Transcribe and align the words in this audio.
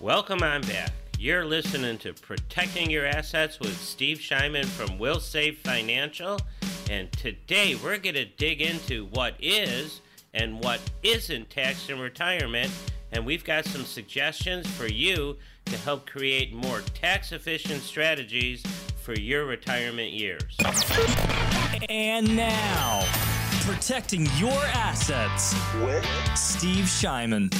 Welcome 0.00 0.44
on 0.44 0.60
back. 0.62 0.92
You're 1.18 1.44
listening 1.44 1.98
to 1.98 2.12
Protecting 2.12 2.88
Your 2.88 3.04
Assets 3.04 3.58
with 3.58 3.76
Steve 3.76 4.18
Shyman 4.18 4.64
from 4.64 4.96
Wilsave 4.96 5.56
Financial. 5.56 6.38
And 6.88 7.10
today 7.10 7.74
we're 7.74 7.98
going 7.98 8.14
to 8.14 8.24
dig 8.24 8.62
into 8.62 9.06
what 9.06 9.34
is 9.40 10.00
and 10.32 10.62
what 10.62 10.78
isn't 11.02 11.50
taxed 11.50 11.90
in 11.90 11.98
retirement. 11.98 12.70
And 13.10 13.26
we've 13.26 13.42
got 13.42 13.64
some 13.64 13.84
suggestions 13.84 14.68
for 14.68 14.86
you 14.86 15.36
to 15.64 15.76
help 15.78 16.08
create 16.08 16.52
more 16.52 16.82
tax 16.94 17.32
efficient 17.32 17.82
strategies 17.82 18.62
for 19.02 19.14
your 19.14 19.46
retirement 19.46 20.12
years. 20.12 20.56
And 21.88 22.36
now, 22.36 23.04
protecting 23.62 24.28
your 24.36 24.62
assets 24.66 25.56
with 25.82 26.06
Steve 26.36 26.84
Shyman. 26.84 27.52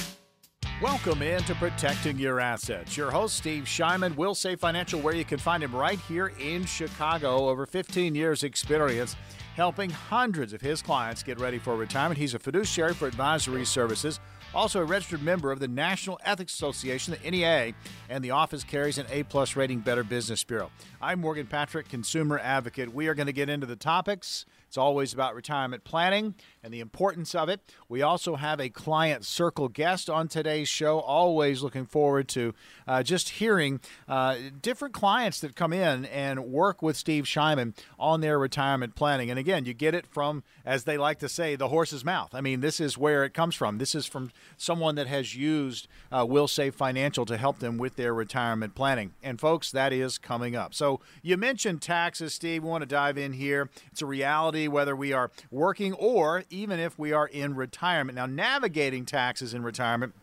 Welcome 0.80 1.22
into 1.22 1.56
Protecting 1.56 2.20
Your 2.20 2.38
Assets. 2.38 2.96
Your 2.96 3.10
host, 3.10 3.36
Steve 3.36 3.64
Shyman, 3.64 4.14
Wilsave 4.14 4.60
Financial, 4.60 5.00
where 5.00 5.12
you 5.12 5.24
can 5.24 5.40
find 5.40 5.60
him 5.60 5.74
right 5.74 5.98
here 5.98 6.30
in 6.38 6.64
Chicago. 6.66 7.48
Over 7.48 7.66
15 7.66 8.14
years' 8.14 8.44
experience 8.44 9.16
helping 9.56 9.90
hundreds 9.90 10.52
of 10.52 10.60
his 10.60 10.80
clients 10.80 11.24
get 11.24 11.40
ready 11.40 11.58
for 11.58 11.74
retirement. 11.74 12.16
He's 12.16 12.34
a 12.34 12.38
fiduciary 12.38 12.94
for 12.94 13.08
advisory 13.08 13.64
services, 13.64 14.20
also 14.54 14.80
a 14.80 14.84
registered 14.84 15.20
member 15.20 15.50
of 15.50 15.58
the 15.58 15.66
National 15.66 16.20
Ethics 16.24 16.54
Association, 16.54 17.16
the 17.20 17.28
NEA, 17.28 17.74
and 18.08 18.22
the 18.22 18.30
office 18.30 18.62
carries 18.62 18.98
an 18.98 19.06
A 19.10 19.24
plus 19.24 19.56
rating 19.56 19.80
Better 19.80 20.04
Business 20.04 20.44
Bureau. 20.44 20.70
I'm 21.02 21.20
Morgan 21.20 21.48
Patrick, 21.48 21.88
consumer 21.88 22.38
advocate. 22.38 22.94
We 22.94 23.08
are 23.08 23.14
going 23.14 23.26
to 23.26 23.32
get 23.32 23.48
into 23.48 23.66
the 23.66 23.74
topics. 23.74 24.46
It's 24.68 24.78
always 24.78 25.12
about 25.12 25.34
retirement 25.34 25.82
planning 25.82 26.36
and 26.68 26.74
the 26.74 26.80
importance 26.80 27.34
of 27.34 27.48
it. 27.48 27.62
We 27.88 28.02
also 28.02 28.36
have 28.36 28.60
a 28.60 28.68
client 28.68 29.24
circle 29.24 29.68
guest 29.68 30.10
on 30.10 30.28
today's 30.28 30.68
show. 30.68 31.00
Always 31.00 31.62
looking 31.62 31.86
forward 31.86 32.28
to 32.28 32.54
uh, 32.86 33.02
just 33.02 33.30
hearing 33.30 33.80
uh, 34.06 34.36
different 34.60 34.92
clients 34.92 35.40
that 35.40 35.56
come 35.56 35.72
in 35.72 36.04
and 36.04 36.44
work 36.44 36.82
with 36.82 36.94
Steve 36.94 37.24
Shyman 37.24 37.74
on 37.98 38.20
their 38.20 38.38
retirement 38.38 38.94
planning. 38.94 39.30
And 39.30 39.38
again, 39.38 39.64
you 39.64 39.72
get 39.72 39.94
it 39.94 40.06
from, 40.06 40.42
as 40.66 40.84
they 40.84 40.98
like 40.98 41.20
to 41.20 41.28
say, 41.28 41.56
the 41.56 41.68
horse's 41.68 42.04
mouth. 42.04 42.34
I 42.34 42.42
mean, 42.42 42.60
this 42.60 42.80
is 42.80 42.98
where 42.98 43.24
it 43.24 43.32
comes 43.32 43.54
from. 43.54 43.78
This 43.78 43.94
is 43.94 44.04
from 44.04 44.30
someone 44.58 44.94
that 44.96 45.06
has 45.06 45.34
used 45.34 45.88
uh, 46.12 46.26
Wilsave 46.26 46.74
Financial 46.74 47.24
to 47.24 47.38
help 47.38 47.60
them 47.60 47.78
with 47.78 47.96
their 47.96 48.12
retirement 48.12 48.74
planning. 48.74 49.14
And 49.22 49.40
folks, 49.40 49.70
that 49.70 49.94
is 49.94 50.18
coming 50.18 50.54
up. 50.54 50.74
So 50.74 51.00
you 51.22 51.38
mentioned 51.38 51.80
taxes, 51.80 52.34
Steve. 52.34 52.62
We 52.62 52.68
want 52.68 52.82
to 52.82 52.86
dive 52.86 53.16
in 53.16 53.32
here. 53.32 53.70
It's 53.90 54.02
a 54.02 54.06
reality 54.06 54.68
whether 54.68 54.94
we 54.94 55.14
are 55.14 55.30
working 55.50 55.94
or 55.94 56.44
even 56.50 56.57
if 56.66 56.98
we 56.98 57.12
are 57.12 57.26
in 57.26 57.54
retirement. 57.54 58.16
Now, 58.16 58.26
navigating 58.26 59.04
taxes 59.04 59.54
in 59.54 59.62
retirement, 59.62 60.14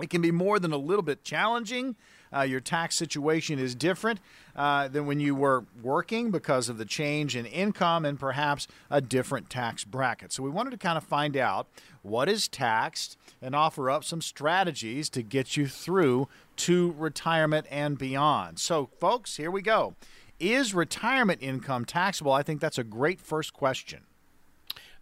it 0.00 0.10
can 0.10 0.22
be 0.22 0.30
more 0.30 0.58
than 0.58 0.72
a 0.72 0.76
little 0.76 1.02
bit 1.02 1.24
challenging. 1.24 1.96
Uh, 2.34 2.42
your 2.42 2.60
tax 2.60 2.96
situation 2.96 3.58
is 3.58 3.74
different 3.74 4.20
uh, 4.56 4.88
than 4.88 5.06
when 5.06 5.20
you 5.20 5.34
were 5.34 5.64
working 5.82 6.30
because 6.30 6.68
of 6.68 6.76
the 6.76 6.84
change 6.84 7.36
in 7.36 7.46
income 7.46 8.04
and 8.04 8.18
perhaps 8.18 8.66
a 8.90 9.00
different 9.00 9.48
tax 9.48 9.84
bracket. 9.84 10.32
So, 10.32 10.42
we 10.42 10.50
wanted 10.50 10.70
to 10.70 10.76
kind 10.76 10.98
of 10.98 11.04
find 11.04 11.36
out 11.36 11.68
what 12.02 12.28
is 12.28 12.48
taxed 12.48 13.16
and 13.40 13.54
offer 13.54 13.90
up 13.90 14.04
some 14.04 14.20
strategies 14.20 15.08
to 15.10 15.22
get 15.22 15.56
you 15.56 15.66
through 15.66 16.28
to 16.56 16.94
retirement 16.98 17.66
and 17.70 17.96
beyond. 17.96 18.58
So, 18.58 18.90
folks, 18.98 19.36
here 19.36 19.50
we 19.50 19.62
go. 19.62 19.94
Is 20.38 20.74
retirement 20.74 21.42
income 21.42 21.84
taxable? 21.84 22.32
I 22.32 22.42
think 22.42 22.60
that's 22.60 22.78
a 22.78 22.84
great 22.84 23.20
first 23.20 23.52
question. 23.54 24.00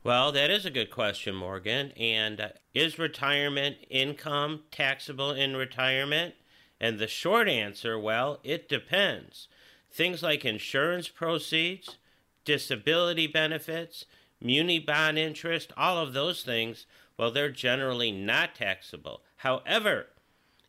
Well, 0.05 0.33
that 0.33 0.51
is 0.51 0.67
a 0.67 0.71
good 0.71 0.91
question, 0.91 1.35
Morgan. 1.35 1.93
And 1.93 2.39
uh, 2.39 2.49
is 2.75 2.99
retirement 2.99 3.79
income 3.89 4.65
taxable 4.71 5.31
in 5.31 5.57
retirement? 5.57 6.35
And 6.79 6.99
the 6.99 7.09
short 7.09 7.49
answer, 7.49 7.99
well, 7.99 8.39
it 8.45 8.69
depends. 8.69 9.49
Things 9.91 10.23
like 10.23 10.45
insurance 10.45 11.09
proceeds, 11.09 11.97
disability 12.45 13.27
benefits, 13.27 14.05
muni 14.43 14.79
bond 14.79 15.19
interest, 15.19 15.73
all 15.75 15.97
of 15.97 16.13
those 16.13 16.43
things, 16.43 16.85
well, 17.17 17.31
they're 17.31 17.49
generally 17.49 18.13
not 18.13 18.55
taxable. 18.55 19.23
However, 19.37 20.09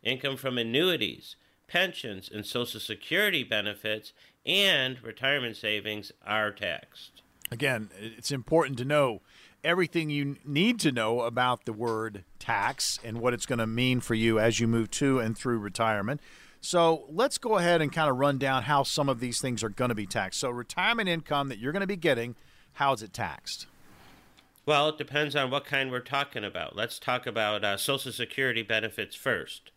income 0.02 0.38
from 0.38 0.56
annuities, 0.56 1.36
pensions, 1.68 2.30
and 2.32 2.46
Social 2.46 2.80
Security 2.80 3.44
benefits 3.44 4.14
and 4.46 5.02
retirement 5.02 5.58
savings 5.58 6.10
are 6.24 6.52
taxed. 6.52 7.20
Again, 7.50 7.90
it's 7.98 8.32
important 8.32 8.78
to 8.78 8.84
know 8.84 9.22
everything 9.62 10.10
you 10.10 10.36
need 10.44 10.80
to 10.80 10.92
know 10.92 11.20
about 11.20 11.64
the 11.64 11.72
word 11.72 12.24
tax 12.38 12.98
and 13.04 13.20
what 13.20 13.34
it's 13.34 13.46
going 13.46 13.58
to 13.58 13.66
mean 13.66 14.00
for 14.00 14.14
you 14.14 14.38
as 14.38 14.60
you 14.60 14.66
move 14.66 14.90
to 14.92 15.18
and 15.18 15.36
through 15.36 15.58
retirement. 15.58 16.20
So 16.60 17.04
let's 17.08 17.38
go 17.38 17.58
ahead 17.58 17.80
and 17.80 17.92
kind 17.92 18.10
of 18.10 18.16
run 18.16 18.38
down 18.38 18.64
how 18.64 18.82
some 18.82 19.08
of 19.08 19.20
these 19.20 19.40
things 19.40 19.62
are 19.62 19.68
going 19.68 19.90
to 19.90 19.94
be 19.94 20.06
taxed. 20.06 20.40
So, 20.40 20.50
retirement 20.50 21.08
income 21.08 21.48
that 21.48 21.58
you're 21.58 21.72
going 21.72 21.82
to 21.82 21.86
be 21.86 21.96
getting, 21.96 22.34
how 22.74 22.92
is 22.92 23.02
it 23.02 23.12
taxed? 23.12 23.66
Well, 24.64 24.88
it 24.88 24.98
depends 24.98 25.36
on 25.36 25.50
what 25.50 25.64
kind 25.64 25.92
we're 25.92 26.00
talking 26.00 26.44
about. 26.44 26.74
Let's 26.74 26.98
talk 26.98 27.26
about 27.26 27.64
uh, 27.64 27.76
Social 27.76 28.10
Security 28.10 28.62
benefits 28.62 29.14
first. 29.14 29.70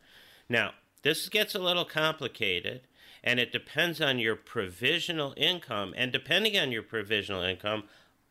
Now, 0.50 0.72
this 1.04 1.30
gets 1.30 1.54
a 1.54 1.60
little 1.60 1.86
complicated 1.86 2.82
and 3.24 3.40
it 3.40 3.52
depends 3.52 4.02
on 4.02 4.20
your 4.20 4.36
provisional 4.36 5.34
income. 5.38 5.94
And 5.98 6.12
depending 6.12 6.58
on 6.58 6.72
your 6.72 6.84
provisional 6.84 7.42
income, 7.42 7.84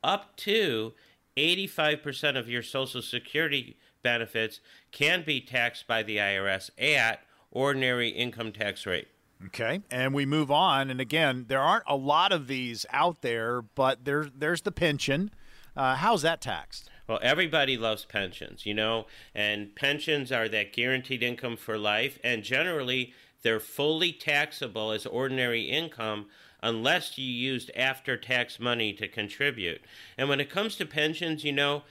up 0.03 0.37
to 0.38 0.94
85% 1.37 2.38
of 2.38 2.49
your 2.49 2.62
Social 2.62 3.03
Security 3.03 3.77
benefits 4.03 4.60
can 4.91 5.25
be 5.25 5.41
taxed 5.41 5.87
by 5.87 6.03
the 6.03 6.16
IRS 6.16 6.71
at 6.78 7.21
ordinary 7.50 8.09
income 8.09 8.53
tax 8.53 8.87
rate. 8.87 9.09
Okay, 9.47 9.81
and 9.91 10.15
we 10.15 10.27
move 10.27 10.50
on. 10.50 10.91
And 10.91 11.00
again, 11.00 11.44
there 11.48 11.60
aren't 11.60 11.84
a 11.87 11.97
lot 11.97 12.32
of 12.32 12.48
these 12.48 12.84
out 12.91 13.22
there, 13.22 13.62
but 13.62 14.04
there, 14.04 14.28
there's 14.34 14.62
the 14.62 14.72
pension. 14.72 15.31
Uh, 15.77 15.94
how's 15.94 16.22
that 16.22 16.41
taxed? 16.41 16.91
Well, 17.09 17.21
everybody 17.22 17.77
loves 17.78 18.04
pensions, 18.04 18.66
you 18.66 18.75
know, 18.75 19.06
and 19.34 19.75
pensions 19.75 20.32
are 20.32 20.48
that 20.48 20.72
guaranteed 20.72 21.22
income 21.22 21.56
for 21.56 21.78
life, 21.78 22.19
and 22.22 22.43
generally 22.43 23.15
they're 23.43 23.60
fully 23.60 24.12
taxable 24.12 24.91
as 24.91 25.06
ordinary 25.06 25.62
income 25.62 26.26
unless 26.62 27.16
you 27.16 27.25
used 27.25 27.71
after 27.76 28.16
tax 28.16 28.59
money 28.59 28.93
to 28.93 29.06
contribute. 29.06 29.81
And 30.16 30.28
when 30.28 30.41
it 30.41 30.50
comes 30.50 30.76
to 30.76 30.87
pensions, 30.87 31.44
you 31.44 31.53
know, 31.53 31.82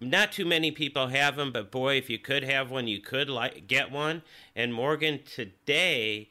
not 0.00 0.32
too 0.32 0.44
many 0.44 0.70
people 0.70 1.08
have 1.08 1.36
them, 1.36 1.52
but 1.52 1.70
boy, 1.70 1.96
if 1.96 2.10
you 2.10 2.18
could 2.18 2.44
have 2.44 2.70
one, 2.70 2.86
you 2.86 3.00
could 3.00 3.28
like 3.28 3.66
get 3.66 3.90
one. 3.90 4.22
And 4.54 4.72
Morgan, 4.72 5.20
today, 5.24 6.28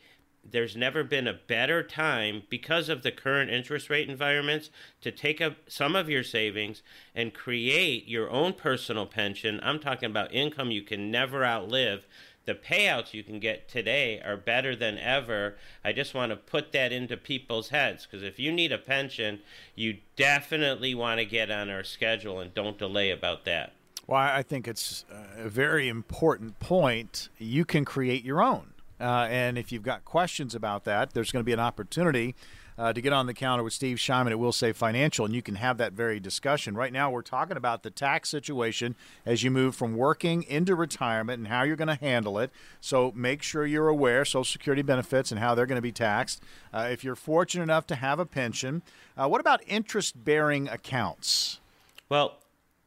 there's 0.50 0.76
never 0.76 1.04
been 1.04 1.28
a 1.28 1.34
better 1.34 1.82
time 1.82 2.44
because 2.50 2.90
of 2.90 3.02
the 3.02 3.12
current 3.12 3.50
interest 3.50 3.90
rate 3.90 4.10
environments 4.10 4.70
to 5.02 5.12
take 5.12 5.40
up 5.40 5.56
some 5.68 5.96
of 5.96 6.10
your 6.10 6.24
savings 6.24 6.84
and 7.16 7.34
create 7.34 8.08
your 8.08 8.30
own 8.30 8.54
personal 8.54 9.06
pension. 9.06 9.60
I'm 9.64 9.80
talking 9.80 10.10
about 10.10 10.34
income 10.34 10.72
you 10.72 10.84
can 10.84 11.10
never 11.10 11.46
outlive 11.46 12.06
the 12.46 12.54
payouts 12.54 13.14
you 13.14 13.24
can 13.24 13.40
get 13.40 13.68
today 13.68 14.22
are 14.24 14.38
better 14.38 14.76
than 14.76 14.98
ever. 14.98 15.56
I 15.84 15.94
just 15.94 16.14
want 16.14 16.32
to 16.32 16.36
put 16.36 16.72
that 16.74 16.92
into 16.92 17.16
people's 17.18 17.70
heads 17.70 18.06
because 18.06 18.24
if 18.24 18.40
you 18.40 18.52
need 18.52 18.72
a 18.72 18.78
pension, 18.78 19.40
you 19.76 19.98
definitely 20.16 20.94
want 20.94 21.20
to 21.20 21.26
get 21.26 21.50
on 21.50 21.70
our 21.70 21.84
schedule 21.84 22.40
and 22.40 22.54
don't 22.54 22.78
delay 22.78 23.12
about 23.12 23.46
that. 23.46 23.74
Well, 24.08 24.20
I 24.20 24.44
think 24.44 24.68
it's 24.68 25.06
a 25.38 25.48
very 25.48 25.88
important 25.88 26.60
point. 26.60 27.30
You 27.38 27.64
can 27.64 27.86
create 27.86 28.26
your 28.26 28.44
own. 28.44 28.74
Uh, 29.00 29.28
and 29.30 29.58
if 29.58 29.72
you've 29.72 29.84
got 29.84 30.06
questions 30.06 30.54
about 30.56 30.84
that, 30.86 31.14
there's 31.14 31.32
going 31.32 31.42
to 31.42 31.46
be 31.46 31.54
an 31.54 31.60
opportunity 31.60 32.36
uh, 32.78 32.94
to 32.94 33.02
get 33.02 33.14
on 33.14 33.26
the 33.26 33.34
counter 33.34 33.64
with 33.64 33.74
Steve 33.74 33.98
Shyman 33.98 34.32
at 34.32 34.38
Wilsave 34.38 34.76
Financial, 34.76 35.26
and 35.26 35.34
you 35.34 35.42
can 35.42 35.56
have 35.56 35.78
that 35.78 35.94
very 35.94 36.20
discussion. 36.20 36.76
Right 36.76 36.94
now, 36.94 37.12
we're 37.12 37.22
talking 37.22 37.58
about 37.58 37.84
the 37.84 37.90
tax 37.90 38.30
situation 38.30 38.96
as 39.26 39.44
you 39.44 39.52
move 39.52 39.76
from 39.76 39.96
working 39.96 40.44
into 40.44 40.76
retirement 40.76 41.40
and 41.40 41.48
how 41.48 41.64
you're 41.64 41.76
going 41.76 41.88
to 41.88 41.96
handle 41.96 42.40
it. 42.40 42.52
So 42.82 43.12
make 43.16 43.44
sure 43.44 43.66
you're 43.66 43.88
aware 43.88 44.26
Social 44.26 44.44
Security 44.44 44.82
benefits 44.82 45.32
and 45.32 45.40
how 45.40 45.56
they're 45.56 45.66
going 45.66 45.78
to 45.78 45.82
be 45.82 45.92
taxed. 45.92 46.42
Uh, 46.74 46.88
if 46.92 47.04
you're 47.04 47.16
fortunate 47.16 47.64
enough 47.64 47.88
to 47.88 47.96
have 47.96 48.20
a 48.20 48.26
pension, 48.26 48.82
uh, 49.18 49.28
what 49.28 49.42
about 49.42 49.62
interest-bearing 49.68 50.68
accounts? 50.68 51.60
Well, 52.10 52.40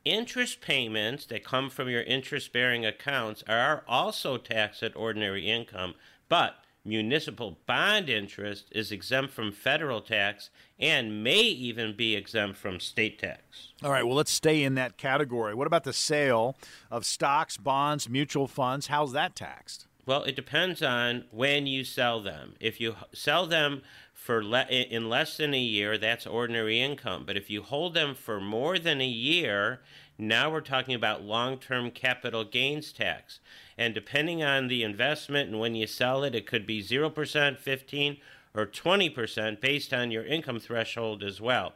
interest 0.05 0.61
payments 0.61 1.27
that 1.27 1.45
come 1.45 1.69
from 1.69 1.89
your 1.89 2.03
interest 2.03 2.53
bearing 2.53 2.87
accounts 2.87 3.43
are 3.49 3.83
also 3.89 4.37
taxed 4.37 4.83
at 4.83 4.95
ordinary 4.97 5.51
income, 5.51 5.95
but 6.29 6.57
municipal 6.87 7.59
bond 7.67 8.09
interest 8.09 8.67
is 8.71 8.93
exempt 8.93 9.33
from 9.33 9.53
federal 9.53 10.01
tax 10.01 10.51
and 10.79 11.25
may 11.25 11.41
even 11.41 11.97
be 11.97 12.15
exempt 12.15 12.57
from 12.57 12.81
state 12.81 13.19
tax. 13.19 13.73
All 13.83 13.91
right, 13.91 14.07
well, 14.07 14.17
let's 14.17 14.31
stay 14.31 14.63
in 14.63 14.75
that 14.77 14.97
category. 14.97 15.55
What 15.55 15.67
about 15.67 15.85
the 15.85 15.93
sale 15.93 16.57
of 16.91 17.05
stocks, 17.05 17.57
bonds, 17.57 18.09
mutual 18.09 18.47
funds? 18.47 18.87
How's 18.87 19.13
that 19.13 19.35
taxed? 19.35 19.87
Well, 20.07 20.23
it 20.23 20.37
depends 20.37 20.83
on 20.83 21.25
when 21.33 21.67
you 21.67 21.83
sell 21.83 22.23
them. 22.23 22.55
If 22.61 22.81
you 22.81 22.95
sell 23.13 23.47
them 23.47 23.83
for 24.15 24.43
le- 24.43 24.67
in 24.69 25.09
less 25.09 25.37
than 25.37 25.53
a 25.53 25.61
year, 25.61 25.99
that's 25.99 26.29
ordinary 26.29 26.81
income. 26.81 27.25
But 27.27 27.37
if 27.37 27.51
you 27.51 27.63
hold 27.63 27.95
them 27.95 28.15
for 28.15 28.41
more 28.41 28.79
than 28.79 29.01
a 29.01 29.07
year, 29.07 29.81
now 30.17 30.49
we're 30.49 30.61
talking 30.61 30.95
about 30.95 31.25
long 31.25 31.59
term 31.59 31.91
capital 31.91 32.45
gains 32.45 32.93
tax. 32.93 33.41
And 33.77 33.95
depending 33.95 34.45
on 34.45 34.69
the 34.69 34.85
investment 34.85 35.51
and 35.51 35.59
when 35.59 35.75
you 35.75 35.89
sell 35.89 36.23
it, 36.23 36.37
it 36.37 36.47
could 36.47 36.67
be 36.69 36.83
0%, 36.83 37.59
15 37.59 38.17
or 38.55 38.65
20% 38.65 39.61
based 39.61 39.93
on 39.93 40.13
your 40.13 40.25
income 40.25 40.61
threshold 40.61 41.25
as 41.25 41.41
well. 41.41 41.73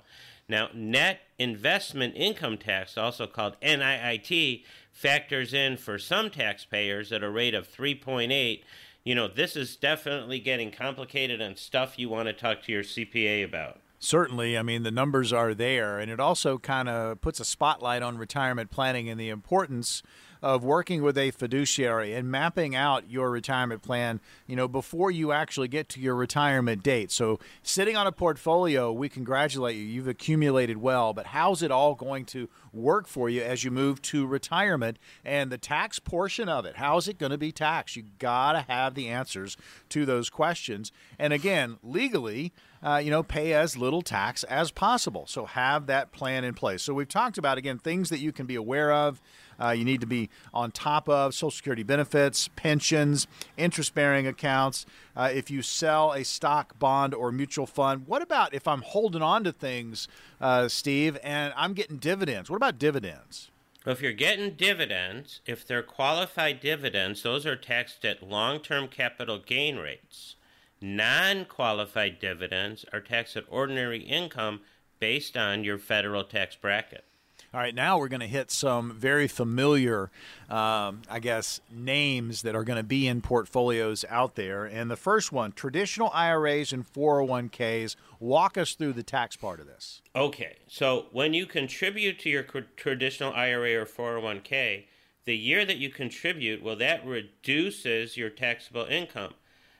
Now, 0.48 0.68
net 0.74 1.20
investment 1.38 2.14
income 2.16 2.58
tax, 2.58 2.98
also 2.98 3.28
called 3.28 3.56
NIIT, 3.60 4.64
factors 4.92 5.54
in 5.54 5.76
for 5.76 5.98
some 5.98 6.30
taxpayers 6.30 7.12
at 7.12 7.22
a 7.22 7.30
rate 7.30 7.54
of 7.54 7.68
3.8. 7.68 8.62
You 9.04 9.14
know, 9.14 9.28
this 9.28 9.56
is 9.56 9.76
definitely 9.76 10.40
getting 10.40 10.70
complicated 10.70 11.40
and 11.40 11.56
stuff 11.56 11.98
you 11.98 12.08
want 12.08 12.26
to 12.28 12.32
talk 12.32 12.62
to 12.62 12.72
your 12.72 12.82
CPA 12.82 13.44
about. 13.44 13.80
Certainly, 13.98 14.56
I 14.56 14.62
mean, 14.62 14.82
the 14.82 14.90
numbers 14.90 15.32
are 15.32 15.54
there, 15.54 15.98
and 15.98 16.10
it 16.10 16.20
also 16.20 16.58
kind 16.58 16.88
of 16.88 17.20
puts 17.20 17.38
a 17.38 17.44
spotlight 17.44 18.02
on 18.02 18.16
retirement 18.16 18.70
planning 18.70 19.10
and 19.10 19.20
the 19.20 19.28
importance 19.28 20.02
of 20.42 20.64
working 20.64 21.02
with 21.02 21.18
a 21.18 21.30
fiduciary 21.30 22.14
and 22.14 22.30
mapping 22.30 22.74
out 22.74 23.10
your 23.10 23.30
retirement 23.30 23.82
plan, 23.82 24.20
you 24.46 24.56
know, 24.56 24.68
before 24.68 25.10
you 25.10 25.32
actually 25.32 25.68
get 25.68 25.88
to 25.90 26.00
your 26.00 26.14
retirement 26.14 26.82
date. 26.82 27.10
So, 27.10 27.38
sitting 27.62 27.96
on 27.96 28.06
a 28.06 28.12
portfolio, 28.12 28.92
we 28.92 29.08
congratulate 29.08 29.76
you. 29.76 29.82
You've 29.82 30.08
accumulated 30.08 30.78
well, 30.78 31.12
but 31.12 31.26
how's 31.26 31.62
it 31.62 31.70
all 31.70 31.94
going 31.94 32.24
to 32.26 32.48
work 32.72 33.06
for 33.06 33.28
you 33.28 33.42
as 33.42 33.64
you 33.64 33.70
move 33.70 34.00
to 34.02 34.26
retirement 34.26 34.98
and 35.24 35.50
the 35.50 35.58
tax 35.58 35.98
portion 35.98 36.48
of 36.48 36.64
it? 36.64 36.76
How's 36.76 37.08
it 37.08 37.18
going 37.18 37.32
to 37.32 37.38
be 37.38 37.52
taxed? 37.52 37.96
You 37.96 38.04
got 38.18 38.52
to 38.52 38.60
have 38.60 38.94
the 38.94 39.08
answers 39.08 39.56
to 39.90 40.06
those 40.06 40.30
questions. 40.30 40.92
And 41.18 41.32
again, 41.32 41.78
legally, 41.82 42.52
uh, 42.82 43.00
you 43.02 43.10
know, 43.10 43.22
pay 43.22 43.52
as 43.52 43.76
little 43.76 44.02
tax 44.02 44.42
as 44.44 44.70
possible. 44.70 45.26
So 45.26 45.44
have 45.44 45.86
that 45.86 46.12
plan 46.12 46.44
in 46.44 46.54
place. 46.54 46.82
So 46.82 46.94
we've 46.94 47.08
talked 47.08 47.38
about 47.38 47.58
again 47.58 47.78
things 47.78 48.08
that 48.08 48.20
you 48.20 48.32
can 48.32 48.46
be 48.46 48.54
aware 48.54 48.92
of 48.92 49.20
uh, 49.60 49.70
you 49.70 49.84
need 49.84 50.00
to 50.00 50.06
be 50.06 50.28
on 50.54 50.70
top 50.70 51.08
of 51.08 51.34
Social 51.34 51.50
Security 51.50 51.82
benefits, 51.82 52.48
pensions, 52.56 53.26
interest 53.56 53.94
bearing 53.94 54.26
accounts. 54.26 54.86
Uh, 55.16 55.30
if 55.32 55.50
you 55.50 55.62
sell 55.62 56.12
a 56.12 56.24
stock, 56.24 56.78
bond, 56.78 57.14
or 57.14 57.30
mutual 57.32 57.66
fund, 57.66 58.06
what 58.06 58.22
about 58.22 58.54
if 58.54 58.66
I'm 58.66 58.82
holding 58.82 59.22
on 59.22 59.44
to 59.44 59.52
things, 59.52 60.08
uh, 60.40 60.68
Steve, 60.68 61.18
and 61.22 61.52
I'm 61.56 61.74
getting 61.74 61.98
dividends? 61.98 62.48
What 62.48 62.56
about 62.56 62.78
dividends? 62.78 63.50
Well, 63.84 63.94
if 63.94 64.02
you're 64.02 64.12
getting 64.12 64.56
dividends, 64.56 65.40
if 65.46 65.66
they're 65.66 65.82
qualified 65.82 66.60
dividends, 66.60 67.22
those 67.22 67.46
are 67.46 67.56
taxed 67.56 68.04
at 68.04 68.22
long 68.22 68.60
term 68.60 68.88
capital 68.88 69.38
gain 69.38 69.76
rates. 69.76 70.36
Non 70.82 71.44
qualified 71.44 72.18
dividends 72.20 72.84
are 72.92 73.00
taxed 73.00 73.36
at 73.36 73.44
ordinary 73.48 74.00
income 74.00 74.60
based 74.98 75.36
on 75.36 75.64
your 75.64 75.78
federal 75.78 76.24
tax 76.24 76.56
bracket. 76.56 77.04
All 77.52 77.58
right, 77.58 77.74
now 77.74 77.98
we're 77.98 78.06
going 78.06 78.20
to 78.20 78.28
hit 78.28 78.52
some 78.52 78.92
very 78.92 79.26
familiar, 79.26 80.12
um, 80.48 81.02
I 81.10 81.18
guess, 81.18 81.60
names 81.68 82.42
that 82.42 82.54
are 82.54 82.62
going 82.62 82.76
to 82.76 82.84
be 82.84 83.08
in 83.08 83.22
portfolios 83.22 84.04
out 84.08 84.36
there. 84.36 84.66
And 84.66 84.88
the 84.88 84.94
first 84.94 85.32
one 85.32 85.50
traditional 85.50 86.12
IRAs 86.14 86.72
and 86.72 86.86
401ks. 86.86 87.96
Walk 88.20 88.56
us 88.56 88.74
through 88.74 88.92
the 88.92 89.02
tax 89.02 89.34
part 89.34 89.58
of 89.58 89.66
this. 89.66 90.00
Okay, 90.14 90.58
so 90.68 91.06
when 91.10 91.34
you 91.34 91.44
contribute 91.44 92.20
to 92.20 92.30
your 92.30 92.44
traditional 92.76 93.32
IRA 93.32 93.82
or 93.82 93.84
401k, 93.84 94.84
the 95.24 95.36
year 95.36 95.64
that 95.64 95.78
you 95.78 95.90
contribute, 95.90 96.62
well, 96.62 96.76
that 96.76 97.04
reduces 97.04 98.16
your 98.16 98.30
taxable 98.30 98.84
income. 98.84 99.34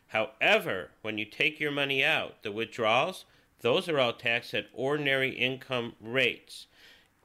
However, 0.09 0.91
when 1.03 1.19
you 1.19 1.25
take 1.25 1.61
your 1.61 1.71
money 1.71 2.05
out, 2.05 2.43
the 2.43 2.51
withdrawals, 2.51 3.27
those 3.61 3.89
are 3.89 4.01
all 4.01 4.15
taxed 4.15 4.55
at 4.55 4.67
ordinary 4.75 5.31
income 5.31 5.93
rates 6.01 6.67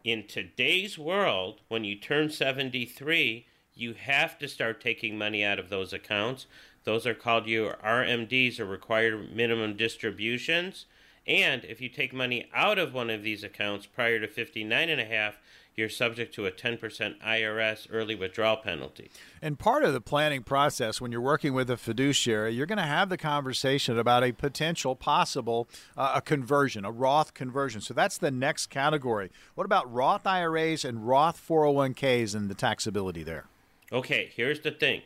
in 0.06 0.28
today's 0.28 1.00
world, 1.00 1.62
when 1.68 1.84
you 1.84 1.96
turn 1.96 2.30
73, 2.30 3.48
you 3.74 3.96
have 3.96 4.38
to 4.38 4.48
start 4.48 4.80
taking 4.80 5.18
money 5.18 5.44
out 5.44 5.58
of 5.58 5.70
those 5.70 5.94
accounts. 5.94 6.46
Those 6.84 7.08
are 7.08 7.16
called 7.16 7.48
your 7.48 7.78
RMDs 7.84 8.60
or 8.60 8.66
required 8.66 9.36
minimum 9.36 9.76
distributions. 9.76 10.86
And 11.26 11.66
if 11.66 11.82
you 11.82 11.90
take 11.90 12.14
money 12.14 12.48
out 12.54 12.78
of 12.78 12.94
one 12.94 13.10
of 13.10 13.24
these 13.24 13.44
accounts 13.44 13.88
prior 13.88 14.20
to 14.20 14.28
59 14.28 14.90
and 14.90 15.02
a 15.02 15.06
half, 15.06 15.40
you're 15.76 15.90
subject 15.90 16.34
to 16.36 16.46
a 16.46 16.52
10% 16.52 17.20
IRS 17.20 17.88
early 17.92 18.16
withdrawal 18.16 18.58
penalty. 18.58 19.10
And 19.42 19.60
part 19.60 19.84
of 19.84 19.94
the 19.94 20.02
planning 20.02 20.42
process 20.44 21.02
when 21.02 21.12
you're 21.12 21.22
working 21.22 21.54
with 21.54 21.70
a 21.70 21.78
fiduciary, 21.78 22.54
you're 22.54 22.66
going 22.66 22.78
to 22.78 22.84
have 22.84 23.10
the 23.10 23.18
conversation 23.18 24.00
about 24.00 24.24
a 24.24 24.32
potential 24.32 24.96
possible 24.96 25.68
uh, 25.98 26.14
a 26.16 26.22
conversion, 26.22 26.86
a 26.86 26.92
Roth 26.92 27.34
conversion. 27.34 27.82
So 27.82 27.94
that's 27.94 28.18
the 28.18 28.32
next 28.32 28.68
category. 28.68 29.32
What 29.56 29.66
about 29.66 29.92
Roth 29.92 30.26
IRAs 30.26 30.86
and 30.86 31.06
Roth 31.08 31.42
401ks 31.46 32.36
and 32.36 32.50
the 32.50 32.56
taxability 32.56 33.26
there? 33.26 33.46
Okay, 33.92 34.32
here's 34.34 34.62
the 34.62 34.72
thing. 34.72 35.02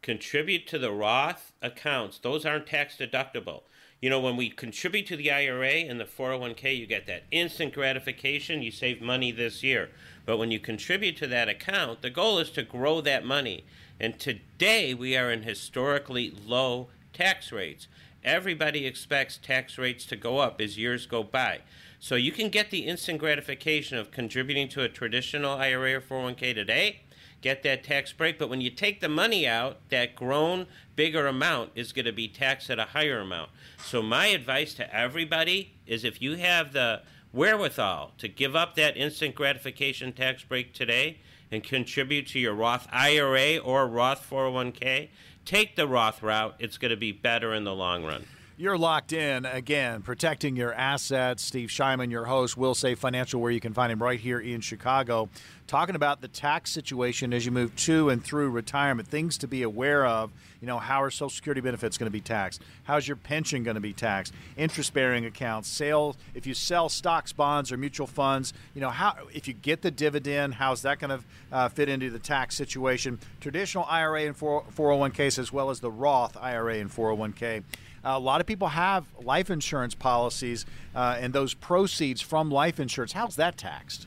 Contribute 0.00 0.66
to 0.68 0.78
the 0.78 0.92
Roth 0.92 1.52
accounts. 1.60 2.18
Those 2.18 2.44
aren't 2.44 2.66
tax 2.66 2.96
deductible. 2.96 3.62
You 4.04 4.10
know, 4.10 4.20
when 4.20 4.36
we 4.36 4.50
contribute 4.50 5.06
to 5.06 5.16
the 5.16 5.30
IRA 5.30 5.76
and 5.76 5.98
the 5.98 6.04
401k, 6.04 6.76
you 6.76 6.86
get 6.86 7.06
that 7.06 7.22
instant 7.30 7.72
gratification. 7.72 8.60
You 8.60 8.70
save 8.70 9.00
money 9.00 9.32
this 9.32 9.62
year. 9.62 9.88
But 10.26 10.36
when 10.36 10.50
you 10.50 10.60
contribute 10.60 11.16
to 11.16 11.26
that 11.28 11.48
account, 11.48 12.02
the 12.02 12.10
goal 12.10 12.38
is 12.38 12.50
to 12.50 12.62
grow 12.62 13.00
that 13.00 13.24
money. 13.24 13.64
And 13.98 14.20
today 14.20 14.92
we 14.92 15.16
are 15.16 15.32
in 15.32 15.44
historically 15.44 16.34
low 16.46 16.88
tax 17.14 17.50
rates. 17.50 17.88
Everybody 18.22 18.86
expects 18.86 19.38
tax 19.38 19.78
rates 19.78 20.04
to 20.04 20.16
go 20.16 20.36
up 20.36 20.60
as 20.60 20.76
years 20.76 21.06
go 21.06 21.22
by. 21.22 21.60
So 21.98 22.14
you 22.14 22.30
can 22.30 22.50
get 22.50 22.70
the 22.70 22.80
instant 22.80 23.20
gratification 23.20 23.96
of 23.96 24.10
contributing 24.10 24.68
to 24.68 24.82
a 24.82 24.88
traditional 24.90 25.56
IRA 25.56 25.94
or 25.94 26.02
401k 26.02 26.54
today 26.54 27.00
get 27.44 27.62
that 27.62 27.84
tax 27.84 28.10
break. 28.10 28.38
But 28.38 28.48
when 28.48 28.62
you 28.62 28.70
take 28.70 29.02
the 29.02 29.08
money 29.08 29.46
out, 29.46 29.76
that 29.90 30.16
grown 30.16 30.66
bigger 30.96 31.26
amount 31.26 31.72
is 31.74 31.92
going 31.92 32.06
to 32.06 32.12
be 32.12 32.26
taxed 32.26 32.70
at 32.70 32.78
a 32.78 32.86
higher 32.86 33.20
amount. 33.20 33.50
So 33.76 34.02
my 34.02 34.28
advice 34.28 34.72
to 34.74 34.96
everybody 34.96 35.74
is 35.86 36.04
if 36.04 36.22
you 36.22 36.36
have 36.36 36.72
the 36.72 37.02
wherewithal 37.34 38.12
to 38.16 38.28
give 38.28 38.56
up 38.56 38.76
that 38.76 38.96
instant 38.96 39.34
gratification 39.34 40.14
tax 40.14 40.42
break 40.42 40.72
today 40.72 41.18
and 41.52 41.62
contribute 41.62 42.26
to 42.28 42.38
your 42.38 42.54
Roth 42.54 42.88
IRA 42.90 43.58
or 43.58 43.86
Roth 43.86 44.26
401k, 44.28 45.10
take 45.44 45.76
the 45.76 45.86
Roth 45.86 46.22
route. 46.22 46.54
It's 46.58 46.78
going 46.78 46.92
to 46.92 46.96
be 46.96 47.12
better 47.12 47.52
in 47.52 47.64
the 47.64 47.74
long 47.74 48.04
run. 48.04 48.24
You're 48.56 48.78
locked 48.78 49.12
in 49.12 49.46
again, 49.46 50.02
protecting 50.02 50.54
your 50.54 50.72
assets. 50.72 51.42
Steve 51.42 51.70
Shyman, 51.70 52.12
your 52.12 52.26
host, 52.26 52.56
Wilsave 52.56 52.98
Financial, 52.98 53.40
where 53.40 53.50
you 53.50 53.58
can 53.58 53.72
find 53.72 53.90
him 53.90 54.00
right 54.00 54.20
here 54.20 54.38
in 54.38 54.60
Chicago, 54.60 55.28
talking 55.66 55.96
about 55.96 56.20
the 56.20 56.28
tax 56.28 56.70
situation 56.70 57.32
as 57.32 57.44
you 57.44 57.50
move 57.50 57.74
to 57.74 58.10
and 58.10 58.22
through 58.22 58.50
retirement, 58.50 59.08
things 59.08 59.38
to 59.38 59.48
be 59.48 59.62
aware 59.62 60.06
of. 60.06 60.30
You 60.60 60.68
know, 60.68 60.78
how 60.78 61.02
are 61.02 61.10
Social 61.10 61.30
Security 61.30 61.62
benefits 61.62 61.98
going 61.98 62.06
to 62.06 62.12
be 62.12 62.20
taxed? 62.20 62.62
How's 62.84 63.08
your 63.08 63.16
pension 63.16 63.64
going 63.64 63.74
to 63.74 63.80
be 63.80 63.92
taxed? 63.92 64.32
Interest 64.56 64.94
bearing 64.94 65.26
accounts, 65.26 65.68
sales, 65.68 66.16
if 66.32 66.46
you 66.46 66.54
sell 66.54 66.88
stocks, 66.88 67.32
bonds, 67.32 67.72
or 67.72 67.76
mutual 67.76 68.06
funds, 68.06 68.52
you 68.72 68.80
know, 68.80 68.90
how 68.90 69.16
if 69.32 69.48
you 69.48 69.54
get 69.54 69.82
the 69.82 69.90
dividend, 69.90 70.54
how's 70.54 70.82
that 70.82 71.00
going 71.00 71.18
to 71.18 71.24
uh, 71.50 71.68
fit 71.70 71.88
into 71.88 72.08
the 72.08 72.20
tax 72.20 72.54
situation? 72.54 73.18
Traditional 73.40 73.84
IRA 73.88 74.26
and 74.26 74.38
401ks, 74.38 75.40
as 75.40 75.52
well 75.52 75.70
as 75.70 75.80
the 75.80 75.90
Roth 75.90 76.36
IRA 76.36 76.78
and 76.78 76.88
401k. 76.88 77.64
A 78.04 78.18
lot 78.18 78.40
of 78.40 78.46
people 78.46 78.68
have 78.68 79.06
life 79.22 79.50
insurance 79.50 79.94
policies, 79.94 80.66
uh, 80.94 81.16
and 81.18 81.32
those 81.32 81.54
proceeds 81.54 82.20
from 82.20 82.50
life 82.50 82.78
insurance, 82.78 83.12
how's 83.12 83.36
that 83.36 83.56
taxed? 83.56 84.06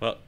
Well, 0.00 0.18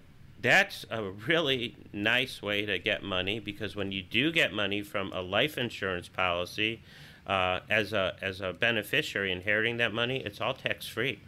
that's 0.41 0.85
a 0.91 1.03
really 1.03 1.77
nice 1.93 2.43
way 2.43 2.67
to 2.67 2.79
get 2.79 3.03
money 3.03 3.39
because 3.39 3.77
when 3.77 3.93
you 3.93 4.03
do 4.03 4.33
get 4.33 4.53
money 4.53 4.83
from 4.83 5.13
a 5.13 5.21
life 5.21 5.57
insurance 5.57 6.09
policy, 6.09 6.81
uh, 7.27 7.61
as 7.71 7.93
a 7.93 8.17
as 8.21 8.41
a 8.41 8.53
beneficiary 8.53 9.31
inheriting 9.31 9.77
that 9.77 9.95
money, 9.95 10.19
it's 10.19 10.41
all 10.41 10.55
tax 10.55 10.87
free. 10.87 11.21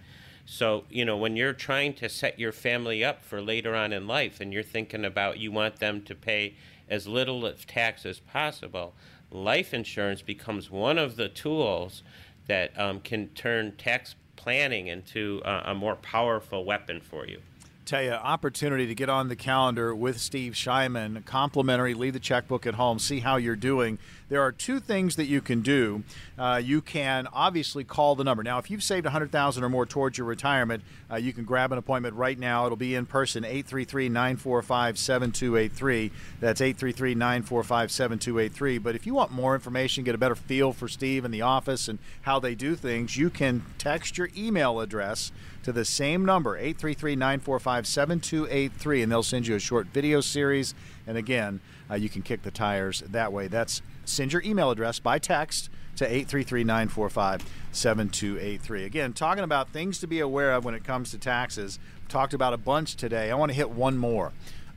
So 0.46 0.84
you 0.90 1.04
know 1.04 1.16
when 1.16 1.36
you're 1.36 1.52
trying 1.52 1.94
to 1.94 2.08
set 2.08 2.38
your 2.38 2.52
family 2.52 3.04
up 3.04 3.22
for 3.22 3.40
later 3.40 3.74
on 3.74 3.92
in 3.92 4.06
life, 4.06 4.40
and 4.40 4.52
you're 4.52 4.64
thinking 4.64 5.04
about 5.04 5.38
you 5.38 5.52
want 5.52 5.76
them 5.76 6.02
to 6.02 6.14
pay 6.14 6.54
as 6.88 7.06
little 7.06 7.46
of 7.46 7.66
tax 7.66 8.04
as 8.04 8.18
possible, 8.18 8.94
life 9.34 9.74
insurance 9.74 10.22
becomes 10.22 10.70
one 10.70 10.96
of 10.96 11.16
the 11.16 11.28
tools 11.28 12.02
that 12.46 12.78
um, 12.78 13.00
can 13.00 13.28
turn 13.30 13.72
tax 13.76 14.14
planning 14.36 14.86
into 14.86 15.42
uh, 15.44 15.62
a 15.66 15.74
more 15.74 15.96
powerful 15.96 16.64
weapon 16.64 17.00
for 17.00 17.26
you 17.26 17.40
tell 17.84 18.02
you, 18.02 18.12
opportunity 18.12 18.86
to 18.86 18.94
get 18.94 19.08
on 19.08 19.28
the 19.28 19.36
calendar 19.36 19.94
with 19.94 20.20
Steve 20.20 20.54
Shyman, 20.54 21.24
complimentary, 21.24 21.94
leave 21.94 22.14
the 22.14 22.20
checkbook 22.20 22.66
at 22.66 22.74
home, 22.74 22.98
see 22.98 23.20
how 23.20 23.36
you're 23.36 23.56
doing. 23.56 23.98
There 24.28 24.40
are 24.40 24.52
two 24.52 24.80
things 24.80 25.16
that 25.16 25.26
you 25.26 25.40
can 25.40 25.60
do. 25.60 26.02
Uh, 26.38 26.60
you 26.62 26.80
can 26.80 27.26
obviously 27.32 27.84
call 27.84 28.14
the 28.14 28.24
number. 28.24 28.42
Now, 28.42 28.58
if 28.58 28.70
you've 28.70 28.82
saved 28.82 29.04
100000 29.04 29.64
or 29.64 29.68
more 29.68 29.86
towards 29.86 30.18
your 30.18 30.26
retirement, 30.26 30.82
uh, 31.10 31.16
you 31.16 31.32
can 31.32 31.44
grab 31.44 31.72
an 31.72 31.78
appointment 31.78 32.14
right 32.14 32.38
now. 32.38 32.66
It'll 32.66 32.76
be 32.76 32.94
in 32.94 33.06
person, 33.06 33.44
833 33.44 34.08
945 34.08 34.98
7283. 34.98 36.10
That's 36.40 36.60
833 36.60 37.14
945 37.14 37.90
7283. 37.90 38.78
But 38.78 38.94
if 38.94 39.06
you 39.06 39.14
want 39.14 39.30
more 39.30 39.54
information, 39.54 40.04
get 40.04 40.14
a 40.14 40.18
better 40.18 40.34
feel 40.34 40.72
for 40.72 40.88
Steve 40.88 41.24
and 41.24 41.32
the 41.32 41.42
office 41.42 41.88
and 41.88 41.98
how 42.22 42.38
they 42.38 42.54
do 42.54 42.76
things, 42.76 43.16
you 43.16 43.30
can 43.30 43.62
text 43.78 44.16
your 44.18 44.30
email 44.36 44.80
address 44.80 45.32
to 45.62 45.72
the 45.72 45.84
same 45.84 46.24
number, 46.26 46.56
833 46.56 47.16
945 47.16 47.54
945 47.54 47.86
7283, 47.86 49.02
and 49.02 49.12
they'll 49.12 49.22
send 49.22 49.46
you 49.46 49.54
a 49.54 49.60
short 49.60 49.86
video 49.88 50.20
series. 50.20 50.74
And 51.06 51.16
again, 51.18 51.60
uh, 51.90 51.94
you 51.94 52.08
can 52.08 52.22
kick 52.22 52.42
the 52.42 52.50
tires 52.50 53.02
that 53.08 53.32
way. 53.32 53.48
That's 53.48 53.82
send 54.04 54.32
your 54.32 54.42
email 54.42 54.70
address 54.70 54.98
by 54.98 55.18
text 55.18 55.70
to 55.96 56.04
833 56.04 56.64
945 56.64 57.42
7283. 57.72 58.84
Again, 58.84 59.12
talking 59.12 59.44
about 59.44 59.70
things 59.70 59.98
to 60.00 60.06
be 60.06 60.20
aware 60.20 60.52
of 60.52 60.64
when 60.64 60.74
it 60.74 60.84
comes 60.84 61.10
to 61.10 61.18
taxes. 61.18 61.78
Talked 62.08 62.34
about 62.34 62.52
a 62.52 62.58
bunch 62.58 62.96
today. 62.96 63.30
I 63.30 63.34
want 63.34 63.50
to 63.50 63.56
hit 63.56 63.70
one 63.70 63.96
more 63.96 64.32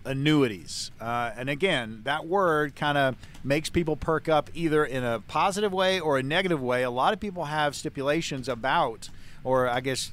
annuities. 0.06 0.92
Uh, 1.00 1.32
and 1.36 1.50
again, 1.50 2.02
that 2.06 2.26
word 2.26 2.76
kind 2.76 2.98
of 2.98 3.16
makes 3.44 3.70
people 3.70 3.96
perk 3.96 4.30
up 4.30 4.50
either 4.54 4.86
in 4.86 5.04
a 5.04 5.20
positive 5.28 5.74
way 5.74 6.00
or 6.00 6.18
a 6.18 6.24
negative 6.24 6.62
way. 6.62 6.84
A 6.84 6.90
lot 6.90 7.14
of 7.14 7.20
people 7.20 7.46
have 7.46 7.76
stipulations 7.76 8.48
about, 8.48 9.10
or 9.44 9.68
I 9.68 9.82
guess 9.82 10.12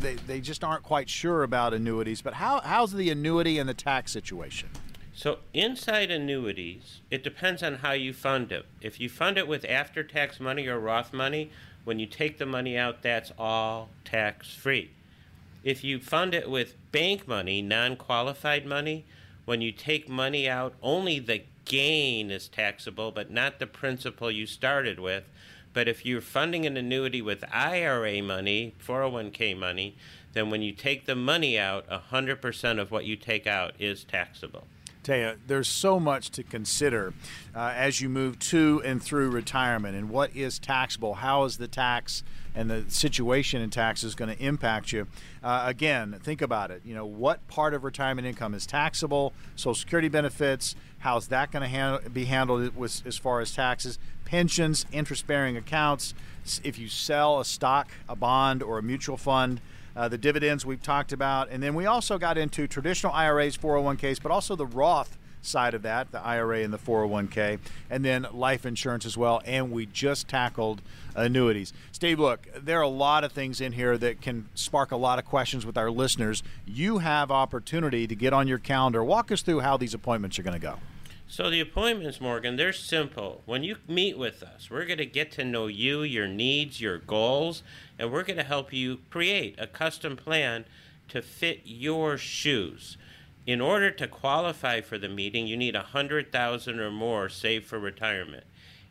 they, 0.00 0.14
they 0.14 0.40
just 0.40 0.62
aren't 0.62 0.84
quite 0.84 1.08
sure 1.08 1.42
about 1.42 1.74
annuities. 1.74 2.22
But 2.22 2.34
how, 2.34 2.60
how's 2.60 2.92
the 2.92 3.10
annuity 3.10 3.58
and 3.58 3.68
the 3.68 3.74
tax 3.74 4.12
situation? 4.12 4.68
So, 5.16 5.38
inside 5.52 6.10
annuities, 6.10 7.00
it 7.08 7.22
depends 7.22 7.62
on 7.62 7.76
how 7.76 7.92
you 7.92 8.12
fund 8.12 8.50
it. 8.50 8.66
If 8.80 8.98
you 8.98 9.08
fund 9.08 9.38
it 9.38 9.46
with 9.46 9.64
after 9.64 10.02
tax 10.02 10.40
money 10.40 10.66
or 10.66 10.80
Roth 10.80 11.12
money, 11.12 11.52
when 11.84 12.00
you 12.00 12.06
take 12.06 12.38
the 12.38 12.46
money 12.46 12.76
out, 12.76 13.00
that's 13.02 13.30
all 13.38 13.90
tax 14.04 14.52
free. 14.52 14.90
If 15.62 15.84
you 15.84 16.00
fund 16.00 16.34
it 16.34 16.50
with 16.50 16.74
bank 16.90 17.28
money, 17.28 17.62
non 17.62 17.94
qualified 17.94 18.66
money, 18.66 19.04
when 19.44 19.60
you 19.60 19.70
take 19.70 20.08
money 20.08 20.48
out, 20.48 20.74
only 20.82 21.20
the 21.20 21.44
gain 21.64 22.32
is 22.32 22.48
taxable, 22.48 23.12
but 23.12 23.30
not 23.30 23.60
the 23.60 23.68
principal 23.68 24.32
you 24.32 24.46
started 24.46 24.98
with. 24.98 25.24
But 25.72 25.86
if 25.86 26.04
you're 26.04 26.20
funding 26.20 26.66
an 26.66 26.76
annuity 26.76 27.22
with 27.22 27.44
IRA 27.52 28.20
money, 28.20 28.74
401k 28.84 29.56
money, 29.56 29.96
then 30.32 30.50
when 30.50 30.62
you 30.62 30.72
take 30.72 31.06
the 31.06 31.14
money 31.14 31.56
out, 31.56 31.88
100% 31.88 32.80
of 32.80 32.90
what 32.90 33.04
you 33.04 33.14
take 33.14 33.46
out 33.46 33.74
is 33.78 34.02
taxable. 34.02 34.66
You, 35.06 35.34
there's 35.46 35.68
so 35.68 36.00
much 36.00 36.30
to 36.30 36.42
consider 36.42 37.12
uh, 37.54 37.72
as 37.76 38.00
you 38.00 38.08
move 38.08 38.38
to 38.38 38.80
and 38.84 39.02
through 39.02 39.30
retirement 39.30 39.96
and 39.96 40.08
what 40.08 40.34
is 40.34 40.58
taxable. 40.58 41.14
How 41.14 41.44
is 41.44 41.58
the 41.58 41.68
tax 41.68 42.22
and 42.54 42.70
the 42.70 42.84
situation 42.88 43.60
in 43.60 43.70
taxes 43.70 44.14
going 44.14 44.34
to 44.34 44.42
impact 44.42 44.92
you? 44.92 45.06
Uh, 45.42 45.64
again, 45.66 46.18
think 46.22 46.40
about 46.40 46.70
it. 46.70 46.82
You 46.84 46.94
know, 46.94 47.04
what 47.04 47.46
part 47.48 47.74
of 47.74 47.84
retirement 47.84 48.26
income 48.26 48.54
is 48.54 48.66
taxable? 48.66 49.32
Social 49.56 49.74
Security 49.74 50.08
benefits. 50.08 50.74
How's 51.00 51.28
that 51.28 51.52
going 51.52 51.62
to 51.62 51.68
hand, 51.68 52.14
be 52.14 52.24
handled 52.24 52.74
with, 52.74 53.06
as 53.06 53.18
far 53.18 53.40
as 53.40 53.52
taxes? 53.52 53.98
Pensions, 54.24 54.86
interest-bearing 54.90 55.56
accounts. 55.56 56.14
If 56.62 56.78
you 56.78 56.88
sell 56.88 57.40
a 57.40 57.44
stock, 57.44 57.90
a 58.08 58.16
bond, 58.16 58.62
or 58.62 58.78
a 58.78 58.82
mutual 58.82 59.18
fund 59.18 59.60
uh, 59.96 60.08
the 60.08 60.18
dividends 60.18 60.66
we've 60.66 60.82
talked 60.82 61.12
about, 61.12 61.48
and 61.50 61.62
then 61.62 61.74
we 61.74 61.86
also 61.86 62.18
got 62.18 62.36
into 62.36 62.66
traditional 62.66 63.12
IRAs, 63.12 63.56
401ks, 63.56 64.22
but 64.22 64.32
also 64.32 64.56
the 64.56 64.66
Roth 64.66 65.18
side 65.46 65.74
of 65.74 65.82
that, 65.82 66.10
the 66.10 66.20
IRA 66.20 66.62
and 66.62 66.72
the 66.72 66.78
401k, 66.78 67.58
and 67.90 68.04
then 68.04 68.26
life 68.32 68.64
insurance 68.66 69.04
as 69.06 69.16
well. 69.16 69.42
And 69.44 69.70
we 69.70 69.86
just 69.86 70.28
tackled 70.28 70.82
annuities. 71.14 71.72
Steve, 71.92 72.18
look, 72.18 72.46
there 72.56 72.78
are 72.78 72.82
a 72.82 72.88
lot 72.88 73.24
of 73.24 73.32
things 73.32 73.60
in 73.60 73.72
here 73.72 73.96
that 73.98 74.20
can 74.20 74.48
spark 74.54 74.90
a 74.90 74.96
lot 74.96 75.18
of 75.18 75.24
questions 75.24 75.64
with 75.66 75.76
our 75.76 75.90
listeners. 75.90 76.42
You 76.66 76.98
have 76.98 77.30
opportunity 77.30 78.06
to 78.06 78.14
get 78.14 78.32
on 78.32 78.48
your 78.48 78.58
calendar. 78.58 79.04
Walk 79.04 79.30
us 79.30 79.42
through 79.42 79.60
how 79.60 79.76
these 79.76 79.94
appointments 79.94 80.38
are 80.38 80.42
going 80.42 80.58
to 80.58 80.66
go. 80.66 80.78
So 81.34 81.50
the 81.50 81.58
appointments, 81.58 82.20
Morgan, 82.20 82.54
they're 82.54 82.72
simple. 82.72 83.42
When 83.44 83.64
you 83.64 83.78
meet 83.88 84.16
with 84.16 84.40
us, 84.40 84.70
we're 84.70 84.86
going 84.86 84.98
to 84.98 85.04
get 85.04 85.32
to 85.32 85.44
know 85.44 85.66
you, 85.66 86.02
your 86.02 86.28
needs, 86.28 86.80
your 86.80 86.98
goals, 86.98 87.64
and 87.98 88.12
we're 88.12 88.22
going 88.22 88.36
to 88.36 88.44
help 88.44 88.72
you 88.72 89.00
create 89.10 89.56
a 89.58 89.66
custom 89.66 90.16
plan 90.16 90.64
to 91.08 91.20
fit 91.20 91.62
your 91.64 92.16
shoes. 92.18 92.96
In 93.48 93.60
order 93.60 93.90
to 93.90 94.06
qualify 94.06 94.80
for 94.80 94.96
the 94.96 95.08
meeting, 95.08 95.48
you 95.48 95.56
need 95.56 95.74
a 95.74 95.80
100,000 95.80 96.78
or 96.78 96.92
more 96.92 97.28
saved 97.28 97.66
for 97.66 97.80
retirement. 97.80 98.44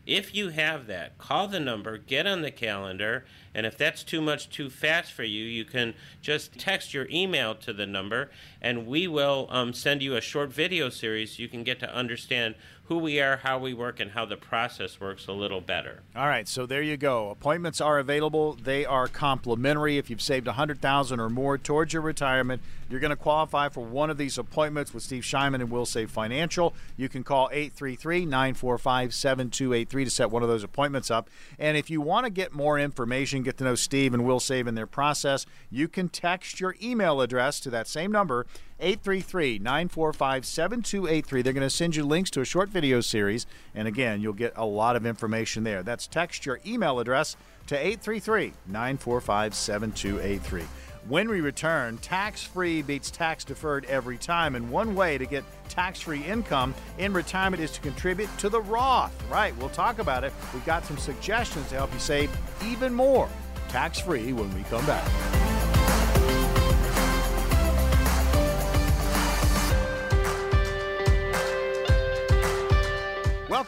If 0.05 0.35
you 0.35 0.49
have 0.49 0.87
that, 0.87 1.17
call 1.17 1.47
the 1.47 1.61
number, 1.61 1.97
get 1.97 2.27
on 2.27 2.41
the 2.41 2.51
calendar, 2.51 3.23
and 3.53 3.65
if 3.65 3.77
that's 3.77 4.03
too 4.03 4.21
much 4.21 4.49
too 4.49 4.69
fast 4.69 5.13
for 5.13 5.23
you, 5.23 5.45
you 5.45 5.63
can 5.63 5.93
just 6.21 6.59
text 6.59 6.93
your 6.93 7.07
email 7.09 7.55
to 7.55 7.71
the 7.71 7.85
number, 7.85 8.29
and 8.61 8.85
we 8.85 9.07
will 9.07 9.47
um, 9.49 9.73
send 9.73 10.03
you 10.03 10.17
a 10.17 10.21
short 10.21 10.51
video 10.51 10.89
series 10.89 11.37
so 11.37 11.41
you 11.41 11.47
can 11.47 11.63
get 11.63 11.79
to 11.79 11.95
understand 11.95 12.55
who 12.93 12.99
we 12.99 13.19
are, 13.19 13.37
how 13.37 13.57
we 13.57 13.73
work, 13.73 13.99
and 13.99 14.11
how 14.11 14.23
the 14.23 14.37
process 14.37 14.99
works 14.99 15.25
a 15.25 15.31
little 15.31 15.61
better. 15.61 16.03
All 16.15 16.27
right, 16.27 16.47
so 16.47 16.67
there 16.67 16.83
you 16.83 16.95
go. 16.95 17.31
Appointments 17.31 17.81
are 17.81 17.97
available. 17.97 18.53
They 18.53 18.85
are 18.85 19.07
complimentary. 19.07 19.97
If 19.97 20.11
you've 20.11 20.21
saved 20.21 20.45
100000 20.45 21.19
or 21.19 21.27
more 21.27 21.57
towards 21.57 21.93
your 21.93 22.03
retirement, 22.03 22.61
you're 22.89 22.99
going 22.99 23.09
to 23.09 23.15
qualify 23.15 23.69
for 23.69 23.81
one 23.81 24.11
of 24.11 24.19
these 24.19 24.37
appointments 24.37 24.93
with 24.93 25.01
Steve 25.01 25.23
Shyman 25.23 25.55
and 25.55 25.71
Wilsave 25.71 26.11
Financial. 26.11 26.75
You 26.95 27.09
can 27.09 27.23
call 27.23 27.49
833 27.51 28.25
945 28.25 29.11
7283 29.15 30.03
to 30.03 30.11
set 30.11 30.29
one 30.29 30.43
of 30.43 30.49
those 30.49 30.63
appointments 30.63 31.09
up. 31.09 31.31
And 31.57 31.75
if 31.75 31.89
you 31.89 31.99
want 31.99 32.27
to 32.27 32.29
get 32.29 32.53
more 32.53 32.77
information, 32.77 33.41
get 33.41 33.57
to 33.57 33.63
know 33.63 33.73
Steve 33.73 34.13
and 34.13 34.21
Wilsave 34.21 34.67
in 34.67 34.75
their 34.75 34.85
process, 34.85 35.47
you 35.71 35.87
can 35.87 36.09
text 36.09 36.59
your 36.59 36.75
email 36.79 37.21
address 37.21 37.59
to 37.61 37.71
that 37.71 37.87
same 37.87 38.11
number 38.11 38.45
833 38.79 39.59
945 39.59 40.45
7283. 40.45 41.41
They're 41.41 41.53
going 41.53 41.61
to 41.61 41.69
send 41.69 41.95
you 41.95 42.03
links 42.03 42.29
to 42.31 42.41
a 42.41 42.45
short 42.45 42.69
video 42.69 43.01
series. 43.01 43.45
And 43.75 43.87
again, 43.87 44.21
you'll 44.21 44.33
get 44.33 44.53
a 44.55 44.65
lot 44.65 44.95
of 44.95 45.05
information 45.05 45.63
there. 45.63 45.83
That's 45.83 46.07
text 46.07 46.45
your 46.45 46.59
email 46.65 46.99
address 46.99 47.35
to 47.67 47.75
833 47.75 48.53
945 48.67 49.53
7283. 49.53 50.63
When 51.07 51.29
we 51.29 51.41
return, 51.41 51.97
tax 51.97 52.43
free 52.43 52.81
beats 52.81 53.11
tax 53.11 53.43
deferred 53.43 53.85
every 53.85 54.17
time. 54.17 54.55
And 54.55 54.71
one 54.71 54.95
way 54.95 55.17
to 55.17 55.25
get 55.25 55.43
tax 55.67 55.99
free 55.99 56.23
income 56.23 56.73
in 56.97 57.11
retirement 57.11 57.61
is 57.61 57.71
to 57.71 57.81
contribute 57.81 58.29
to 58.37 58.47
the 58.47 58.61
Roth. 58.61 59.13
Right, 59.29 59.55
we'll 59.57 59.69
talk 59.69 59.99
about 59.99 60.23
it. 60.23 60.31
We've 60.53 60.65
got 60.65 60.85
some 60.85 60.97
suggestions 60.97 61.67
to 61.69 61.75
help 61.75 61.93
you 61.93 61.99
save 61.99 62.31
even 62.65 62.93
more 62.93 63.27
tax 63.67 63.99
free 63.99 64.33
when 64.33 64.53
we 64.55 64.63
come 64.63 64.85
back. 64.85 65.42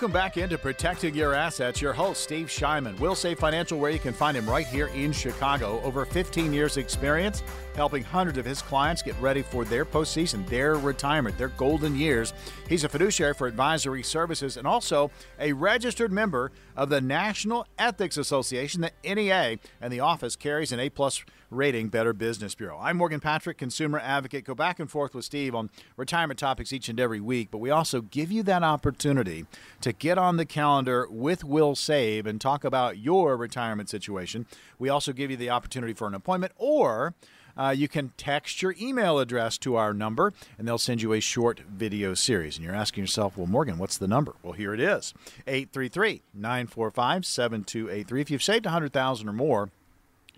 Welcome 0.06 0.22
back 0.22 0.38
into 0.38 0.60
Protecting 0.60 1.16
Your 1.16 1.34
Assets. 1.34 1.82
Your 1.82 1.92
host, 1.92 2.22
Steve 2.22 2.46
Shyman. 2.46 2.96
Wilsave 2.98 3.40
Financial, 3.40 3.80
where 3.80 3.90
you 3.90 3.98
can 3.98 4.14
find 4.14 4.38
him 4.38 4.48
right 4.48 4.68
here 4.68 4.86
in 4.90 5.12
Chicago. 5.12 5.82
Over 5.82 6.06
15 6.06 6.54
years' 6.54 6.78
experience 6.78 7.42
helping 7.76 8.04
hundreds 8.04 8.38
of 8.38 8.46
his 8.46 8.62
clients 8.62 9.02
get 9.02 9.20
ready 9.20 9.42
for 9.42 9.66
their 9.66 9.84
postseason, 9.84 10.48
their 10.48 10.76
retirement, 10.76 11.36
their 11.40 11.48
golden 11.48 11.96
years. 11.96 12.36
He's 12.70 12.84
a 12.84 12.90
fiduciary 12.90 13.34
for 13.34 13.48
advisory 13.48 14.04
services 14.04 14.58
and 14.58 14.68
also 14.68 15.10
a 15.40 15.54
registered 15.54 16.12
member 16.12 16.52
of 16.76 16.90
the 16.90 17.02
National 17.02 17.66
Ethics 17.80 18.18
Association, 18.18 18.82
the 18.82 19.16
NEA, 19.16 19.58
and 19.82 19.92
the 19.92 20.02
office 20.02 20.36
carries 20.36 20.72
an 20.72 20.80
A 20.80 20.90
plus 20.92 21.24
rating 21.56 21.88
Better 21.88 22.14
Business 22.14 22.54
Bureau. 22.54 22.78
I'm 22.80 22.98
Morgan 22.98 23.22
Patrick, 23.22 23.58
consumer 23.58 24.00
advocate. 24.00 24.44
Go 24.44 24.54
back 24.54 24.80
and 24.80 24.92
forth 24.92 25.16
with 25.16 25.24
Steve 25.24 25.56
on 25.56 25.70
retirement 25.96 26.38
topics 26.38 26.74
each 26.74 26.90
and 26.90 27.00
every 27.00 27.22
week, 27.22 27.50
but 27.50 27.60
we 27.60 27.70
also 27.70 28.02
give 28.02 28.32
you 28.32 28.44
that 28.44 28.62
opportunity 28.62 29.46
to 29.82 29.94
get 29.94 30.18
on 30.18 30.36
the 30.36 30.46
calendar 30.46 31.08
with 31.10 31.44
Wilsave 31.44 32.26
and 32.26 32.42
talk 32.42 32.66
about 32.66 32.98
your 32.98 33.38
retirement 33.38 33.90
situation. 33.90 34.46
We 34.78 34.90
also 34.90 35.14
give 35.14 35.32
you 35.32 35.38
the 35.38 35.50
opportunity 35.50 35.94
for 35.94 36.08
an 36.08 36.14
appointment 36.14 36.52
or 36.58 37.16
uh, 37.58 37.74
you 37.76 37.88
can 37.88 38.12
text 38.18 38.62
your 38.62 38.76
email 38.80 39.18
address 39.18 39.58
to 39.60 39.78
our 39.78 39.94
number 39.94 40.34
and 40.58 40.68
they'll 40.68 40.78
send 40.78 41.02
you 41.02 41.14
a 41.14 41.22
short 41.22 41.62
video 41.62 42.14
series. 42.14 42.58
And 42.58 42.66
you're 42.66 42.76
asking 42.76 43.04
yourself, 43.04 43.38
well, 43.38 43.48
Morgan, 43.48 43.78
what's 43.78 43.98
the 43.98 44.10
number? 44.10 44.36
Well, 44.44 44.54
here 44.54 44.74
it 44.74 44.82
is 44.82 45.14
833 45.48 46.22
945 46.34 47.26
7283. 47.26 48.22
If 48.22 48.32
you've 48.32 48.44
saved 48.44 48.66
100000 48.66 49.30
or 49.30 49.34
more, 49.34 49.70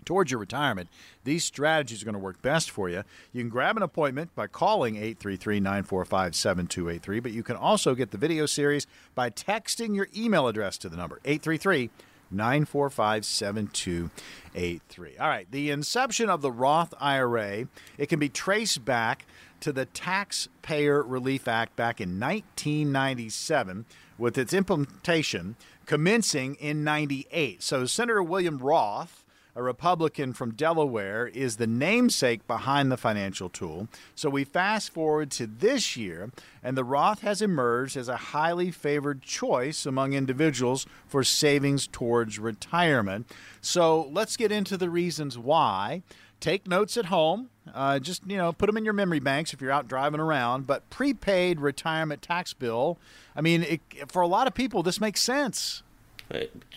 towards 0.08 0.30
your 0.30 0.40
retirement, 0.40 0.88
these 1.24 1.44
strategies 1.44 2.00
are 2.00 2.06
going 2.06 2.14
to 2.14 2.18
work 2.18 2.40
best 2.40 2.70
for 2.70 2.88
you. 2.88 3.04
You 3.30 3.42
can 3.42 3.50
grab 3.50 3.76
an 3.76 3.82
appointment 3.82 4.34
by 4.34 4.46
calling 4.46 4.96
833 4.96 5.60
945 5.60 6.34
7283, 6.34 7.20
but 7.20 7.32
you 7.32 7.42
can 7.42 7.56
also 7.56 7.94
get 7.94 8.10
the 8.10 8.16
video 8.16 8.46
series 8.46 8.86
by 9.14 9.28
texting 9.28 9.94
your 9.94 10.08
email 10.16 10.48
address 10.48 10.78
to 10.78 10.88
the 10.88 10.96
number 10.96 11.20
833 11.26 11.90
945 12.30 13.26
7283. 13.26 15.18
All 15.18 15.28
right, 15.28 15.46
the 15.50 15.68
inception 15.70 16.30
of 16.30 16.40
the 16.40 16.52
Roth 16.52 16.94
IRA, 16.98 17.68
it 17.98 18.08
can 18.08 18.18
be 18.18 18.30
traced 18.30 18.86
back 18.86 19.26
to 19.60 19.72
the 19.72 19.84
Taxpayer 19.84 21.02
Relief 21.02 21.46
Act 21.46 21.76
back 21.76 22.00
in 22.00 22.18
1997 22.18 23.84
with 24.16 24.38
its 24.38 24.54
implementation 24.54 25.56
commencing 25.84 26.54
in 26.54 26.82
98. 26.82 27.62
So 27.62 27.84
Senator 27.84 28.22
William 28.22 28.56
Roth 28.56 29.26
a 29.58 29.62
Republican 29.62 30.32
from 30.32 30.54
Delaware, 30.54 31.26
is 31.26 31.56
the 31.56 31.66
namesake 31.66 32.46
behind 32.46 32.92
the 32.92 32.96
financial 32.96 33.48
tool. 33.48 33.88
So 34.14 34.30
we 34.30 34.44
fast 34.44 34.92
forward 34.92 35.32
to 35.32 35.48
this 35.48 35.96
year, 35.96 36.30
and 36.62 36.76
the 36.76 36.84
Roth 36.84 37.22
has 37.22 37.42
emerged 37.42 37.96
as 37.96 38.08
a 38.08 38.16
highly 38.16 38.70
favored 38.70 39.20
choice 39.22 39.84
among 39.84 40.12
individuals 40.12 40.86
for 41.08 41.24
savings 41.24 41.88
towards 41.88 42.38
retirement. 42.38 43.26
So 43.60 44.08
let's 44.12 44.36
get 44.36 44.52
into 44.52 44.76
the 44.76 44.90
reasons 44.90 45.36
why. 45.36 46.02
take 46.40 46.66
notes 46.66 46.96
at 46.96 47.06
home. 47.06 47.50
Uh, 47.74 47.98
just 47.98 48.22
you 48.26 48.36
know, 48.36 48.52
put 48.52 48.66
them 48.66 48.76
in 48.76 48.84
your 48.84 48.94
memory 48.94 49.18
banks 49.20 49.52
if 49.52 49.60
you're 49.60 49.72
out 49.72 49.88
driving 49.88 50.20
around. 50.20 50.66
But 50.66 50.88
prepaid 50.90 51.60
retirement 51.60 52.22
tax 52.22 52.54
bill. 52.54 52.98
I 53.36 53.40
mean, 53.40 53.62
it, 53.64 53.80
for 54.06 54.22
a 54.22 54.26
lot 54.26 54.46
of 54.46 54.54
people, 54.54 54.82
this 54.82 55.00
makes 55.00 55.20
sense. 55.20 55.82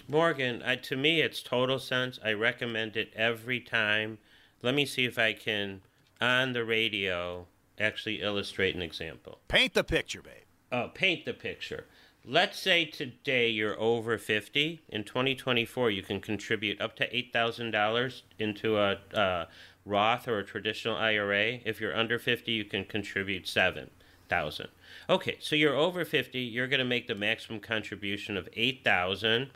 Morgan, 0.08 0.62
I, 0.66 0.76
to 0.78 0.96
me, 0.96 1.22
it's 1.22 1.42
total 1.42 1.80
sense. 1.80 2.20
I 2.24 2.34
recommend 2.34 2.96
it 2.96 3.12
every 3.16 3.60
time. 3.60 4.18
Let 4.62 4.76
me 4.76 4.86
see 4.86 5.06
if 5.06 5.18
I 5.18 5.34
can 5.34 5.82
on 6.20 6.54
the 6.54 6.64
radio 6.64 7.48
actually 7.80 8.22
illustrate 8.22 8.76
an 8.76 8.82
example. 8.82 9.40
Paint 9.48 9.74
the 9.74 9.84
picture, 9.84 10.22
babe. 10.22 10.46
Oh, 10.72 10.90
paint 10.94 11.26
the 11.26 11.34
picture. 11.34 11.86
Let's 12.24 12.60
say 12.60 12.86
today 12.86 13.50
you're 13.50 13.80
over 13.80 14.18
50. 14.18 14.82
In 14.90 15.04
2024, 15.04 15.90
you 15.90 16.04
can 16.04 16.22
contribute 16.22 16.80
up 16.80 16.96
to 16.98 17.10
$8,000 17.10 18.22
into 18.38 18.78
a 18.78 19.00
uh, 19.14 19.46
Roth 19.86 20.28
or 20.28 20.38
a 20.38 20.46
traditional 20.46 20.96
IRA. 20.96 21.60
If 21.66 21.82
you're 21.82 21.98
under 21.98 22.20
50, 22.20 22.52
you 22.52 22.64
can 22.64 22.86
contribute 22.86 23.48
7000 24.32 24.70
Okay, 25.10 25.38
so 25.42 25.56
you're 25.56 25.76
over 25.76 26.06
50, 26.06 26.40
you're 26.40 26.68
going 26.68 26.80
to 26.80 26.86
make 26.86 27.08
the 27.08 27.16
maximum 27.16 27.60
contribution 27.60 28.38
of 28.38 28.48
8000 28.54 29.52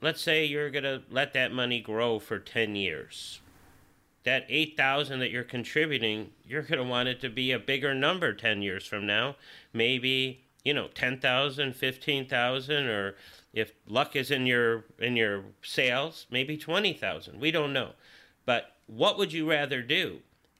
Let's 0.00 0.20
say 0.20 0.44
you're 0.44 0.70
going 0.70 0.84
to 0.84 1.02
let 1.08 1.32
that 1.32 1.52
money 1.52 1.80
grow 1.80 2.18
for 2.18 2.38
10 2.38 2.76
years. 2.76 3.40
That 4.24 4.44
8000 4.50 5.20
that 5.20 5.30
you're 5.30 5.44
contributing, 5.44 6.32
you're 6.44 6.62
going 6.62 6.82
to 6.82 6.84
want 6.84 7.08
it 7.08 7.22
to 7.22 7.30
be 7.30 7.52
a 7.52 7.58
bigger 7.58 7.94
number 7.94 8.34
10 8.34 8.60
years 8.60 8.84
from 8.84 9.06
now. 9.06 9.36
Maybe 9.72 10.44
you 10.62 10.74
know 10.74 10.88
10,000, 10.88 11.74
15,000 11.74 12.86
or 12.86 13.14
if 13.54 13.72
luck 13.86 14.14
is 14.16 14.30
in 14.30 14.44
your 14.46 14.84
in 14.98 15.16
your 15.16 15.44
sales, 15.62 16.26
maybe 16.30 16.58
20,000. 16.58 17.40
We 17.40 17.50
don't 17.50 17.72
know. 17.72 17.92
But 18.44 18.72
what 18.86 19.16
would 19.16 19.32
you 19.32 19.48
rather 19.48 19.80
do? 19.80 20.18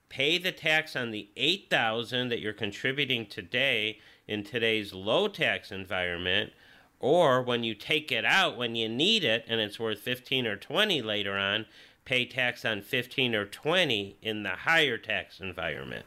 Pay 0.09 0.37
the 0.37 0.51
tax 0.51 0.95
on 0.95 1.11
the 1.11 1.29
8,000 1.35 2.29
that 2.29 2.39
you're 2.39 2.53
contributing 2.53 3.25
today 3.25 3.99
in 4.27 4.43
today's 4.43 4.93
low 4.93 5.27
tax 5.27 5.71
environment 5.71 6.51
or 6.99 7.41
when 7.41 7.63
you 7.63 7.75
take 7.75 8.11
it 8.11 8.25
out 8.25 8.57
when 8.57 8.75
you 8.75 8.89
need 8.89 9.23
it 9.23 9.45
and 9.47 9.59
it's 9.59 9.79
worth 9.79 9.99
15 9.99 10.47
or 10.47 10.55
20 10.55 11.01
later 11.01 11.37
on, 11.37 11.65
pay 12.03 12.25
tax 12.25 12.65
on 12.65 12.81
15 12.81 13.35
or 13.35 13.45
20 13.45 14.17
in 14.21 14.43
the 14.43 14.49
higher 14.49 14.97
tax 14.97 15.39
environment. 15.39 16.05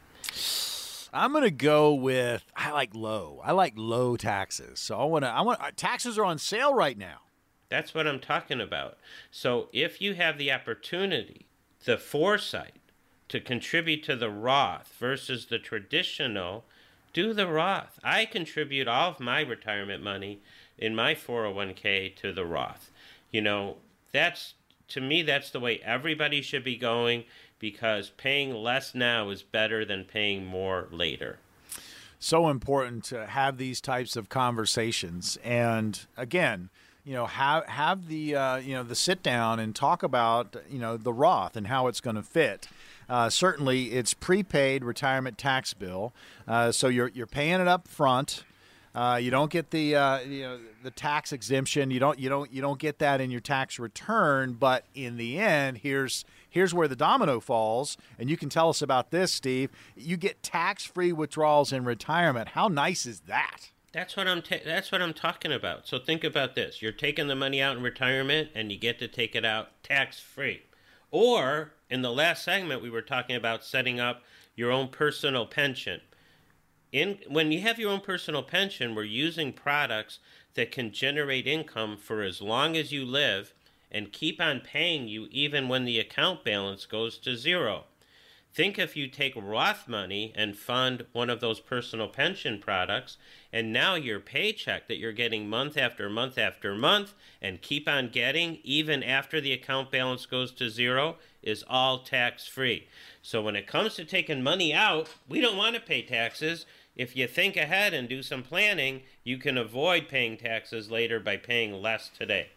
I'm 1.12 1.32
gonna 1.32 1.50
go 1.50 1.94
with 1.94 2.44
I 2.56 2.70
like 2.72 2.94
low. 2.94 3.40
I 3.44 3.52
like 3.52 3.74
low 3.76 4.16
taxes. 4.16 4.80
So 4.80 4.98
I 4.98 5.04
want 5.04 5.24
to. 5.24 5.28
I 5.28 5.40
want 5.40 5.60
uh, 5.60 5.70
taxes 5.74 6.18
are 6.18 6.24
on 6.24 6.38
sale 6.38 6.74
right 6.74 6.98
now. 6.98 7.20
That's 7.70 7.94
what 7.94 8.06
I'm 8.06 8.20
talking 8.20 8.60
about. 8.60 8.98
So 9.30 9.68
if 9.72 10.00
you 10.00 10.14
have 10.14 10.36
the 10.36 10.52
opportunity, 10.52 11.46
the 11.84 11.96
foresight 11.96 12.80
to 13.28 13.40
contribute 13.40 14.02
to 14.04 14.16
the 14.16 14.30
Roth 14.30 14.94
versus 14.98 15.46
the 15.46 15.58
traditional, 15.58 16.64
do 17.12 17.32
the 17.32 17.46
Roth. 17.46 17.98
I 18.02 18.24
contribute 18.24 18.88
all 18.88 19.10
of 19.10 19.20
my 19.20 19.40
retirement 19.40 20.02
money 20.02 20.40
in 20.78 20.94
my 20.94 21.14
401k 21.14 22.16
to 22.16 22.32
the 22.32 22.44
Roth. 22.44 22.90
You 23.30 23.42
know, 23.42 23.76
that's 24.12 24.54
to 24.88 25.00
me 25.00 25.22
that's 25.22 25.50
the 25.50 25.60
way 25.60 25.80
everybody 25.84 26.40
should 26.40 26.64
be 26.64 26.76
going 26.76 27.24
because 27.58 28.10
paying 28.10 28.54
less 28.54 28.94
now 28.94 29.28
is 29.30 29.42
better 29.42 29.84
than 29.84 30.04
paying 30.04 30.46
more 30.46 30.88
later. 30.90 31.38
So 32.20 32.48
important 32.48 33.04
to 33.04 33.26
have 33.26 33.58
these 33.58 33.80
types 33.80 34.16
of 34.16 34.28
conversations, 34.28 35.38
and 35.44 36.04
again, 36.16 36.68
you 37.04 37.14
know, 37.14 37.26
have 37.26 37.64
have 37.66 38.08
the 38.08 38.34
uh, 38.34 38.56
you 38.56 38.74
know 38.74 38.82
the 38.82 38.96
sit 38.96 39.22
down 39.22 39.60
and 39.60 39.74
talk 39.74 40.02
about 40.02 40.56
you 40.68 40.80
know 40.80 40.96
the 40.96 41.12
Roth 41.12 41.56
and 41.56 41.68
how 41.68 41.86
it's 41.86 42.00
going 42.00 42.16
to 42.16 42.22
fit. 42.22 42.68
Uh, 43.08 43.30
certainly, 43.30 43.92
it's 43.92 44.14
prepaid 44.14 44.84
retirement 44.84 45.38
tax 45.38 45.72
bill, 45.74 46.12
uh, 46.46 46.70
so 46.70 46.88
you're 46.88 47.08
you're 47.14 47.26
paying 47.26 47.60
it 47.60 47.68
up 47.68 47.88
front. 47.88 48.44
Uh, 48.94 49.16
you 49.16 49.30
don't 49.30 49.50
get 49.50 49.70
the 49.70 49.94
uh, 49.94 50.18
you 50.20 50.42
know 50.42 50.58
the 50.82 50.90
tax 50.90 51.32
exemption. 51.32 51.90
You 51.90 52.00
don't 52.00 52.18
you 52.18 52.28
don't 52.28 52.52
you 52.52 52.60
don't 52.60 52.78
get 52.78 52.98
that 52.98 53.20
in 53.20 53.30
your 53.30 53.40
tax 53.40 53.78
return. 53.78 54.54
But 54.54 54.84
in 54.94 55.16
the 55.16 55.38
end, 55.38 55.78
here's 55.78 56.24
here's 56.50 56.74
where 56.74 56.88
the 56.88 56.96
domino 56.96 57.40
falls, 57.40 57.96
and 58.18 58.28
you 58.28 58.36
can 58.36 58.48
tell 58.48 58.68
us 58.68 58.82
about 58.82 59.10
this, 59.10 59.32
Steve. 59.32 59.70
You 59.96 60.16
get 60.16 60.42
tax-free 60.42 61.12
withdrawals 61.12 61.72
in 61.72 61.84
retirement. 61.84 62.48
How 62.50 62.68
nice 62.68 63.06
is 63.06 63.20
that? 63.20 63.70
That's 63.92 64.16
what 64.16 64.26
I'm. 64.26 64.42
Ta- 64.42 64.56
that's 64.64 64.90
what 64.90 65.00
I'm 65.00 65.14
talking 65.14 65.52
about. 65.52 65.86
So 65.86 65.98
think 65.98 66.24
about 66.24 66.54
this: 66.54 66.82
you're 66.82 66.92
taking 66.92 67.28
the 67.28 67.36
money 67.36 67.62
out 67.62 67.76
in 67.76 67.82
retirement, 67.82 68.50
and 68.54 68.72
you 68.72 68.78
get 68.78 68.98
to 68.98 69.08
take 69.08 69.36
it 69.36 69.44
out 69.44 69.82
tax-free. 69.82 70.62
Or 71.10 71.72
in 71.90 72.02
the 72.02 72.12
last 72.12 72.44
segment, 72.44 72.82
we 72.82 72.90
were 72.90 73.02
talking 73.02 73.36
about 73.36 73.64
setting 73.64 74.00
up 74.00 74.22
your 74.54 74.70
own 74.70 74.88
personal 74.88 75.46
pension 75.46 76.00
in 76.92 77.18
when 77.28 77.52
you 77.52 77.60
have 77.60 77.78
your 77.78 77.90
own 77.90 78.00
personal 78.00 78.42
pension, 78.42 78.94
we're 78.94 79.02
using 79.02 79.52
products 79.52 80.18
that 80.54 80.72
can 80.72 80.92
generate 80.92 81.46
income 81.46 81.96
for 81.96 82.22
as 82.22 82.40
long 82.40 82.76
as 82.76 82.92
you 82.92 83.04
live 83.04 83.52
and 83.90 84.12
keep 84.12 84.40
on 84.40 84.60
paying 84.60 85.08
you 85.08 85.28
even 85.30 85.68
when 85.68 85.84
the 85.84 85.98
account 85.98 86.44
balance 86.44 86.86
goes 86.86 87.18
to 87.18 87.36
zero. 87.36 87.84
Think 88.52 88.78
if 88.78 88.96
you 88.96 89.08
take 89.08 89.34
Roth 89.36 89.86
money 89.86 90.32
and 90.34 90.56
fund 90.56 91.06
one 91.12 91.30
of 91.30 91.40
those 91.40 91.60
personal 91.60 92.08
pension 92.08 92.58
products, 92.58 93.16
and 93.52 93.72
now 93.72 93.94
your 93.94 94.18
paycheck 94.18 94.88
that 94.88 94.98
you're 94.98 95.12
getting 95.12 95.48
month 95.48 95.76
after 95.76 96.08
month 96.08 96.38
after 96.38 96.74
month 96.74 97.14
and 97.40 97.62
keep 97.62 97.88
on 97.88 98.08
getting 98.08 98.58
even 98.64 99.02
after 99.02 99.40
the 99.40 99.52
account 99.52 99.92
balance 99.92 100.26
goes 100.26 100.50
to 100.52 100.70
zero 100.70 101.16
is 101.42 101.64
all 101.68 102.00
tax 102.00 102.46
free. 102.48 102.88
So 103.22 103.42
when 103.42 103.54
it 103.54 103.66
comes 103.66 103.94
to 103.94 104.04
taking 104.04 104.42
money 104.42 104.74
out, 104.74 105.08
we 105.28 105.40
don't 105.40 105.56
want 105.56 105.76
to 105.76 105.80
pay 105.80 106.02
taxes 106.02 106.66
if 106.98 107.14
you 107.16 107.28
think 107.28 107.56
ahead 107.56 107.94
and 107.94 108.08
do 108.08 108.22
some 108.22 108.42
planning, 108.42 109.02
you 109.22 109.38
can 109.38 109.56
avoid 109.56 110.08
paying 110.08 110.36
taxes 110.36 110.90
later 110.90 111.20
by 111.20 111.36
paying 111.36 111.72
less 111.80 112.10
today. 112.10 112.48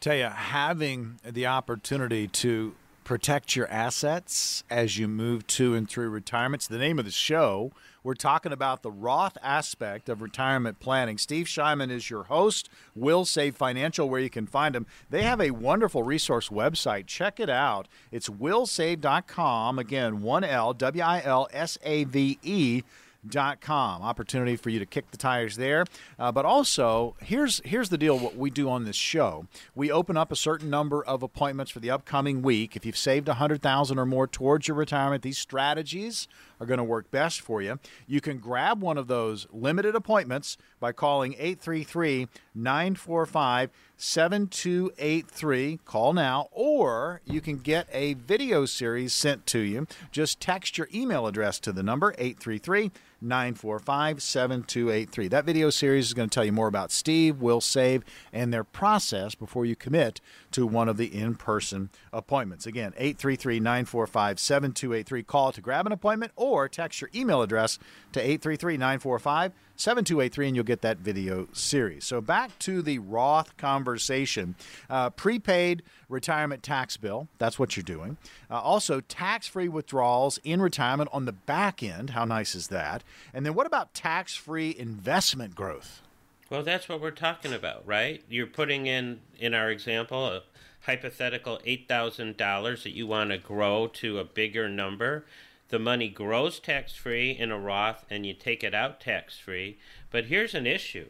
Tell 0.00 0.14
you, 0.14 0.28
having 0.28 1.18
the 1.28 1.48
opportunity 1.48 2.28
to 2.28 2.74
protect 3.10 3.56
your 3.56 3.66
assets 3.66 4.62
as 4.70 4.96
you 4.96 5.08
move 5.08 5.44
to 5.44 5.74
and 5.74 5.90
through 5.90 6.08
retirement. 6.08 6.60
It's 6.60 6.68
the 6.68 6.78
name 6.78 6.96
of 6.96 7.04
the 7.04 7.10
show. 7.10 7.72
We're 8.04 8.14
talking 8.14 8.52
about 8.52 8.84
the 8.84 8.92
Roth 8.92 9.36
aspect 9.42 10.08
of 10.08 10.22
retirement 10.22 10.78
planning. 10.78 11.18
Steve 11.18 11.46
Shyman 11.46 11.90
is 11.90 12.08
your 12.08 12.22
host. 12.22 12.68
Wilsave 12.96 13.54
Financial, 13.54 14.08
where 14.08 14.20
you 14.20 14.30
can 14.30 14.46
find 14.46 14.76
them. 14.76 14.86
They 15.10 15.24
have 15.24 15.40
a 15.40 15.50
wonderful 15.50 16.04
resource 16.04 16.50
website. 16.50 17.08
Check 17.08 17.40
it 17.40 17.50
out. 17.50 17.88
It's 18.12 18.28
wilsave.com. 18.28 19.80
Again, 19.80 20.22
one 20.22 20.44
L, 20.44 20.72
W 20.72 21.02
I 21.02 21.20
L 21.24 21.48
S 21.52 21.78
A 21.82 22.04
V 22.04 22.38
E 22.44 22.82
com. 23.60 24.02
Opportunity 24.02 24.56
for 24.56 24.70
you 24.70 24.78
to 24.78 24.86
kick 24.86 25.10
the 25.10 25.16
tires 25.16 25.56
there. 25.56 25.84
Uh, 26.18 26.32
but 26.32 26.44
also, 26.44 27.16
here's 27.22 27.60
here's 27.64 27.88
the 27.88 27.98
deal. 27.98 28.18
What 28.18 28.36
we 28.36 28.50
do 28.50 28.68
on 28.68 28.84
this 28.84 28.96
show, 28.96 29.46
we 29.74 29.90
open 29.90 30.16
up 30.16 30.32
a 30.32 30.36
certain 30.36 30.70
number 30.70 31.04
of 31.04 31.22
appointments 31.22 31.70
for 31.70 31.80
the 31.80 31.90
upcoming 31.90 32.42
week. 32.42 32.76
If 32.76 32.86
you've 32.86 32.96
saved 32.96 33.28
a 33.28 33.34
hundred 33.34 33.62
thousand 33.62 33.98
or 33.98 34.06
more 34.06 34.26
towards 34.26 34.68
your 34.68 34.76
retirement, 34.76 35.22
these 35.22 35.38
strategies 35.38 36.28
are 36.60 36.66
going 36.66 36.78
to 36.78 36.84
work 36.84 37.10
best 37.10 37.40
for 37.40 37.62
you. 37.62 37.78
You 38.06 38.20
can 38.20 38.38
grab 38.38 38.82
one 38.82 38.98
of 38.98 39.08
those 39.08 39.46
limited 39.52 39.94
appointments 39.94 40.56
by 40.78 40.92
calling 40.92 41.32
833 41.34 42.28
945 42.54 43.70
7283. 43.96 45.80
Call 45.84 46.12
now, 46.12 46.48
or 46.52 47.20
you 47.24 47.40
can 47.40 47.58
get 47.58 47.86
a 47.92 48.14
video 48.14 48.64
series 48.64 49.12
sent 49.12 49.46
to 49.46 49.58
you. 49.58 49.86
Just 50.10 50.40
text 50.40 50.78
your 50.78 50.88
email 50.92 51.26
address 51.26 51.58
to 51.60 51.72
the 51.72 51.82
number 51.82 52.14
833 52.18 52.90
945 53.20 54.22
7283. 54.22 55.28
That 55.28 55.44
video 55.44 55.70
series 55.70 56.06
is 56.06 56.14
going 56.14 56.28
to 56.28 56.34
tell 56.34 56.44
you 56.44 56.52
more 56.52 56.68
about 56.68 56.90
Steve, 56.90 57.36
Wilsave, 57.36 58.02
and 58.32 58.52
their 58.52 58.64
process 58.64 59.34
before 59.34 59.64
you 59.64 59.76
commit 59.76 60.20
to 60.52 60.66
one 60.66 60.88
of 60.88 60.96
the 60.96 61.14
in 61.14 61.34
person 61.34 61.90
appointments. 62.12 62.66
Again, 62.66 62.92
833 62.96 63.60
945 63.60 64.38
7283. 64.38 65.22
Call 65.22 65.52
to 65.52 65.60
grab 65.60 65.86
an 65.86 65.92
appointment 65.92 66.32
or 66.36 66.68
text 66.68 67.00
your 67.00 67.10
email 67.14 67.42
address 67.42 67.78
to 68.12 68.20
833 68.20 68.76
945 68.76 69.52
7283 69.80 70.46
and 70.46 70.56
you'll 70.56 70.64
get 70.64 70.82
that 70.82 70.98
video 70.98 71.48
series. 71.52 72.04
So 72.04 72.20
back 72.20 72.58
to 72.60 72.82
the 72.82 72.98
Roth 72.98 73.56
conversation. 73.56 74.54
Uh, 74.90 75.10
prepaid 75.10 75.82
retirement 76.08 76.62
tax 76.62 76.96
bill, 76.96 77.28
that's 77.38 77.58
what 77.58 77.76
you're 77.76 77.84
doing. 77.84 78.18
Uh, 78.50 78.60
also, 78.60 79.00
tax 79.00 79.46
free 79.46 79.68
withdrawals 79.68 80.38
in 80.44 80.60
retirement 80.60 81.08
on 81.12 81.24
the 81.24 81.32
back 81.32 81.82
end. 81.82 82.10
How 82.10 82.24
nice 82.24 82.54
is 82.54 82.68
that? 82.68 83.02
And 83.32 83.44
then 83.46 83.54
what 83.54 83.66
about 83.66 83.94
tax 83.94 84.34
free 84.34 84.74
investment 84.76 85.54
growth? 85.54 86.02
Well, 86.50 86.62
that's 86.64 86.88
what 86.88 87.00
we're 87.00 87.12
talking 87.12 87.52
about, 87.52 87.86
right? 87.86 88.24
You're 88.28 88.46
putting 88.46 88.86
in, 88.86 89.20
in 89.38 89.54
our 89.54 89.70
example, 89.70 90.26
a 90.26 90.42
hypothetical 90.80 91.60
$8,000 91.64 92.82
that 92.82 92.90
you 92.90 93.06
want 93.06 93.30
to 93.30 93.38
grow 93.38 93.86
to 93.86 94.18
a 94.18 94.24
bigger 94.24 94.68
number. 94.68 95.24
The 95.68 95.78
money 95.78 96.08
grows 96.08 96.58
tax 96.58 96.94
free 96.94 97.30
in 97.30 97.52
a 97.52 97.58
Roth 97.58 98.04
and 98.10 98.26
you 98.26 98.34
take 98.34 98.64
it 98.64 98.74
out 98.74 99.00
tax 99.00 99.38
free. 99.38 99.78
But 100.10 100.24
here's 100.24 100.54
an 100.54 100.66
issue 100.66 101.06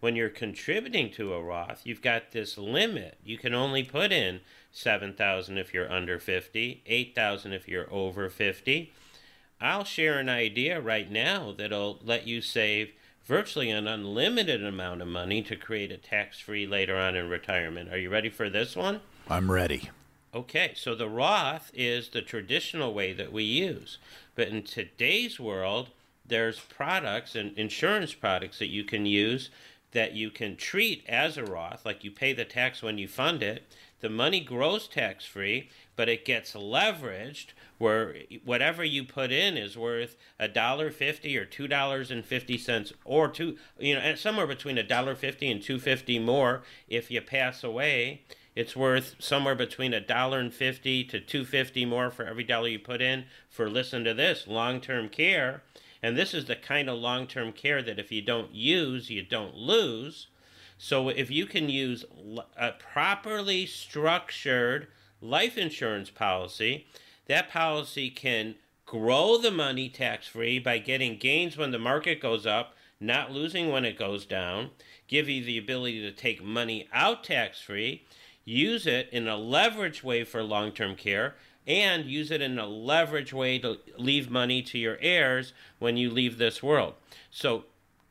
When 0.00 0.16
you're 0.16 0.28
contributing 0.28 1.10
to 1.12 1.32
a 1.32 1.42
Roth, 1.42 1.82
you've 1.84 2.02
got 2.02 2.32
this 2.32 2.58
limit. 2.58 3.16
You 3.24 3.38
can 3.38 3.54
only 3.54 3.84
put 3.84 4.12
in 4.12 4.40
7,000 4.72 5.56
if 5.56 5.72
you're 5.72 5.90
under 5.90 6.18
50, 6.18 6.82
8,000 6.84 7.52
if 7.52 7.68
you're 7.68 7.90
over 7.92 8.28
50. 8.28 8.92
I'll 9.62 9.84
share 9.84 10.18
an 10.18 10.28
idea 10.28 10.80
right 10.80 11.08
now 11.08 11.54
that'll 11.56 12.00
let 12.02 12.26
you 12.26 12.42
save 12.42 12.92
virtually 13.24 13.70
an 13.70 13.86
unlimited 13.86 14.64
amount 14.64 15.02
of 15.02 15.06
money 15.06 15.40
to 15.42 15.54
create 15.54 15.92
a 15.92 15.96
tax 15.96 16.40
free 16.40 16.66
later 16.66 16.96
on 16.96 17.14
in 17.14 17.28
retirement. 17.28 17.92
Are 17.92 17.98
you 17.98 18.10
ready 18.10 18.28
for 18.28 18.50
this 18.50 18.74
one? 18.74 19.00
I'm 19.30 19.52
ready. 19.52 19.90
Okay, 20.34 20.72
so 20.74 20.96
the 20.96 21.08
Roth 21.08 21.70
is 21.74 22.08
the 22.08 22.22
traditional 22.22 22.92
way 22.92 23.12
that 23.12 23.32
we 23.32 23.44
use. 23.44 23.98
But 24.34 24.48
in 24.48 24.64
today's 24.64 25.38
world, 25.38 25.90
there's 26.26 26.58
products 26.58 27.36
and 27.36 27.56
insurance 27.56 28.14
products 28.14 28.58
that 28.58 28.68
you 28.68 28.82
can 28.82 29.06
use 29.06 29.50
that 29.92 30.14
you 30.14 30.30
can 30.30 30.56
treat 30.56 31.04
as 31.06 31.36
a 31.36 31.44
Roth, 31.44 31.84
like 31.84 32.02
you 32.02 32.10
pay 32.10 32.32
the 32.32 32.46
tax 32.46 32.82
when 32.82 32.98
you 32.98 33.06
fund 33.06 33.42
it. 33.42 33.62
The 34.00 34.08
money 34.08 34.40
grows 34.40 34.88
tax 34.88 35.24
free, 35.24 35.70
but 35.94 36.08
it 36.08 36.24
gets 36.24 36.54
leveraged 36.54 37.48
where 37.82 38.14
whatever 38.44 38.84
you 38.84 39.02
put 39.02 39.32
in 39.32 39.56
is 39.56 39.76
worth 39.76 40.16
a 40.38 40.46
dollar 40.46 40.88
fifty 40.88 41.36
or 41.36 41.44
two 41.44 41.66
dollars 41.66 42.12
and 42.12 42.24
fifty 42.24 42.56
cents 42.56 42.92
or 43.04 43.26
two 43.26 43.56
you 43.76 43.92
know 43.92 44.14
somewhere 44.14 44.46
between 44.46 44.78
a 44.78 44.84
dollar 44.84 45.16
fifty 45.16 45.50
and 45.50 45.60
two 45.60 45.80
fifty 45.80 46.16
more 46.16 46.62
if 46.86 47.10
you 47.10 47.20
pass 47.20 47.64
away. 47.64 48.22
It's 48.54 48.76
worth 48.76 49.16
somewhere 49.18 49.56
between 49.56 49.92
a 49.94 50.00
dollar 50.00 50.38
and 50.38 50.54
fifty 50.54 51.02
to 51.04 51.18
two 51.18 51.44
fifty 51.44 51.84
more 51.84 52.08
for 52.12 52.24
every 52.24 52.44
dollar 52.44 52.68
you 52.68 52.78
put 52.78 53.02
in. 53.02 53.24
For 53.50 53.68
listen 53.68 54.04
to 54.04 54.14
this 54.14 54.46
long-term 54.46 55.08
care 55.08 55.64
and 56.04 56.16
this 56.16 56.34
is 56.34 56.44
the 56.44 56.54
kind 56.54 56.88
of 56.88 57.00
long-term 57.00 57.50
care 57.50 57.82
that 57.82 57.98
if 57.98 58.12
you 58.12 58.22
don't 58.22 58.54
use 58.54 59.10
you 59.10 59.22
don't 59.22 59.56
lose. 59.56 60.28
So 60.78 61.08
if 61.08 61.32
you 61.32 61.46
can 61.46 61.68
use 61.68 62.04
a 62.56 62.72
properly 62.72 63.66
structured 63.66 64.86
life 65.20 65.58
insurance 65.58 66.10
policy 66.10 66.86
that 67.26 67.50
policy 67.50 68.10
can 68.10 68.54
grow 68.86 69.38
the 69.38 69.50
money 69.50 69.88
tax 69.88 70.26
free 70.26 70.58
by 70.58 70.78
getting 70.78 71.16
gains 71.16 71.56
when 71.56 71.70
the 71.70 71.78
market 71.78 72.20
goes 72.20 72.46
up 72.46 72.74
not 73.00 73.32
losing 73.32 73.70
when 73.70 73.84
it 73.84 73.98
goes 73.98 74.24
down 74.24 74.70
give 75.08 75.28
you 75.28 75.44
the 75.44 75.58
ability 75.58 76.00
to 76.00 76.12
take 76.12 76.42
money 76.42 76.88
out 76.92 77.24
tax 77.24 77.60
free 77.60 78.04
use 78.44 78.86
it 78.86 79.08
in 79.12 79.28
a 79.28 79.36
leverage 79.36 80.02
way 80.02 80.24
for 80.24 80.42
long 80.42 80.72
term 80.72 80.96
care, 80.96 81.34
and 81.66 82.06
use 82.06 82.30
it 82.30 82.42
in 82.42 82.58
a 82.58 82.66
leverage 82.66 83.32
way 83.32 83.58
to 83.58 83.78
leave 83.96 84.30
money 84.30 84.62
to 84.62 84.78
your 84.78 84.98
heirs 85.00 85.52
when 85.78 85.96
you 85.96 86.10
leave 86.10 86.38
this 86.38 86.62
world. 86.62 86.94
So, 87.30 87.64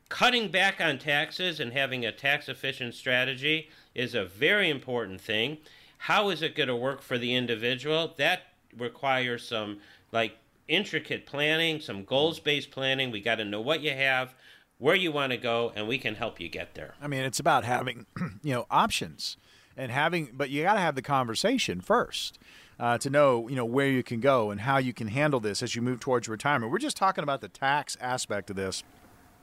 cutting 0.08 0.50
back 0.50 0.80
on 0.80 0.98
taxes 0.98 1.60
and 1.60 1.72
having 1.72 2.04
a 2.04 2.12
tax 2.12 2.48
efficient 2.48 2.94
strategy 2.94 3.68
is 3.94 4.14
a 4.14 4.24
very 4.24 4.70
important 4.70 5.20
thing. 5.20 5.58
How 5.98 6.30
is 6.30 6.42
it 6.42 6.56
going 6.56 6.68
to 6.68 6.76
work 6.76 7.02
for 7.02 7.18
the 7.18 7.34
individual? 7.34 8.14
That 8.16 8.42
requires 8.76 9.46
some 9.46 9.78
like 10.12 10.36
intricate 10.68 11.26
planning, 11.26 11.80
some 11.80 12.04
goals 12.04 12.40
based 12.40 12.70
planning. 12.70 13.10
We 13.10 13.20
got 13.20 13.36
to 13.36 13.44
know 13.44 13.60
what 13.60 13.80
you 13.80 13.92
have, 13.92 14.34
where 14.78 14.94
you 14.94 15.12
want 15.12 15.32
to 15.32 15.38
go, 15.38 15.72
and 15.74 15.86
we 15.88 15.98
can 15.98 16.14
help 16.14 16.40
you 16.40 16.48
get 16.48 16.74
there. 16.74 16.94
I 17.00 17.08
mean, 17.08 17.22
it's 17.22 17.40
about 17.40 17.64
having, 17.64 18.06
you 18.42 18.54
know, 18.54 18.66
options 18.70 19.36
and 19.76 19.90
having, 19.90 20.30
but 20.32 20.50
you 20.50 20.62
got 20.62 20.74
to 20.74 20.80
have 20.80 20.94
the 20.94 21.02
conversation 21.02 21.80
first. 21.80 22.38
Uh, 22.80 22.98
to 22.98 23.10
know 23.10 23.46
you 23.48 23.54
know 23.54 23.66
where 23.66 23.86
you 23.86 24.02
can 24.02 24.18
go 24.18 24.50
and 24.50 24.62
how 24.62 24.76
you 24.76 24.92
can 24.92 25.06
handle 25.06 25.38
this 25.38 25.62
as 25.62 25.76
you 25.76 25.82
move 25.82 26.00
towards 26.00 26.28
retirement. 26.28 26.72
We're 26.72 26.78
just 26.78 26.96
talking 26.96 27.22
about 27.22 27.40
the 27.40 27.48
tax 27.48 27.96
aspect 28.00 28.50
of 28.50 28.56
this 28.56 28.82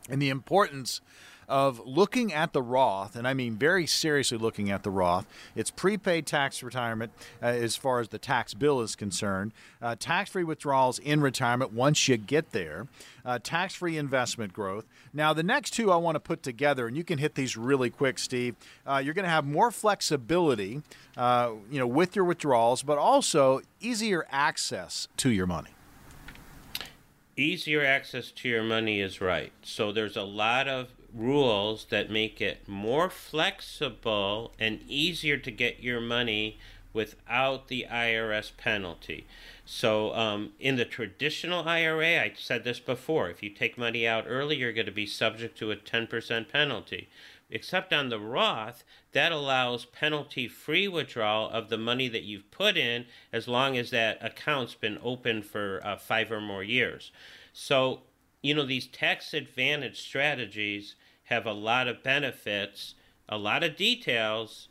and 0.09 0.21
the 0.21 0.29
importance 0.29 0.99
of 1.49 1.81
looking 1.85 2.31
at 2.31 2.53
the 2.53 2.61
Roth, 2.61 3.15
and 3.15 3.27
I 3.27 3.33
mean 3.33 3.55
very 3.55 3.87
seriously 3.87 4.37
looking 4.37 4.69
at 4.69 4.83
the 4.83 4.91
Roth. 4.91 5.25
It's 5.55 5.71
prepaid 5.71 6.27
tax 6.27 6.61
retirement 6.61 7.11
uh, 7.41 7.47
as 7.47 7.75
far 7.75 7.99
as 7.99 8.09
the 8.09 8.19
tax 8.19 8.53
bill 8.53 8.79
is 8.81 8.95
concerned, 8.95 9.51
uh, 9.81 9.95
tax 9.99 10.29
free 10.29 10.43
withdrawals 10.43 10.99
in 10.99 11.21
retirement 11.21 11.73
once 11.73 12.07
you 12.07 12.17
get 12.17 12.51
there, 12.51 12.87
uh, 13.25 13.39
tax 13.41 13.73
free 13.73 13.97
investment 13.97 14.53
growth. 14.53 14.85
Now, 15.11 15.33
the 15.33 15.43
next 15.43 15.71
two 15.71 15.91
I 15.91 15.95
want 15.95 16.15
to 16.15 16.19
put 16.19 16.43
together, 16.43 16.87
and 16.87 16.95
you 16.95 17.03
can 17.03 17.17
hit 17.17 17.33
these 17.33 17.57
really 17.57 17.89
quick, 17.89 18.19
Steve. 18.19 18.55
Uh, 18.85 19.01
you're 19.03 19.15
going 19.15 19.25
to 19.25 19.29
have 19.29 19.45
more 19.45 19.71
flexibility, 19.71 20.83
uh, 21.17 21.51
you 21.71 21.79
know, 21.79 21.87
with 21.87 22.15
your 22.15 22.25
withdrawals, 22.25 22.83
but 22.83 22.99
also 22.99 23.61
easier 23.81 24.25
access 24.29 25.07
to 25.17 25.31
your 25.31 25.47
money 25.47 25.71
easier 27.39 27.85
access 27.85 28.31
to 28.31 28.49
your 28.49 28.63
money 28.63 28.99
is 28.99 29.21
right. 29.21 29.53
So 29.61 29.93
there's 29.93 30.17
a 30.17 30.23
lot 30.23 30.67
of 30.67 30.89
rules 31.13 31.85
that 31.89 32.09
make 32.09 32.41
it 32.41 32.67
more 32.67 33.09
flexible 33.09 34.53
and 34.59 34.81
easier 34.87 35.37
to 35.37 35.51
get 35.51 35.83
your 35.83 36.01
money 36.01 36.59
without 36.93 37.67
the 37.67 37.85
IRS 37.89 38.51
penalty. 38.57 39.25
So, 39.65 40.13
um, 40.15 40.53
in 40.59 40.77
the 40.77 40.85
traditional 40.85 41.67
IRA, 41.67 42.19
I 42.19 42.33
said 42.35 42.63
this 42.63 42.79
before 42.79 43.29
if 43.29 43.43
you 43.43 43.49
take 43.49 43.77
money 43.77 44.07
out 44.07 44.25
early, 44.27 44.57
you're 44.57 44.73
going 44.73 44.87
to 44.87 44.91
be 44.91 45.05
subject 45.05 45.57
to 45.59 45.71
a 45.71 45.75
10% 45.75 46.49
penalty. 46.49 47.07
Except 47.51 47.93
on 47.93 48.09
the 48.09 48.19
Roth, 48.19 48.83
that 49.11 49.31
allows 49.31 49.85
penalty 49.85 50.47
free 50.47 50.87
withdrawal 50.87 51.49
of 51.49 51.69
the 51.69 51.77
money 51.77 52.07
that 52.07 52.23
you've 52.23 52.49
put 52.51 52.77
in 52.77 53.05
as 53.33 53.47
long 53.47 53.75
as 53.75 53.89
that 53.89 54.19
account's 54.21 54.75
been 54.75 54.99
open 55.03 55.41
for 55.41 55.81
uh, 55.83 55.97
five 55.97 56.31
or 56.31 56.41
more 56.41 56.63
years. 56.63 57.11
So, 57.53 58.01
you 58.41 58.53
know, 58.53 58.65
these 58.65 58.87
tax 58.87 59.33
advantage 59.33 59.99
strategies 59.99 60.95
have 61.25 61.45
a 61.45 61.53
lot 61.53 61.87
of 61.87 62.03
benefits, 62.03 62.95
a 63.27 63.37
lot 63.37 63.63
of 63.63 63.75
details. 63.75 64.69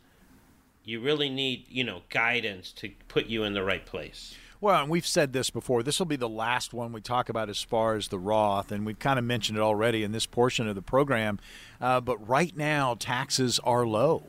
You 0.85 1.01
really 1.01 1.29
need, 1.29 1.67
you 1.69 1.85
know, 1.85 2.03
guidance 2.09 2.73
to 2.73 2.91
put 3.09 3.27
you 3.27 3.45
in 3.45 3.53
the 3.53 3.63
right 3.63 3.85
place. 3.85 4.35
Well, 4.61 4.83
and 4.83 4.91
we've 4.91 5.07
said 5.07 5.33
this 5.33 5.51
before. 5.51 5.85
This 5.85 6.01
will 6.01 6.07
be 6.07 6.17
the 6.17 6.29
last 6.29 6.75
one 6.75 6.93
we 6.93 7.01
talk 7.01 7.29
about 7.29 7.49
as 7.49 7.63
far 7.63 7.95
as 7.95 8.09
the 8.09 8.19
Roth, 8.19 8.73
and 8.73 8.85
we've 8.85 8.99
kind 8.99 9.19
of 9.19 9.25
mentioned 9.25 9.57
it 9.57 9.61
already 9.61 10.03
in 10.03 10.11
this 10.11 10.27
portion 10.27 10.67
of 10.67 10.75
the 10.75 10.83
program. 10.83 11.39
Uh, 11.81 12.01
but 12.01 12.27
right 12.29 12.57
now, 12.57 12.97
taxes 12.99 13.61
are 13.61 13.87
low. 13.87 14.25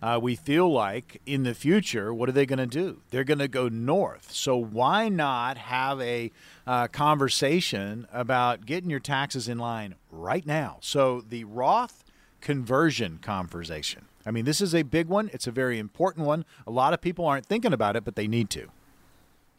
Uh, 0.00 0.18
we 0.22 0.36
feel 0.36 0.70
like 0.70 1.20
in 1.26 1.42
the 1.42 1.54
future, 1.54 2.14
what 2.14 2.28
are 2.28 2.32
they 2.32 2.46
going 2.46 2.58
to 2.58 2.66
do? 2.66 3.00
They're 3.10 3.24
going 3.24 3.38
to 3.40 3.48
go 3.48 3.68
north. 3.68 4.32
So 4.32 4.56
why 4.56 5.08
not 5.08 5.58
have 5.58 6.00
a 6.00 6.30
uh, 6.66 6.86
conversation 6.88 8.06
about 8.12 8.64
getting 8.64 8.90
your 8.90 9.00
taxes 9.00 9.48
in 9.48 9.58
line 9.58 9.96
right 10.10 10.46
now? 10.46 10.78
So 10.80 11.20
the 11.20 11.44
Roth 11.44 12.04
conversion 12.40 13.18
conversation. 13.20 14.04
I 14.24 14.30
mean, 14.30 14.44
this 14.44 14.60
is 14.60 14.74
a 14.74 14.82
big 14.82 15.08
one. 15.08 15.30
It's 15.32 15.46
a 15.46 15.50
very 15.50 15.78
important 15.78 16.26
one. 16.26 16.44
A 16.66 16.70
lot 16.70 16.92
of 16.92 17.00
people 17.00 17.26
aren't 17.26 17.46
thinking 17.46 17.72
about 17.72 17.96
it, 17.96 18.04
but 18.04 18.14
they 18.14 18.28
need 18.28 18.50
to. 18.50 18.68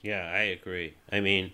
Yeah, 0.01 0.31
I 0.31 0.41
agree. 0.41 0.93
I 1.11 1.19
mean, 1.19 1.51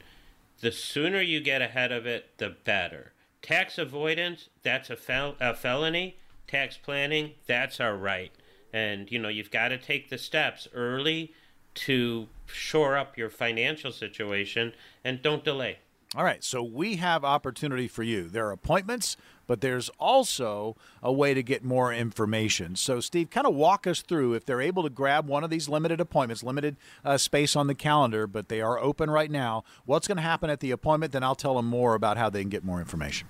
the 0.60 0.71
sooner 0.71 1.21
you 1.21 1.39
get 1.39 1.62
ahead 1.62 1.91
of 1.91 2.06
it, 2.06 2.38
the 2.38 2.56
better. 2.63 3.13
Tax 3.41 3.78
avoidance, 3.78 4.50
that's 4.63 4.89
a, 4.89 4.95
fel- 4.95 5.36
a 5.39 5.56
felony. 5.56 6.17
Tax 6.48 6.78
planning, 6.78 7.32
that's 7.48 7.80
our 7.80 7.95
right. 7.95 8.32
And, 8.75 9.09
you 9.09 9.19
know, 9.19 9.29
you've 9.29 9.51
got 9.51 9.69
to 9.69 9.77
take 9.77 10.09
the 10.09 10.17
steps 10.17 10.67
early 10.73 11.31
to 11.75 12.27
shore 12.45 12.97
up 12.97 13.17
your 13.17 13.29
financial 13.29 13.89
situation 13.89 14.73
and 15.01 15.21
don't 15.21 15.45
delay. 15.45 15.77
All 16.13 16.25
right, 16.25 16.43
so 16.43 16.61
we 16.61 16.97
have 16.97 17.23
opportunity 17.23 17.88
for 17.88 18.03
you. 18.03 18.27
There 18.27 18.45
are 18.47 18.51
appointments, 18.51 19.15
but 19.47 19.61
there's 19.61 19.88
also 19.97 20.75
a 21.01 21.11
way 21.11 21.33
to 21.33 21.41
get 21.41 21.63
more 21.63 21.93
information. 21.93 22.75
So, 22.75 22.99
Steve, 22.99 23.29
kind 23.29 23.47
of 23.47 23.55
walk 23.55 23.88
us 23.88 24.01
through 24.01 24.33
if 24.33 24.45
they're 24.45 24.61
able 24.61 24.83
to 24.83 24.89
grab 24.89 25.25
one 25.25 25.45
of 25.45 25.49
these 25.49 25.69
limited 25.69 26.01
appointments, 26.01 26.43
limited 26.43 26.75
uh, 27.05 27.17
space 27.17 27.55
on 27.55 27.67
the 27.67 27.75
calendar, 27.75 28.27
but 28.27 28.49
they 28.49 28.59
are 28.59 28.77
open 28.77 29.09
right 29.09 29.31
now. 29.31 29.63
What's 29.85 30.05
going 30.05 30.17
to 30.17 30.21
happen 30.21 30.49
at 30.49 30.59
the 30.59 30.71
appointment? 30.71 31.13
Then 31.13 31.23
I'll 31.23 31.33
tell 31.33 31.55
them 31.55 31.67
more 31.67 31.95
about 31.95 32.17
how 32.17 32.29
they 32.29 32.41
can 32.41 32.49
get 32.49 32.65
more 32.65 32.79
information. 32.79 33.29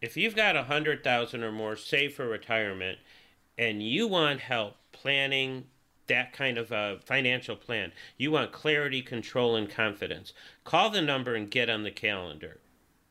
If 0.00 0.16
you've 0.16 0.36
got 0.36 0.56
a 0.56 0.62
hundred 0.62 1.04
thousand 1.04 1.44
or 1.44 1.52
more 1.52 1.76
saved 1.76 2.14
for 2.14 2.26
retirement, 2.26 2.98
and 3.60 3.82
you 3.82 4.08
want 4.08 4.40
help 4.40 4.76
planning 4.90 5.66
that 6.06 6.32
kind 6.32 6.56
of 6.56 6.72
a 6.72 6.98
financial 7.04 7.54
plan, 7.54 7.92
you 8.16 8.30
want 8.30 8.52
clarity, 8.52 9.02
control, 9.02 9.54
and 9.54 9.68
confidence, 9.68 10.32
call 10.64 10.88
the 10.88 11.02
number 11.02 11.34
and 11.34 11.50
get 11.50 11.68
on 11.68 11.82
the 11.82 11.90
calendar. 11.90 12.58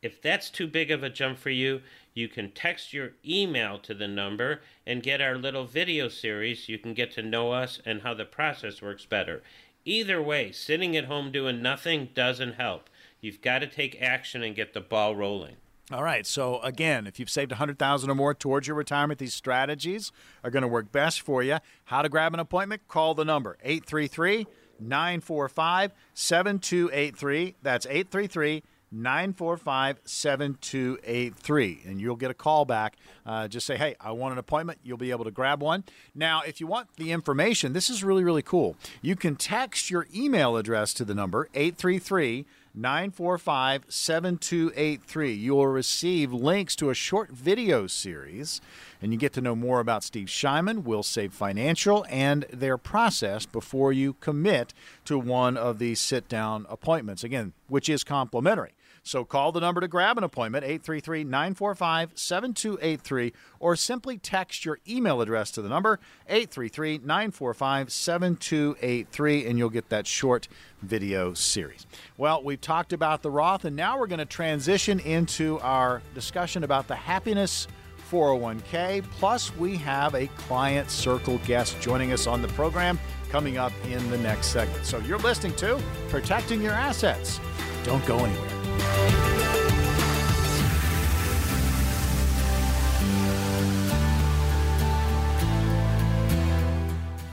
If 0.02 0.20
that's 0.20 0.50
too 0.50 0.66
big 0.66 0.90
of 0.90 1.04
a 1.04 1.10
jump 1.10 1.38
for 1.38 1.52
you, 1.52 1.82
you 2.16 2.28
can 2.28 2.50
text 2.50 2.94
your 2.94 3.12
email 3.24 3.78
to 3.78 3.94
the 3.94 4.08
number 4.08 4.62
and 4.88 5.04
get 5.04 5.22
our 5.22 5.38
little 5.38 5.66
video 5.66 6.08
series. 6.08 6.68
You 6.68 6.80
can 6.80 6.96
get 6.96 7.12
to 7.12 7.22
know 7.22 7.52
us 7.52 7.80
and 7.86 8.02
how 8.02 8.16
the 8.16 8.26
process 8.26 8.82
works 8.82 9.06
better. 9.06 9.44
Either 9.86 10.20
way, 10.20 10.52
sitting 10.52 10.98
at 10.98 11.06
home 11.06 11.32
doing 11.32 11.62
nothing 11.62 12.10
doesn't 12.16 12.54
help. 12.54 12.90
You've 13.22 13.42
got 13.42 13.60
to 13.60 13.68
take 13.68 14.02
action 14.02 14.42
and 14.42 14.56
get 14.56 14.74
the 14.74 14.82
ball 14.82 15.16
rolling. 15.16 15.58
All 15.92 16.04
right. 16.04 16.26
So 16.26 16.60
again, 16.62 17.08
if 17.08 17.20
you've 17.20 17.32
saved 17.32 17.52
100,000 17.52 18.10
or 18.10 18.16
more 18.16 18.36
towards 18.36 18.68
your 18.68 18.76
retirement, 18.76 19.20
these 19.20 19.34
strategies 19.34 20.12
are 20.44 20.52
going 20.52 20.62
to 20.62 20.68
work 20.68 20.92
best 20.92 21.22
for 21.22 21.42
you. 21.42 21.58
How 21.86 22.04
to 22.04 22.10
grab 22.10 22.34
an 22.36 22.40
appointment? 22.40 22.88
Call 22.88 23.16
the 23.16 23.26
number 23.26 23.58
833 23.64 24.46
945 24.80 25.92
7283. 26.14 27.56
That's 27.64 27.88
833 27.88 28.64
945 28.92 30.00
7283. 30.04 31.82
And 31.86 32.02
you'll 32.02 32.16
get 32.16 32.32
a 32.32 32.36
call 32.36 32.66
back. 32.66 32.96
Uh, 33.26 33.48
just 33.48 33.66
say, 33.66 33.78
hey, 33.78 33.96
I 34.00 34.12
want 34.12 34.34
an 34.34 34.38
appointment. 34.38 34.80
You'll 34.84 34.98
be 34.98 35.12
able 35.12 35.26
to 35.26 35.32
grab 35.32 35.62
one. 35.62 35.84
Now, 36.16 36.42
if 36.42 36.60
you 36.60 36.68
want 36.68 36.96
the 36.98 37.12
information, 37.12 37.74
this 37.74 37.90
is 37.90 38.04
really, 38.04 38.24
really 38.24 38.42
cool. 38.42 38.76
You 39.02 39.16
can 39.16 39.36
text 39.36 39.90
your 39.90 40.08
email 40.14 40.56
address 40.58 40.94
to 40.96 41.06
the 41.06 41.16
number 41.16 41.50
833 41.54 42.46
945 42.74 43.86
7283. 43.90 45.34
You 45.34 45.56
will 45.56 45.68
receive 45.68 46.32
links 46.32 46.76
to 46.78 46.90
a 46.90 46.94
short 46.94 47.32
video 47.32 47.88
series, 47.88 48.62
and 49.02 49.12
you 49.12 49.20
get 49.20 49.34
to 49.34 49.42
know 49.42 49.56
more 49.56 49.80
about 49.80 50.04
Steve 50.04 50.28
Shyman, 50.28 50.84
Wilsave 50.84 51.32
Financial, 51.32 52.06
and 52.10 52.46
their 52.52 52.78
process 52.78 53.46
before 53.46 53.92
you 53.92 54.14
commit 54.14 54.74
to 55.06 55.18
one 55.18 55.58
of 55.58 55.80
these 55.80 56.00
sit 56.00 56.28
down 56.30 56.66
appointments. 56.70 57.24
Again, 57.24 57.54
which 57.68 57.90
is 57.90 58.04
complimentary. 58.04 58.72
So 59.04 59.24
call 59.24 59.52
the 59.52 59.60
number 59.60 59.82
to 59.82 59.88
grab 59.88 60.18
an 60.18 60.24
appointment, 60.24 60.64
833 60.64 61.24
945 61.24 62.12
7283, 62.16 63.34
or 63.60 63.76
simply 63.76 64.18
text 64.18 64.66
your 64.66 64.80
email 64.88 65.22
address 65.22 65.52
to 65.52 65.62
the 65.62 65.70
number, 65.70 66.00
833 66.28 67.00
945 67.00 67.92
7283, 67.92 69.46
and 69.46 69.58
you'll 69.58 69.70
get 69.70 69.90
that 69.90 70.08
short 70.08 70.48
video 70.82 71.34
series. 71.34 71.86
Well, 72.18 72.44
we've 72.44 72.62
talked 72.62 72.94
about 72.94 73.22
the 73.22 73.32
Roth, 73.32 73.66
and 73.66 73.76
now 73.76 74.00
we're 74.00 74.08
going 74.08 74.20
to 74.20 74.26
transition 74.26 75.00
into 75.00 75.60
our 75.60 76.02
discussion 76.14 76.64
about 76.64 76.88
the 76.88 76.96
happiness 76.96 77.68
401k. 78.10 79.04
Plus, 79.04 79.56
we 79.56 79.78
have 79.78 80.16
a 80.16 80.28
client 80.28 80.90
circle 80.90 81.40
guest 81.46 81.80
joining 81.80 82.12
us 82.12 82.28
on 82.28 82.42
the 82.42 82.48
program 82.50 83.00
coming 83.30 83.58
up 83.58 83.72
in 83.88 84.10
the 84.10 84.18
next 84.18 84.48
segment. 84.48 84.86
So 84.86 84.98
you're 85.00 85.20
listening 85.20 85.56
to 85.58 85.82
Protecting 86.10 86.62
Your 86.62 86.74
Assets. 86.74 87.40
Don't 87.84 88.06
go 88.06 88.18
anywhere. 88.18 88.59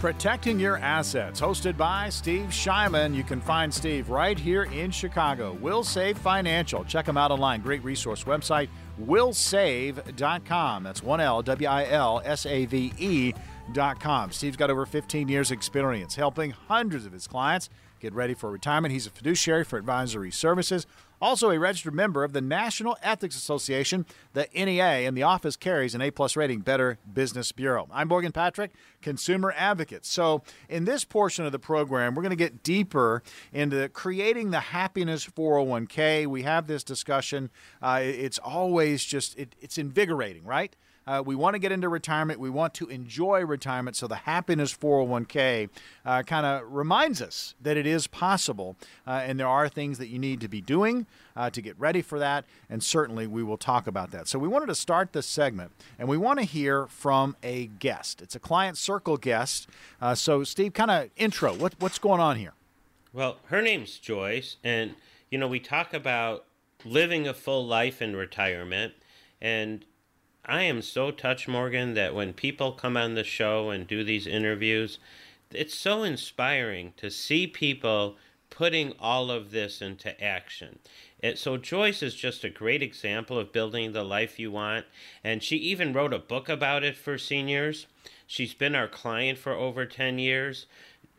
Protecting 0.06 0.60
Your 0.60 0.76
Assets, 0.76 1.40
hosted 1.40 1.76
by 1.76 2.08
Steve 2.10 2.46
Shyman. 2.50 3.12
You 3.12 3.24
can 3.24 3.40
find 3.40 3.74
Steve 3.74 4.08
right 4.08 4.38
here 4.38 4.62
in 4.62 4.92
Chicago. 4.92 5.58
Wilsave 5.60 6.16
Financial. 6.16 6.84
Check 6.84 7.08
him 7.08 7.16
out 7.16 7.32
online. 7.32 7.60
Great 7.60 7.82
resource 7.82 8.22
website, 8.22 8.68
wilsave.com. 9.02 10.84
That's 10.84 11.02
one 11.02 11.20
L, 11.20 11.42
W 11.42 11.68
I 11.68 11.86
L 11.90 12.22
S 12.24 12.46
A 12.46 12.66
V 12.66 12.92
E.com. 12.98 14.30
Steve's 14.30 14.56
got 14.56 14.70
over 14.70 14.86
15 14.86 15.26
years' 15.26 15.50
experience 15.50 16.14
helping 16.14 16.52
hundreds 16.52 17.04
of 17.04 17.12
his 17.12 17.26
clients 17.26 17.68
get 17.98 18.12
ready 18.12 18.34
for 18.34 18.48
retirement. 18.48 18.92
He's 18.92 19.08
a 19.08 19.10
fiduciary 19.10 19.64
for 19.64 19.76
advisory 19.76 20.30
services, 20.30 20.86
also 21.20 21.50
a 21.50 21.58
registered 21.58 21.94
member 21.94 22.24
of 22.24 22.32
the 22.32 22.40
National 22.40 22.96
Ethics 23.02 23.36
Association, 23.36 24.06
the 24.32 24.48
NEA, 24.54 25.06
and 25.06 25.16
the 25.16 25.22
office 25.22 25.56
carries 25.56 25.94
an 25.94 26.00
A-plus 26.00 26.36
rating, 26.36 26.60
Better 26.60 26.98
Business 27.12 27.52
Bureau. 27.52 27.88
I'm 27.92 28.08
Morgan 28.08 28.32
Patrick, 28.32 28.72
consumer 29.02 29.54
advocate. 29.56 30.04
So 30.04 30.42
in 30.68 30.84
this 30.84 31.04
portion 31.04 31.44
of 31.44 31.52
the 31.52 31.58
program, 31.58 32.14
we're 32.14 32.22
going 32.22 32.30
to 32.30 32.36
get 32.36 32.62
deeper 32.62 33.22
into 33.52 33.88
creating 33.88 34.50
the 34.50 34.60
happiness 34.60 35.26
401k. 35.26 36.26
We 36.26 36.42
have 36.42 36.66
this 36.66 36.84
discussion. 36.84 37.50
Uh, 37.80 38.00
it's 38.02 38.38
always 38.38 39.04
just, 39.04 39.38
it, 39.38 39.54
it's 39.60 39.78
invigorating, 39.78 40.44
right? 40.44 40.74
Uh, 41.06 41.22
we 41.24 41.34
want 41.34 41.54
to 41.54 41.58
get 41.58 41.70
into 41.70 41.88
retirement. 41.88 42.40
We 42.40 42.50
want 42.50 42.74
to 42.74 42.86
enjoy 42.88 43.44
retirement. 43.44 43.96
So 43.96 44.08
the 44.08 44.16
Happiness 44.16 44.76
401k 44.76 45.68
uh, 46.04 46.22
kind 46.24 46.44
of 46.44 46.62
reminds 46.72 47.22
us 47.22 47.54
that 47.60 47.76
it 47.76 47.86
is 47.86 48.06
possible, 48.06 48.76
uh, 49.06 49.22
and 49.24 49.38
there 49.38 49.48
are 49.48 49.68
things 49.68 49.98
that 49.98 50.08
you 50.08 50.18
need 50.18 50.40
to 50.40 50.48
be 50.48 50.60
doing 50.60 51.06
uh, 51.36 51.50
to 51.50 51.62
get 51.62 51.78
ready 51.78 52.02
for 52.02 52.18
that. 52.18 52.44
And 52.68 52.82
certainly 52.82 53.26
we 53.26 53.42
will 53.42 53.56
talk 53.56 53.86
about 53.86 54.10
that. 54.10 54.26
So 54.26 54.38
we 54.38 54.48
wanted 54.48 54.66
to 54.66 54.74
start 54.74 55.12
this 55.12 55.26
segment, 55.26 55.72
and 55.98 56.08
we 56.08 56.16
want 56.16 56.40
to 56.40 56.44
hear 56.44 56.86
from 56.86 57.36
a 57.42 57.66
guest. 57.66 58.20
It's 58.20 58.34
a 58.34 58.40
client 58.40 58.76
circle 58.76 59.16
guest. 59.16 59.68
Uh, 60.00 60.14
so 60.14 60.42
Steve, 60.42 60.72
kind 60.72 60.90
of 60.90 61.10
intro. 61.16 61.54
What, 61.54 61.74
what's 61.78 61.98
going 61.98 62.20
on 62.20 62.36
here? 62.36 62.54
Well, 63.12 63.38
her 63.46 63.62
name's 63.62 63.98
Joyce, 63.98 64.56
and 64.62 64.94
you 65.30 65.38
know 65.38 65.48
we 65.48 65.60
talk 65.60 65.94
about 65.94 66.44
living 66.84 67.26
a 67.26 67.32
full 67.32 67.66
life 67.66 68.02
in 68.02 68.14
retirement 68.14 68.92
and 69.40 69.84
I 70.48 70.62
am 70.62 70.80
so 70.80 71.10
touched, 71.10 71.48
Morgan, 71.48 71.94
that 71.94 72.14
when 72.14 72.32
people 72.32 72.70
come 72.70 72.96
on 72.96 73.14
the 73.14 73.24
show 73.24 73.70
and 73.70 73.84
do 73.86 74.04
these 74.04 74.28
interviews, 74.28 75.00
it's 75.50 75.74
so 75.74 76.04
inspiring 76.04 76.92
to 76.98 77.10
see 77.10 77.48
people 77.48 78.16
putting 78.48 78.92
all 79.00 79.30
of 79.32 79.50
this 79.50 79.82
into 79.82 80.22
action. 80.22 80.78
It, 81.18 81.38
so 81.38 81.56
Joyce 81.56 82.00
is 82.00 82.14
just 82.14 82.44
a 82.44 82.48
great 82.48 82.80
example 82.80 83.38
of 83.40 83.52
building 83.52 83.92
the 83.92 84.04
life 84.04 84.38
you 84.38 84.52
want, 84.52 84.86
and 85.24 85.42
she 85.42 85.56
even 85.56 85.92
wrote 85.92 86.14
a 86.14 86.18
book 86.18 86.48
about 86.48 86.84
it 86.84 86.96
for 86.96 87.18
seniors. 87.18 87.86
She's 88.26 88.54
been 88.54 88.76
our 88.76 88.88
client 88.88 89.38
for 89.38 89.52
over 89.52 89.84
10 89.84 90.20
years. 90.20 90.66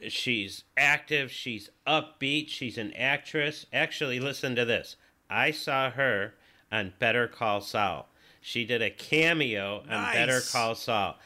She's 0.08 0.64
active, 0.78 1.32
she's 1.32 1.70
upbeat, 1.86 2.48
she's 2.48 2.78
an 2.78 2.94
actress. 2.94 3.66
Actually, 3.74 4.22
listen 4.22 4.56
to 4.56 4.64
this. 4.64 4.96
I 5.30 5.52
saw 5.52 5.90
her 5.92 6.36
on 6.72 6.94
Better 6.98 7.28
Call 7.28 7.60
Saul. 7.60 8.08
She 8.48 8.64
did 8.64 8.82
a 8.82 8.90
cameo 8.90 9.84
on. 9.90 10.14
Better 10.14 10.40
Call 10.40 10.74
Saul. 10.74 11.20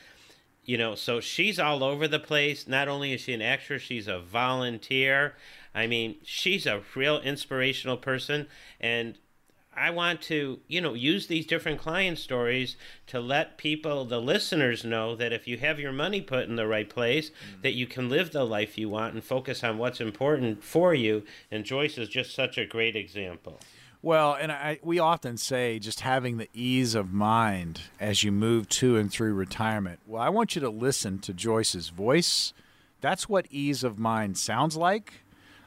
You 0.66 0.80
know, 0.80 0.96
so 0.96 1.20
she's 1.20 1.60
all 1.60 1.84
over 1.84 2.08
the 2.08 2.18
place. 2.18 2.68
Not 2.68 2.88
only 2.88 3.14
is 3.14 3.22
she 3.22 3.34
an 3.34 3.44
actress, 3.44 3.84
she's 3.84 4.08
a 4.08 4.18
volunteer. 4.18 5.36
I 5.76 5.86
mean, 5.86 6.16
she's 6.24 6.66
a 6.66 6.82
real 6.96 7.20
inspirational 7.20 7.98
person. 7.98 8.48
And 8.80 9.20
I 9.78 9.92
want 9.92 10.24
to, 10.24 10.62
you 10.68 10.82
know, 10.82 10.96
use 10.96 11.28
these 11.28 11.46
different 11.46 11.80
client 11.80 12.18
stories 12.18 12.76
to 13.06 13.20
let 13.20 13.60
people, 13.60 14.04
the 14.04 14.20
listeners, 14.20 14.84
know 14.84 15.16
that 15.16 15.32
if 15.32 15.48
you 15.48 15.58
have 15.58 15.80
your 15.80 15.92
money 15.92 16.22
put 16.22 16.48
in 16.48 16.56
the 16.56 16.66
right 16.66 16.90
place, 16.90 17.30
mm-hmm. 17.30 17.62
that 17.62 17.76
you 17.76 17.86
can 17.86 18.10
live 18.10 18.32
the 18.32 18.46
life 18.46 18.80
you 18.80 18.90
want 18.90 19.14
and 19.14 19.24
focus 19.24 19.64
on 19.64 19.78
what's 19.78 20.02
important 20.02 20.64
for 20.64 20.96
you. 20.96 21.22
And 21.52 21.66
Joyce 21.66 22.00
is 22.00 22.10
just 22.10 22.34
such 22.34 22.58
a 22.58 22.66
great 22.66 22.96
example. 22.96 23.60
Well, 24.04 24.34
and 24.34 24.52
I, 24.52 24.80
we 24.82 24.98
often 24.98 25.38
say 25.38 25.78
just 25.78 26.00
having 26.00 26.38
the 26.38 26.50
ease 26.56 26.96
of 26.96 27.14
mind 27.14 27.82
as 28.00 28.24
you 28.24 28.32
move 28.32 28.68
to 28.70 28.98
and 28.98 29.12
through 29.12 29.36
retirement. 29.36 30.00
Well, 30.08 30.22
I 30.22 30.30
want 30.30 30.56
you 30.56 30.62
to 30.62 30.72
listen 30.72 31.20
to 31.20 31.34
Joyce's 31.34 31.90
voice. 31.90 32.54
That's 33.00 33.30
what 33.30 33.46
ease 33.52 33.84
of 33.84 34.00
mind 34.00 34.40
sounds 34.40 34.76
like. 34.76 35.14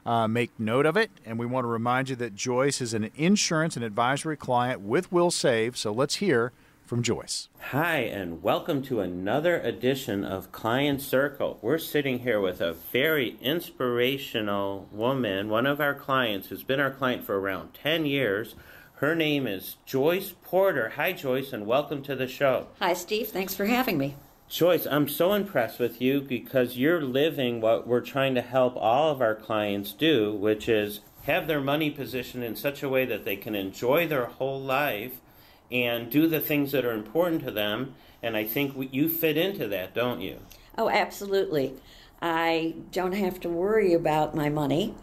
Uh, 0.05 0.27
make 0.27 0.59
note 0.59 0.85
of 0.85 0.97
it. 0.97 1.13
And 1.25 1.39
we 1.39 1.47
want 1.47 1.65
to 1.65 1.69
remind 1.69 2.09
you 2.09 2.17
that 2.17 2.35
Joyce 2.35 2.81
is 2.81 2.93
an 2.93 3.11
insurance 3.15 3.77
and 3.77 3.85
advisory 3.85 4.37
client 4.37 4.81
with 4.81 5.13
Wilsave. 5.13 5.77
So 5.77 5.93
let's 5.93 6.17
hear 6.17 6.53
from 6.85 7.03
Joyce. 7.03 7.49
Hi, 7.71 7.97
and 7.97 8.43
welcome 8.43 8.83
to 8.83 9.01
another 9.01 9.59
edition 9.59 10.23
of 10.23 10.53
Client 10.53 11.01
Circle. 11.01 11.59
We're 11.63 11.79
sitting 11.79 12.19
here 12.21 12.41
with 12.41 12.61
a 12.61 12.75
very 12.75 13.39
inspirational 13.41 14.87
woman, 14.93 15.49
one 15.49 15.67
of 15.67 15.81
our 15.81 15.95
clients 15.95 16.49
who's 16.49 16.63
been 16.63 16.81
our 16.81 16.91
client 16.91 17.25
for 17.25 17.41
around 17.41 17.73
10 17.73 18.05
years. 18.05 18.55
Her 18.97 19.15
name 19.15 19.47
is 19.47 19.77
Joyce 19.87 20.35
Porter. 20.43 20.91
Hi, 20.97 21.13
Joyce, 21.13 21.55
and 21.55 21.67
welcome 21.67 22.03
to 22.03 22.15
the 22.15 22.29
show. 22.29 22.67
Hi, 22.81 22.93
Steve. 22.93 23.29
Thanks 23.29 23.55
for 23.55 23.65
having 23.65 23.97
me. 23.97 24.15
Joyce, 24.47 24.87
I'm 24.87 25.09
so 25.09 25.33
impressed 25.33 25.79
with 25.79 26.03
you 26.03 26.21
because 26.21 26.77
you're 26.77 27.01
living 27.01 27.63
what 27.63 27.87
we're 27.87 28.03
trying 28.03 28.35
to 28.35 28.43
help 28.43 28.77
all 28.77 29.11
of 29.11 29.23
our 29.23 29.35
clients 29.35 29.93
do, 29.93 30.35
which 30.35 30.69
is 30.69 31.01
have 31.23 31.47
their 31.47 31.63
money 31.63 31.91
positioned 31.91 32.45
in 32.45 32.55
such 32.55 32.83
a 32.83 32.89
way 32.91 33.07
that 33.07 33.25
they 33.25 33.37
can 33.37 33.55
enjoy 33.55 34.07
their 34.07 34.27
whole 34.27 34.61
life 34.61 35.23
and 35.71 36.11
do 36.11 36.27
the 36.27 36.41
things 36.41 36.73
that 36.73 36.85
are 36.85 36.93
important 36.93 37.45
to 37.45 37.51
them. 37.51 37.95
And 38.23 38.37
I 38.37 38.45
think 38.45 38.89
you 38.93 39.09
fit 39.09 39.37
into 39.37 39.69
that, 39.69 39.95
don't 39.95 40.21
you? 40.21 40.39
Oh, 40.79 40.89
absolutely. 40.89 41.75
I 42.23 42.75
don't 42.91 43.13
have 43.13 43.39
to 43.41 43.49
worry 43.49 43.93
about 43.93 44.35
my 44.35 44.49
money 44.49 44.95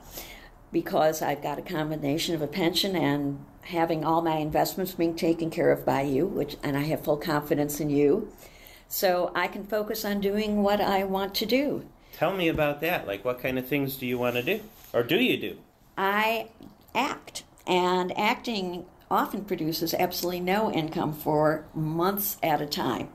because 0.71 1.21
I've 1.21 1.43
got 1.43 1.59
a 1.59 1.61
combination 1.61 2.33
of 2.33 2.41
a 2.41 2.47
pension 2.47 2.95
and 2.95 3.45
having 3.63 4.03
all 4.03 4.21
my 4.21 4.37
investments 4.37 4.93
being 4.93 5.15
taken 5.15 5.49
care 5.49 5.71
of 5.71 5.85
by 5.85 6.01
you, 6.01 6.25
which 6.25 6.57
and 6.63 6.75
I 6.75 6.81
have 6.81 7.03
full 7.03 7.17
confidence 7.17 7.79
in 7.79 7.89
you. 7.89 8.31
So 8.87 9.31
I 9.35 9.47
can 9.47 9.65
focus 9.65 10.03
on 10.03 10.19
doing 10.19 10.63
what 10.63 10.81
I 10.81 11.03
want 11.03 11.35
to 11.35 11.45
do. 11.45 11.85
Tell 12.13 12.35
me 12.35 12.47
about 12.47 12.81
that. 12.81 13.07
Like 13.07 13.23
what 13.23 13.39
kind 13.39 13.59
of 13.59 13.67
things 13.67 13.95
do 13.95 14.05
you 14.05 14.17
want 14.17 14.35
to 14.35 14.43
do? 14.43 14.61
Or 14.93 15.03
do 15.03 15.17
you 15.17 15.37
do? 15.37 15.57
I 15.97 16.49
act. 16.95 17.43
And 17.67 18.17
acting 18.17 18.85
often 19.11 19.43
produces 19.43 19.93
absolutely 19.93 20.39
no 20.39 20.71
income 20.71 21.13
for 21.13 21.67
months 21.75 22.37
at 22.41 22.61
a 22.61 22.65
time. 22.65 23.09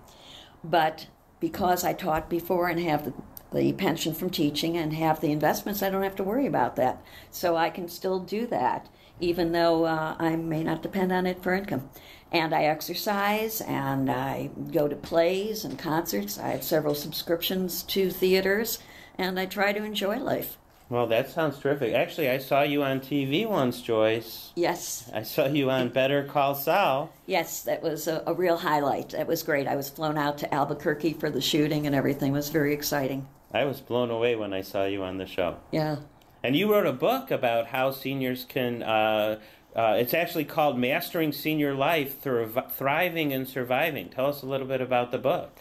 But 0.63 1.07
because 1.41 1.85
I 1.85 1.95
taught 1.95 2.29
before 2.29 2.69
and 2.69 2.79
have 2.81 3.05
the, 3.05 3.15
the 3.53 3.73
pension 3.73 4.15
from 4.15 4.31
teaching 4.31 4.77
and 4.77 4.93
have 4.93 5.21
the 5.21 5.33
investments, 5.33 5.83
I 5.83 5.91
don't 5.91 6.03
have 6.03 6.17
to 6.17 6.25
worry 6.25 6.47
about 6.47 6.77
that. 6.77 7.03
So 7.31 7.57
I 7.57 7.71
can 7.71 7.89
still 7.89 8.21
do 8.21 8.47
that, 8.49 8.89
even 9.21 9.53
though 9.53 9.87
uh, 9.87 10.17
I 10.19 10.37
may 10.37 10.63
not 10.63 10.83
depend 10.83 11.13
on 11.13 11.27
it 11.27 11.43
for 11.43 11.55
income. 11.55 11.89
And 12.31 12.55
I 12.55 12.65
exercise 12.65 13.61
and 13.61 14.11
I 14.11 14.51
go 14.73 14.89
to 14.89 14.97
plays 14.97 15.65
and 15.65 15.79
concerts. 15.79 16.39
I 16.39 16.49
have 16.49 16.63
several 16.63 16.95
subscriptions 16.95 17.83
to 17.85 18.11
theaters 18.11 18.81
and 19.17 19.41
I 19.41 19.47
try 19.47 19.73
to 19.73 19.83
enjoy 19.83 20.19
life. 20.19 20.59
Well, 20.89 21.09
that 21.09 21.31
sounds 21.31 21.59
terrific. 21.59 21.95
Actually, 21.95 22.31
I 22.31 22.39
saw 22.39 22.63
you 22.63 22.85
on 22.85 23.01
TV 23.01 23.49
once, 23.49 23.83
Joyce. 23.83 24.53
Yes. 24.55 25.11
I 25.13 25.23
saw 25.23 25.47
you 25.47 25.69
on 25.69 25.89
Better 25.89 26.23
Call 26.23 26.55
Saul. 26.55 27.13
Yes, 27.27 27.63
that 27.63 27.83
was 27.83 28.07
a, 28.07 28.23
a 28.25 28.35
real 28.35 28.57
highlight. 28.57 29.11
That 29.11 29.27
was 29.27 29.43
great. 29.43 29.67
I 29.67 29.75
was 29.75 29.91
flown 29.91 30.17
out 30.17 30.39
to 30.39 30.55
Albuquerque 30.55 31.15
for 31.15 31.29
the 31.29 31.41
shooting 31.41 31.87
and 31.87 31.95
everything. 31.95 32.31
It 32.31 32.37
was 32.37 32.51
very 32.51 32.73
exciting. 32.73 33.27
I 33.53 33.65
was 33.65 33.81
blown 33.81 34.11
away 34.11 34.37
when 34.37 34.53
I 34.53 34.61
saw 34.61 34.85
you 34.85 35.03
on 35.03 35.19
the 35.19 35.27
show. 35.27 35.57
Yeah. 35.73 35.97
And 36.45 36.55
you 36.55 36.73
wrote 36.73 36.87
a 36.87 36.93
book 36.93 37.33
about 37.33 37.67
how 37.67 37.91
seniors 37.91 38.45
can. 38.45 38.85
Uh, 38.85 39.41
uh, 39.75 39.97
it's 39.99 40.15
actually 40.15 40.45
called 40.45 40.79
Mastering 40.79 41.33
Senior 41.33 41.75
Life 41.75 42.23
Thriving 42.23 43.33
and 43.33 43.49
Surviving. 43.49 44.09
Tell 44.09 44.27
us 44.27 44.43
a 44.43 44.47
little 44.47 44.67
bit 44.67 44.81
about 44.81 45.11
the 45.11 45.19
book. 45.19 45.59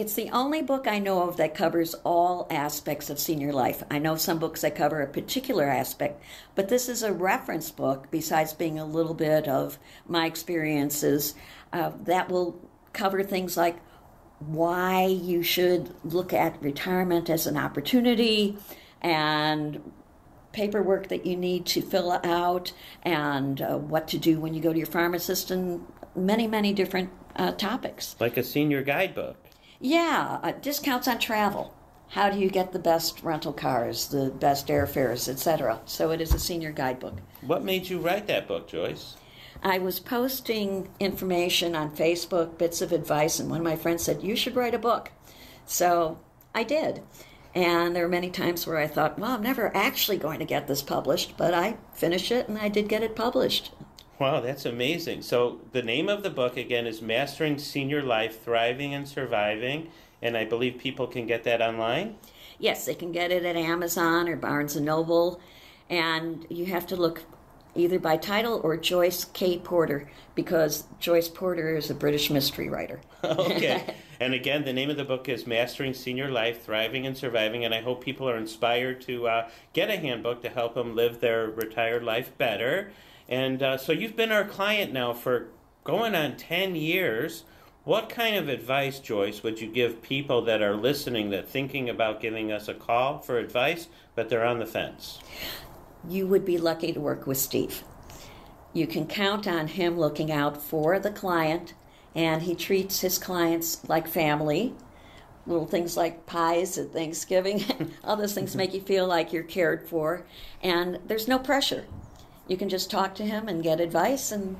It's 0.00 0.14
the 0.14 0.30
only 0.30 0.62
book 0.62 0.86
I 0.88 0.98
know 0.98 1.28
of 1.28 1.36
that 1.36 1.54
covers 1.54 1.92
all 2.04 2.46
aspects 2.48 3.10
of 3.10 3.18
senior 3.18 3.52
life. 3.52 3.82
I 3.90 3.98
know 3.98 4.16
some 4.16 4.38
books 4.38 4.62
that 4.62 4.74
cover 4.74 5.02
a 5.02 5.06
particular 5.06 5.66
aspect, 5.66 6.22
but 6.54 6.70
this 6.70 6.88
is 6.88 7.02
a 7.02 7.12
reference 7.12 7.70
book, 7.70 8.10
besides 8.10 8.54
being 8.54 8.78
a 8.78 8.86
little 8.86 9.12
bit 9.12 9.46
of 9.46 9.78
my 10.08 10.24
experiences, 10.24 11.34
uh, 11.74 11.92
that 12.04 12.30
will 12.30 12.66
cover 12.94 13.22
things 13.22 13.58
like 13.58 13.76
why 14.38 15.04
you 15.04 15.42
should 15.42 15.94
look 16.02 16.32
at 16.32 16.62
retirement 16.62 17.28
as 17.28 17.46
an 17.46 17.58
opportunity 17.58 18.56
and 19.02 19.92
paperwork 20.52 21.08
that 21.08 21.26
you 21.26 21.36
need 21.36 21.66
to 21.66 21.82
fill 21.82 22.12
out 22.24 22.72
and 23.02 23.60
uh, 23.60 23.76
what 23.76 24.08
to 24.08 24.16
do 24.16 24.40
when 24.40 24.54
you 24.54 24.62
go 24.62 24.72
to 24.72 24.78
your 24.78 24.86
pharmacist 24.86 25.50
and 25.50 25.86
many, 26.16 26.46
many 26.46 26.72
different 26.72 27.10
uh, 27.36 27.52
topics. 27.52 28.16
Like 28.18 28.38
a 28.38 28.42
senior 28.42 28.82
guidebook. 28.82 29.36
Yeah, 29.80 30.40
uh, 30.42 30.52
discounts 30.52 31.08
on 31.08 31.18
travel. 31.18 31.74
How 32.08 32.28
do 32.28 32.38
you 32.38 32.50
get 32.50 32.72
the 32.72 32.78
best 32.78 33.22
rental 33.22 33.52
cars, 33.52 34.08
the 34.08 34.30
best 34.30 34.66
airfares, 34.66 35.26
etc.? 35.26 35.80
So 35.86 36.10
it 36.10 36.20
is 36.20 36.34
a 36.34 36.38
senior 36.38 36.70
guidebook. 36.70 37.14
What 37.40 37.64
made 37.64 37.88
you 37.88 37.98
write 37.98 38.26
that 38.26 38.46
book, 38.46 38.68
Joyce? 38.68 39.16
I 39.62 39.78
was 39.78 40.00
posting 40.00 40.90
information 41.00 41.74
on 41.74 41.96
Facebook, 41.96 42.58
bits 42.58 42.82
of 42.82 42.92
advice, 42.92 43.38
and 43.38 43.48
one 43.48 43.60
of 43.60 43.64
my 43.64 43.76
friends 43.76 44.02
said, 44.02 44.22
You 44.22 44.36
should 44.36 44.56
write 44.56 44.74
a 44.74 44.78
book. 44.78 45.12
So 45.64 46.18
I 46.54 46.62
did. 46.62 47.02
And 47.54 47.96
there 47.96 48.02
were 48.02 48.08
many 48.08 48.30
times 48.30 48.66
where 48.66 48.78
I 48.78 48.86
thought, 48.86 49.18
Well, 49.18 49.32
I'm 49.32 49.42
never 49.42 49.74
actually 49.74 50.18
going 50.18 50.40
to 50.40 50.44
get 50.44 50.66
this 50.66 50.82
published, 50.82 51.36
but 51.38 51.54
I 51.54 51.78
finished 51.94 52.30
it 52.32 52.48
and 52.48 52.58
I 52.58 52.68
did 52.68 52.88
get 52.88 53.02
it 53.02 53.16
published. 53.16 53.72
Wow, 54.20 54.40
that's 54.40 54.66
amazing. 54.66 55.22
So 55.22 55.62
the 55.72 55.80
name 55.80 56.10
of 56.10 56.22
the 56.22 56.28
book 56.28 56.58
again 56.58 56.86
is 56.86 57.00
Mastering 57.00 57.56
Senior 57.56 58.02
Life, 58.02 58.42
Thriving 58.44 58.92
and 58.92 59.08
Surviving, 59.08 59.88
and 60.20 60.36
I 60.36 60.44
believe 60.44 60.76
people 60.76 61.06
can 61.06 61.26
get 61.26 61.42
that 61.44 61.62
online. 61.62 62.16
Yes, 62.58 62.84
they 62.84 62.94
can 62.94 63.12
get 63.12 63.30
it 63.30 63.46
at 63.46 63.56
Amazon 63.56 64.28
or 64.28 64.36
Barnes 64.36 64.76
and 64.76 64.84
Noble, 64.84 65.40
and 65.88 66.46
you 66.50 66.66
have 66.66 66.86
to 66.88 66.96
look 66.96 67.22
either 67.74 67.98
by 67.98 68.18
title 68.18 68.60
or 68.62 68.76
Joyce 68.76 69.24
K. 69.24 69.58
Porter 69.58 70.10
because 70.34 70.84
Joyce 70.98 71.28
Porter 71.28 71.74
is 71.74 71.88
a 71.88 71.94
British 71.94 72.28
mystery 72.28 72.68
writer. 72.68 73.00
okay. 73.24 73.94
And 74.20 74.34
again, 74.34 74.66
the 74.66 74.74
name 74.74 74.90
of 74.90 74.98
the 74.98 75.04
book 75.04 75.30
is 75.30 75.46
Mastering 75.46 75.94
Senior 75.94 76.30
Life, 76.30 76.62
Thriving 76.62 77.06
and 77.06 77.16
Surviving, 77.16 77.64
and 77.64 77.72
I 77.72 77.80
hope 77.80 78.04
people 78.04 78.28
are 78.28 78.36
inspired 78.36 79.00
to 79.06 79.26
uh, 79.26 79.48
get 79.72 79.88
a 79.88 79.96
handbook 79.96 80.42
to 80.42 80.50
help 80.50 80.74
them 80.74 80.94
live 80.94 81.20
their 81.20 81.46
retired 81.46 82.04
life 82.04 82.36
better. 82.36 82.92
And 83.30 83.62
uh, 83.62 83.78
so 83.78 83.92
you've 83.92 84.16
been 84.16 84.32
our 84.32 84.44
client 84.44 84.92
now 84.92 85.12
for 85.12 85.46
going 85.84 86.16
on 86.16 86.36
10 86.36 86.74
years. 86.74 87.44
What 87.84 88.08
kind 88.08 88.36
of 88.36 88.48
advice, 88.48 88.98
Joyce, 88.98 89.42
would 89.44 89.60
you 89.60 89.68
give 89.68 90.02
people 90.02 90.42
that 90.42 90.60
are 90.60 90.74
listening 90.74 91.30
that 91.30 91.48
thinking 91.48 91.88
about 91.88 92.20
giving 92.20 92.50
us 92.50 92.66
a 92.66 92.74
call 92.74 93.20
for 93.20 93.38
advice, 93.38 93.86
but 94.16 94.28
they're 94.28 94.44
on 94.44 94.58
the 94.58 94.66
fence? 94.66 95.20
You 96.08 96.26
would 96.26 96.44
be 96.44 96.58
lucky 96.58 96.92
to 96.92 97.00
work 97.00 97.26
with 97.26 97.38
Steve. 97.38 97.84
You 98.72 98.86
can 98.86 99.06
count 99.06 99.46
on 99.46 99.68
him 99.68 99.96
looking 99.96 100.30
out 100.30 100.60
for 100.60 100.98
the 100.98 101.10
client, 101.10 101.74
and 102.14 102.42
he 102.42 102.54
treats 102.54 103.00
his 103.00 103.16
clients 103.16 103.88
like 103.88 104.08
family. 104.08 104.74
Little 105.46 105.66
things 105.66 105.96
like 105.96 106.26
pies 106.26 106.76
at 106.78 106.92
Thanksgiving, 106.92 107.64
all 108.04 108.16
those 108.16 108.34
things 108.34 108.54
make 108.56 108.74
you 108.74 108.80
feel 108.80 109.06
like 109.06 109.32
you're 109.32 109.42
cared 109.42 109.88
for, 109.88 110.26
and 110.62 110.98
there's 111.06 111.28
no 111.28 111.38
pressure 111.38 111.86
you 112.50 112.56
can 112.56 112.68
just 112.68 112.90
talk 112.90 113.14
to 113.14 113.24
him 113.24 113.46
and 113.46 113.62
get 113.62 113.78
advice 113.78 114.32
and 114.32 114.56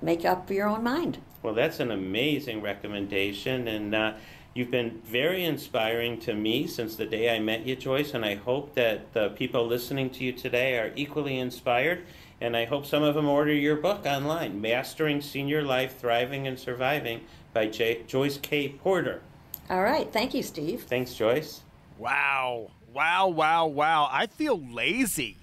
make 0.00 0.24
up 0.24 0.50
your 0.50 0.66
own 0.66 0.82
mind. 0.82 1.18
Well, 1.42 1.52
that's 1.52 1.78
an 1.78 1.90
amazing 1.90 2.62
recommendation, 2.62 3.68
and 3.68 3.94
uh, 3.94 4.14
you've 4.54 4.70
been 4.70 5.02
very 5.04 5.44
inspiring 5.44 6.18
to 6.20 6.32
me 6.32 6.66
since 6.66 6.96
the 6.96 7.04
day 7.04 7.36
I 7.36 7.38
met 7.38 7.66
you, 7.66 7.76
Joyce. 7.76 8.14
And 8.14 8.24
I 8.24 8.36
hope 8.36 8.74
that 8.76 9.12
the 9.12 9.28
people 9.28 9.66
listening 9.66 10.08
to 10.10 10.24
you 10.24 10.32
today 10.32 10.78
are 10.78 10.90
equally 10.96 11.38
inspired. 11.38 12.04
And 12.40 12.56
I 12.56 12.64
hope 12.64 12.86
some 12.86 13.02
of 13.02 13.14
them 13.14 13.28
order 13.28 13.52
your 13.52 13.76
book 13.76 14.06
online, 14.06 14.60
Mastering 14.60 15.20
Senior 15.20 15.62
Life, 15.62 15.98
Thriving 15.98 16.46
and 16.46 16.58
Surviving 16.58 17.20
by 17.52 17.66
J- 17.66 18.04
Joyce 18.06 18.38
K. 18.38 18.70
Porter. 18.70 19.20
All 19.68 19.82
right. 19.82 20.10
Thank 20.10 20.32
you, 20.32 20.42
Steve. 20.42 20.84
Thanks, 20.84 21.14
Joyce. 21.14 21.60
Wow. 21.98 22.70
Wow, 22.92 23.28
wow, 23.28 23.66
wow. 23.66 24.08
I 24.10 24.26
feel 24.26 24.58
lazy 24.58 25.36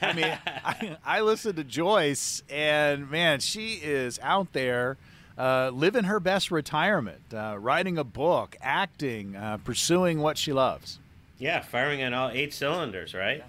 I 0.00 0.12
mean, 0.12 0.38
I, 0.46 0.96
I 1.04 1.20
listen 1.20 1.56
to 1.56 1.64
Joyce, 1.64 2.42
and 2.48 3.10
man, 3.10 3.40
she 3.40 3.74
is 3.74 4.18
out 4.22 4.52
there 4.52 4.96
uh, 5.36 5.70
living 5.72 6.04
her 6.04 6.20
best 6.20 6.50
retirement, 6.50 7.20
uh, 7.32 7.56
writing 7.58 7.96
a 7.96 8.04
book, 8.04 8.56
acting, 8.60 9.36
uh, 9.36 9.58
pursuing 9.58 10.20
what 10.20 10.36
she 10.36 10.52
loves. 10.52 10.98
Yeah, 11.38 11.60
firing 11.60 12.02
on 12.02 12.12
all 12.12 12.30
eight 12.30 12.52
cylinders, 12.52 13.14
right? 13.14 13.44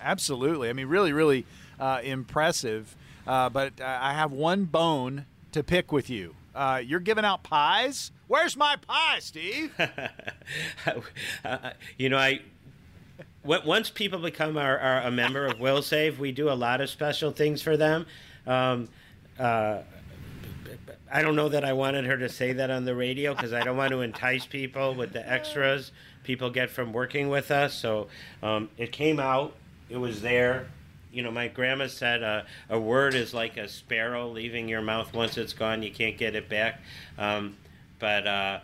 Absolutely. 0.00 0.68
I 0.68 0.72
mean, 0.72 0.86
really, 0.86 1.12
really 1.12 1.44
uh, 1.80 2.00
impressive. 2.04 2.94
Uh, 3.26 3.48
but 3.48 3.80
I 3.80 4.12
have 4.12 4.32
one 4.32 4.64
bone 4.64 5.26
to 5.52 5.62
pick 5.62 5.90
with 5.90 6.10
you. 6.10 6.36
Uh, 6.54 6.80
you're 6.84 7.00
giving 7.00 7.24
out 7.24 7.42
pies. 7.42 8.12
Where's 8.28 8.56
my 8.56 8.76
pie, 8.76 9.18
Steve? 9.18 9.74
you 11.98 12.08
know, 12.08 12.18
I 12.18 12.40
once 13.44 13.90
people 13.90 14.18
become 14.18 14.56
our, 14.56 14.78
our, 14.78 15.02
a 15.02 15.10
member 15.10 15.46
of 15.46 15.58
Wilsave, 15.58 16.18
we 16.18 16.32
do 16.32 16.50
a 16.50 16.54
lot 16.54 16.80
of 16.80 16.88
special 16.88 17.30
things 17.30 17.62
for 17.62 17.76
them. 17.76 18.06
Um, 18.46 18.88
uh, 19.38 19.78
I 21.12 21.22
don't 21.22 21.36
know 21.36 21.48
that 21.50 21.64
I 21.64 21.74
wanted 21.74 22.06
her 22.06 22.16
to 22.16 22.28
say 22.28 22.54
that 22.54 22.70
on 22.70 22.84
the 22.84 22.94
radio 22.94 23.34
because 23.34 23.52
I 23.52 23.62
don't 23.62 23.76
want 23.76 23.92
to 23.92 24.00
entice 24.00 24.46
people 24.46 24.94
with 24.94 25.12
the 25.12 25.30
extras 25.30 25.92
people 26.24 26.50
get 26.50 26.70
from 26.70 26.92
working 26.92 27.28
with 27.28 27.50
us. 27.50 27.74
So 27.74 28.08
um, 28.42 28.68
it 28.76 28.90
came 28.90 29.20
out, 29.20 29.54
it 29.88 29.98
was 29.98 30.22
there. 30.22 30.66
You 31.12 31.22
know, 31.22 31.30
my 31.30 31.46
grandma 31.46 31.86
said 31.86 32.24
uh, 32.24 32.42
a 32.68 32.80
word 32.80 33.14
is 33.14 33.32
like 33.32 33.56
a 33.56 33.68
sparrow 33.68 34.28
leaving 34.28 34.68
your 34.68 34.82
mouth. 34.82 35.14
Once 35.14 35.36
it's 35.36 35.52
gone, 35.52 35.84
you 35.84 35.92
can't 35.92 36.18
get 36.18 36.34
it 36.34 36.48
back. 36.48 36.80
Um, 37.16 37.56
but 38.00 38.26
uh, 38.26 38.60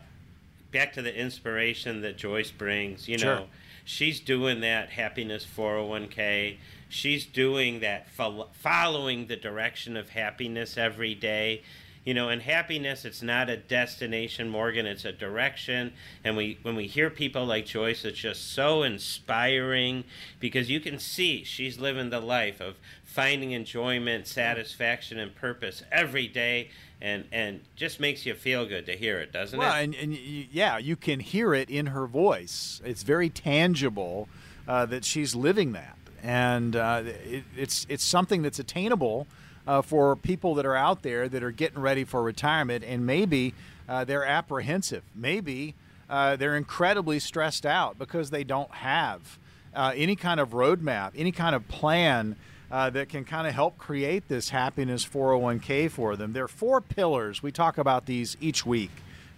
back 0.73 0.95
to 0.95 1.03
the 1.03 1.15
inspiration 1.15 2.01
that 2.01 2.17
Joyce 2.17 2.51
brings, 2.51 3.07
you 3.07 3.19
know. 3.19 3.47
She's 3.85 4.21
doing 4.21 4.61
that 4.61 4.91
happiness 4.91 5.47
401k. 5.57 6.59
She's 6.89 7.25
doing 7.27 7.81
that 7.81 8.09
following 8.11 9.27
the 9.27 9.37
direction 9.37 9.97
of 9.97 10.11
happiness 10.11 10.77
every 10.77 11.15
day. 11.15 11.63
You 12.05 12.15
know, 12.15 12.31
and 12.31 12.41
happiness, 12.41 13.05
it's 13.05 13.21
not 13.21 13.51
a 13.51 13.59
destination, 13.59 14.49
Morgan. 14.49 14.87
It's 14.87 15.05
a 15.05 15.13
direction. 15.13 15.93
And 16.25 16.35
we, 16.35 16.59
when 16.63 16.75
we 16.75 16.87
hear 16.87 17.11
people 17.11 17.45
like 17.45 17.67
Joyce, 17.67 18.07
it's 18.07 18.19
just 18.19 18.55
so 18.55 18.83
inspiring 18.83 20.05
because 20.39 20.71
you 20.71 20.81
can 20.81 20.99
see 20.99 21.45
she's 21.45 21.79
living 21.79 22.09
the 22.09 22.21
life 22.21 22.61
of 22.61 22.77
finding 23.05 23.53
enjoyment, 23.53 24.27
satisfaction, 24.27 25.19
and 25.19 25.35
purpose 25.35 25.83
every 25.93 26.27
day 26.27 26.71
and 27.01 27.25
and 27.33 27.61
just 27.77 28.01
makes 28.01 28.27
you 28.27 28.35
feel 28.35 28.67
good 28.67 28.87
to 28.87 28.93
hear 28.93 29.19
it, 29.19 29.33
doesn't 29.33 29.59
well, 29.59 29.75
it? 29.75 29.85
and, 29.85 29.95
and 29.95 30.15
yeah, 30.17 30.79
you 30.79 30.97
can 30.97 31.21
hear 31.21 31.55
it 31.55 31.71
in 31.71 31.87
her 31.87 32.07
voice. 32.07 32.81
It's 32.85 33.03
very 33.03 33.31
tangible 33.31 34.29
uh, 34.69 34.87
that 34.87 35.05
she's 35.05 35.35
living 35.35 35.73
that, 35.73 35.97
and 36.23 36.77
uh, 36.77 37.03
it, 37.05 37.45
it's 37.57 37.87
it's 37.89 38.05
something 38.05 38.43
that's 38.43 38.59
attainable 38.59 39.27
uh, 39.71 39.81
for 39.81 40.17
people 40.17 40.57
that 40.57 40.67
are 40.67 40.75
out 40.75 41.03
there 41.03 41.29
that 41.29 41.45
are 41.45 41.53
getting 41.53 41.79
ready 41.79 42.03
for 42.03 42.25
retirement, 42.25 42.83
and 42.85 43.07
maybe 43.07 43.55
uh, 43.89 44.03
they're 44.05 44.25
apprehensive, 44.25 45.05
maybe 45.15 45.77
uh, 46.09 46.35
they're 46.35 46.57
incredibly 46.57 47.21
stressed 47.21 47.65
out 47.65 47.97
because 47.97 48.31
they 48.31 48.43
don't 48.43 48.73
have 48.73 49.39
uh, 49.73 49.93
any 49.95 50.17
kind 50.17 50.41
of 50.41 50.51
roadmap, 50.51 51.13
any 51.15 51.31
kind 51.31 51.55
of 51.55 51.69
plan 51.69 52.35
uh, 52.73 52.91
that 52.91 53.09
can 53.09 53.25
kind 53.25 53.47
of 53.47 53.55
help 53.55 53.79
create 53.79 54.27
this 54.27 54.49
happiness 54.49 55.07
401k 55.07 55.89
for 55.89 56.17
them. 56.17 56.33
There 56.33 56.45
are 56.45 56.49
four 56.49 56.81
pillars. 56.81 57.41
We 57.41 57.53
talk 57.53 57.79
about 57.79 58.07
these 58.07 58.37
each 58.41 58.67
week 58.67 58.91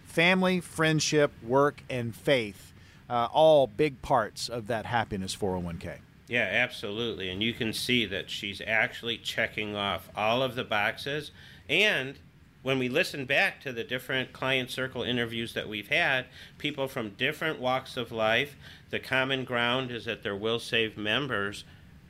family, 0.03 0.61
friendship, 0.61 1.31
work, 1.47 1.83
and 1.91 2.17
faith. 2.17 2.73
Uh, 3.11 3.29
all 3.35 3.67
big 3.67 4.01
parts 4.01 4.49
of 4.49 4.67
that 4.69 4.87
happiness 4.87 5.37
401k. 5.37 5.99
Yeah, 6.33 6.49
absolutely. 6.51 7.29
And 7.29 7.43
you 7.43 7.53
can 7.53 7.75
see 7.75 8.07
that 8.07 8.31
she's 8.31 8.63
actually 8.67 9.19
checking 9.19 9.77
off 9.77 10.09
all 10.17 10.43
of 10.43 10.55
the 10.55 10.65
boxes. 10.65 11.31
And 11.69 12.19
when 12.63 12.79
we 12.79 12.89
listen 12.89 13.27
back 13.27 13.61
to 13.61 13.71
the 13.71 13.85
different 13.85 14.33
client 14.33 14.71
circle 14.71 15.03
interviews 15.03 15.53
that 15.53 15.69
we've 15.69 15.91
had, 15.91 16.25
people 16.57 16.89
from 16.89 17.11
different 17.11 17.61
walks 17.61 17.99
of 17.99 18.11
life, 18.11 18.57
the 18.89 18.99
common 18.99 19.45
ground 19.45 19.91
is 19.91 20.07
that 20.07 20.23
they're 20.23 20.35
Wilsave 20.35 20.97
members. 20.97 21.65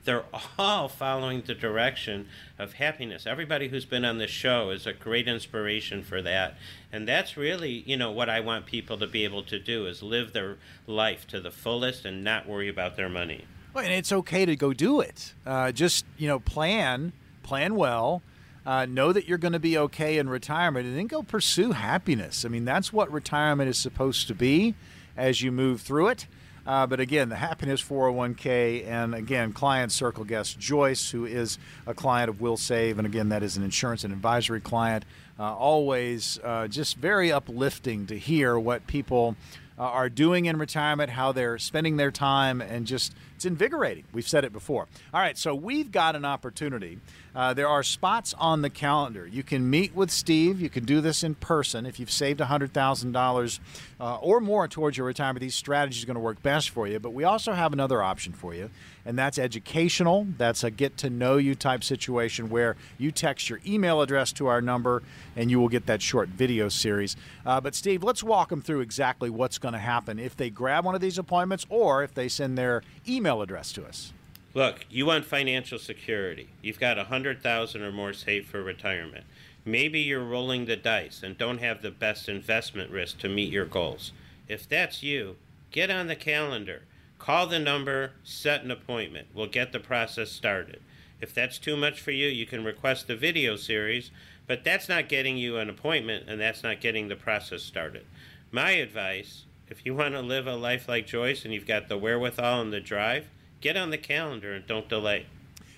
They're 0.04 0.22
all 0.56 0.86
following 0.86 1.42
the 1.44 1.56
direction 1.56 2.28
of 2.60 2.74
happiness. 2.74 3.26
Everybody 3.26 3.70
who's 3.70 3.86
been 3.86 4.04
on 4.04 4.18
this 4.18 4.30
show 4.30 4.70
is 4.70 4.86
a 4.86 4.92
great 4.92 5.26
inspiration 5.26 6.04
for 6.04 6.22
that. 6.22 6.56
And 6.92 7.08
that's 7.08 7.36
really, 7.36 7.82
you 7.88 7.96
know, 7.96 8.12
what 8.12 8.30
I 8.30 8.38
want 8.38 8.66
people 8.66 8.98
to 8.98 9.06
be 9.08 9.24
able 9.24 9.42
to 9.42 9.58
do 9.58 9.84
is 9.88 10.00
live 10.00 10.32
their 10.32 10.58
life 10.86 11.26
to 11.26 11.40
the 11.40 11.50
fullest 11.50 12.04
and 12.04 12.22
not 12.22 12.46
worry 12.46 12.68
about 12.68 12.94
their 12.94 13.08
money. 13.08 13.46
Well, 13.74 13.84
and 13.84 13.92
it's 13.92 14.12
okay 14.12 14.44
to 14.44 14.54
go 14.54 14.72
do 14.72 15.00
it. 15.00 15.34
Uh, 15.46 15.72
just, 15.72 16.04
you 16.18 16.28
know, 16.28 16.38
plan, 16.38 17.12
plan 17.42 17.74
well 17.74 18.22
uh, 18.66 18.86
know 18.86 19.12
that 19.12 19.26
you're 19.26 19.38
going 19.38 19.54
to 19.54 19.58
be 19.58 19.78
okay 19.78 20.18
in 20.18 20.28
retirement, 20.28 20.86
and 20.86 20.96
then 20.96 21.06
go 21.06 21.22
pursue 21.22 21.72
happiness. 21.72 22.44
I 22.44 22.48
mean, 22.48 22.64
that's 22.64 22.92
what 22.92 23.10
retirement 23.10 23.70
is 23.70 23.78
supposed 23.78 24.28
to 24.28 24.34
be 24.34 24.74
as 25.16 25.40
you 25.42 25.50
move 25.50 25.80
through 25.80 26.08
it. 26.08 26.26
Uh, 26.64 26.86
but 26.86 27.00
again, 27.00 27.28
the 27.28 27.36
Happiness 27.36 27.82
401k, 27.82 28.86
and 28.86 29.16
again, 29.16 29.52
client 29.52 29.90
circle 29.90 30.24
guest 30.24 30.60
Joyce, 30.60 31.10
who 31.10 31.24
is 31.24 31.58
a 31.86 31.94
client 31.94 32.30
of 32.30 32.36
Wilsave, 32.36 32.98
and 32.98 33.06
again, 33.06 33.30
that 33.30 33.42
is 33.42 33.56
an 33.56 33.64
insurance 33.64 34.04
and 34.04 34.12
advisory 34.12 34.60
client. 34.60 35.04
Uh, 35.40 35.54
always 35.56 36.38
uh, 36.44 36.68
just 36.68 36.98
very 36.98 37.32
uplifting 37.32 38.06
to 38.06 38.16
hear 38.16 38.56
what 38.56 38.86
people 38.86 39.34
uh, 39.76 39.82
are 39.82 40.08
doing 40.08 40.44
in 40.44 40.56
retirement, 40.56 41.10
how 41.10 41.32
they're 41.32 41.58
spending 41.58 41.96
their 41.96 42.12
time, 42.12 42.60
and 42.60 42.86
just 42.86 43.12
it's 43.42 43.46
invigorating. 43.46 44.04
We've 44.12 44.28
said 44.28 44.44
it 44.44 44.52
before. 44.52 44.86
All 45.12 45.20
right, 45.20 45.36
so 45.36 45.52
we've 45.52 45.90
got 45.90 46.14
an 46.14 46.24
opportunity. 46.24 47.00
Uh, 47.34 47.54
there 47.54 47.66
are 47.66 47.82
spots 47.82 48.34
on 48.38 48.62
the 48.62 48.70
calendar. 48.70 49.26
You 49.26 49.42
can 49.42 49.68
meet 49.68 49.96
with 49.96 50.10
Steve. 50.10 50.60
You 50.60 50.68
can 50.68 50.84
do 50.84 51.00
this 51.00 51.24
in 51.24 51.34
person. 51.34 51.86
If 51.86 51.98
you've 51.98 52.10
saved 52.10 52.40
$100,000 52.40 53.60
uh, 53.98 54.16
or 54.16 54.40
more 54.40 54.68
towards 54.68 54.96
your 54.96 55.06
retirement, 55.06 55.40
these 55.40 55.54
strategies 55.54 56.04
are 56.04 56.06
going 56.06 56.14
to 56.14 56.20
work 56.20 56.42
best 56.42 56.70
for 56.70 56.86
you. 56.86 57.00
But 57.00 57.14
we 57.14 57.24
also 57.24 57.52
have 57.52 57.72
another 57.72 58.02
option 58.02 58.32
for 58.32 58.54
you, 58.54 58.70
and 59.04 59.18
that's 59.18 59.38
educational. 59.38 60.26
That's 60.36 60.62
a 60.62 60.70
get 60.70 60.96
to 60.98 61.10
know 61.10 61.38
you 61.38 61.54
type 61.54 61.82
situation 61.82 62.50
where 62.50 62.76
you 62.98 63.10
text 63.10 63.48
your 63.48 63.60
email 63.66 64.02
address 64.02 64.30
to 64.34 64.46
our 64.46 64.60
number 64.60 65.02
and 65.34 65.50
you 65.50 65.58
will 65.58 65.70
get 65.70 65.86
that 65.86 66.02
short 66.02 66.28
video 66.28 66.68
series. 66.68 67.16
Uh, 67.46 67.60
but, 67.60 67.74
Steve, 67.74 68.04
let's 68.04 68.22
walk 68.22 68.50
them 68.50 68.60
through 68.60 68.80
exactly 68.80 69.30
what's 69.30 69.58
going 69.58 69.72
to 69.72 69.80
happen 69.80 70.18
if 70.18 70.36
they 70.36 70.50
grab 70.50 70.84
one 70.84 70.94
of 70.94 71.00
these 71.00 71.18
appointments 71.18 71.66
or 71.70 72.04
if 72.04 72.12
they 72.12 72.28
send 72.28 72.58
their 72.58 72.82
email 73.08 73.42
address 73.42 73.72
to 73.72 73.84
us. 73.84 74.12
Look, 74.54 74.84
you 74.90 75.06
want 75.06 75.24
financial 75.24 75.78
security. 75.78 76.48
You've 76.60 76.80
got 76.80 76.98
a 76.98 77.04
hundred 77.04 77.42
thousand 77.42 77.82
or 77.82 77.92
more 77.92 78.12
saved 78.12 78.48
for 78.48 78.62
retirement. 78.62 79.24
Maybe 79.64 80.00
you're 80.00 80.24
rolling 80.24 80.66
the 80.66 80.76
dice 80.76 81.22
and 81.22 81.38
don't 81.38 81.58
have 81.58 81.80
the 81.80 81.90
best 81.90 82.28
investment 82.28 82.90
risk 82.90 83.18
to 83.18 83.28
meet 83.28 83.52
your 83.52 83.64
goals. 83.64 84.12
If 84.48 84.68
that's 84.68 85.02
you, 85.02 85.36
get 85.70 85.90
on 85.90 86.08
the 86.08 86.16
calendar. 86.16 86.82
Call 87.18 87.46
the 87.46 87.60
number, 87.60 88.12
set 88.24 88.64
an 88.64 88.70
appointment. 88.70 89.28
We'll 89.32 89.46
get 89.46 89.72
the 89.72 89.78
process 89.78 90.30
started. 90.30 90.82
If 91.20 91.32
that's 91.32 91.58
too 91.58 91.76
much 91.76 92.00
for 92.00 92.10
you, 92.10 92.26
you 92.26 92.44
can 92.46 92.64
request 92.64 93.06
the 93.06 93.16
video 93.16 93.54
series, 93.54 94.10
but 94.48 94.64
that's 94.64 94.88
not 94.88 95.08
getting 95.08 95.36
you 95.36 95.56
an 95.56 95.70
appointment 95.70 96.28
and 96.28 96.40
that's 96.40 96.64
not 96.64 96.80
getting 96.80 97.06
the 97.06 97.16
process 97.16 97.62
started. 97.62 98.04
My 98.50 98.72
advice 98.72 99.44
if 99.72 99.86
you 99.86 99.94
want 99.94 100.12
to 100.12 100.20
live 100.20 100.46
a 100.46 100.54
life 100.54 100.86
like 100.86 101.06
Joyce 101.06 101.46
and 101.46 101.54
you've 101.54 101.66
got 101.66 101.88
the 101.88 101.96
wherewithal 101.96 102.60
and 102.60 102.70
the 102.70 102.78
drive, 102.78 103.30
get 103.62 103.74
on 103.74 103.88
the 103.88 103.96
calendar 103.96 104.52
and 104.52 104.66
don't 104.66 104.86
delay. 104.86 105.24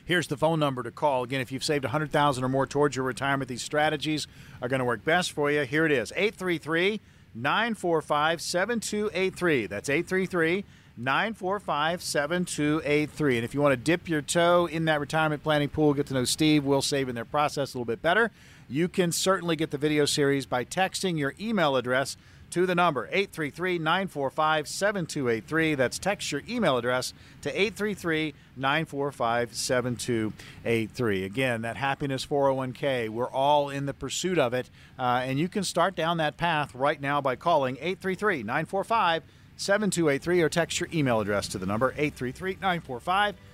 Here's 0.04 0.26
the 0.26 0.36
phone 0.36 0.58
number 0.58 0.82
to 0.82 0.90
call. 0.90 1.22
Again, 1.22 1.40
if 1.40 1.52
you've 1.52 1.62
saved 1.62 1.84
100000 1.84 2.42
or 2.42 2.48
more 2.48 2.66
towards 2.66 2.96
your 2.96 3.04
retirement, 3.04 3.48
these 3.48 3.62
strategies 3.62 4.26
are 4.60 4.66
going 4.68 4.80
to 4.80 4.84
work 4.84 5.04
best 5.04 5.30
for 5.30 5.48
you. 5.48 5.62
Here 5.62 5.86
it 5.86 5.92
is 5.92 6.12
833 6.16 7.00
945 7.36 8.42
7283. 8.42 9.66
That's 9.66 9.88
833 9.88 10.64
945 10.96 12.02
7283. 12.02 13.36
And 13.36 13.44
if 13.44 13.54
you 13.54 13.60
want 13.60 13.72
to 13.74 13.76
dip 13.76 14.08
your 14.08 14.22
toe 14.22 14.66
in 14.66 14.86
that 14.86 14.98
retirement 14.98 15.44
planning 15.44 15.68
pool, 15.68 15.94
get 15.94 16.06
to 16.06 16.14
know 16.14 16.24
Steve, 16.24 16.64
Wilsave 16.64 17.08
in 17.08 17.14
their 17.14 17.24
process 17.24 17.74
a 17.74 17.78
little 17.78 17.84
bit 17.84 18.02
better, 18.02 18.32
you 18.68 18.88
can 18.88 19.12
certainly 19.12 19.54
get 19.54 19.70
the 19.70 19.78
video 19.78 20.04
series 20.04 20.46
by 20.46 20.64
texting 20.64 21.16
your 21.16 21.34
email 21.40 21.76
address 21.76 22.16
to 22.54 22.66
the 22.66 22.74
number 22.76 23.08
833 23.10 23.78
945 23.78 24.68
7283. 24.68 25.74
That's 25.74 25.98
text 25.98 26.30
your 26.30 26.40
email 26.48 26.78
address 26.78 27.12
to 27.42 27.50
833 27.50 28.32
945 28.56 29.52
7283. 29.52 31.24
Again, 31.24 31.62
that 31.62 31.76
Happiness 31.76 32.24
401k, 32.24 33.08
we're 33.08 33.28
all 33.28 33.70
in 33.70 33.86
the 33.86 33.92
pursuit 33.92 34.38
of 34.38 34.54
it. 34.54 34.70
Uh, 34.96 35.22
and 35.24 35.40
you 35.40 35.48
can 35.48 35.64
start 35.64 35.96
down 35.96 36.18
that 36.18 36.36
path 36.36 36.72
right 36.76 37.00
now 37.00 37.20
by 37.20 37.34
calling 37.34 37.74
833 37.80 38.44
945 38.44 39.24
7283 39.56 40.40
or 40.40 40.48
text 40.48 40.78
your 40.78 40.88
email 40.94 41.18
address 41.18 41.48
to 41.48 41.58
the 41.58 41.66
number 41.66 41.90
833 41.96 42.52
945 42.60 43.34
7283 43.34 43.53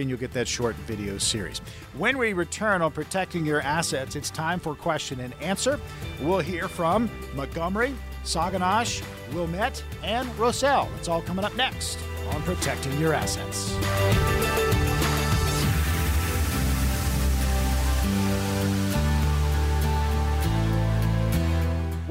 and 0.00 0.10
you'll 0.10 0.18
get 0.18 0.32
that 0.32 0.46
short 0.48 0.76
video 0.86 1.18
series. 1.18 1.60
When 1.96 2.18
we 2.18 2.32
return 2.32 2.82
on 2.82 2.92
protecting 2.92 3.44
your 3.44 3.60
assets, 3.60 4.16
it's 4.16 4.30
time 4.30 4.60
for 4.60 4.74
question 4.74 5.20
and 5.20 5.34
answer. 5.40 5.80
We'll 6.20 6.40
hear 6.40 6.68
from 6.68 7.10
Montgomery, 7.34 7.94
Saganash, 8.24 9.02
Wilmette, 9.32 9.82
and 10.02 10.28
Roselle. 10.38 10.88
It's 10.98 11.08
all 11.08 11.22
coming 11.22 11.44
up 11.44 11.56
next 11.56 11.98
on 12.32 12.42
Protecting 12.42 12.98
Your 12.98 13.12
Assets. 13.12 14.53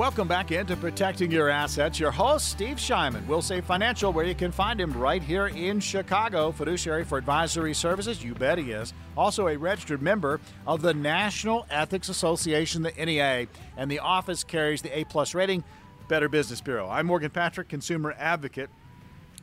Welcome 0.04 0.28
back 0.28 0.52
into 0.52 0.76
Protecting 0.76 1.32
Your 1.32 1.48
Assets. 1.48 1.98
Your 1.98 2.12
host, 2.12 2.50
Steve 2.50 2.76
Shyman, 2.76 3.26
Wilsave 3.26 3.64
Financial, 3.64 4.12
where 4.12 4.26
you 4.26 4.36
can 4.36 4.52
find 4.52 4.82
him 4.82 4.92
right 4.92 5.24
here 5.24 5.48
in 5.48 5.80
Chicago. 5.80 6.52
Fiduciary 6.52 7.06
for 7.06 7.18
advisory 7.18 7.74
services, 7.74 8.22
you 8.22 8.34
bet 8.34 8.58
he 8.58 8.72
is. 8.72 8.92
Also, 9.16 9.48
a 9.48 9.56
registered 9.56 10.02
member 10.02 10.42
of 10.68 10.82
the 10.82 10.94
National 10.94 11.66
Ethics 11.70 12.10
Association, 12.10 12.82
the 12.82 12.92
NEA, 12.92 13.48
and 13.78 13.90
the 13.90 14.00
office 14.00 14.44
carries 14.44 14.82
the 14.82 14.90
A 15.00 15.06
plus 15.06 15.34
rating, 15.34 15.64
Better 16.10 16.28
Business 16.28 16.60
Bureau. 16.60 16.90
I'm 16.90 17.06
Morgan 17.06 17.32
Patrick, 17.32 17.70
consumer 17.70 18.14
advocate. 18.20 18.70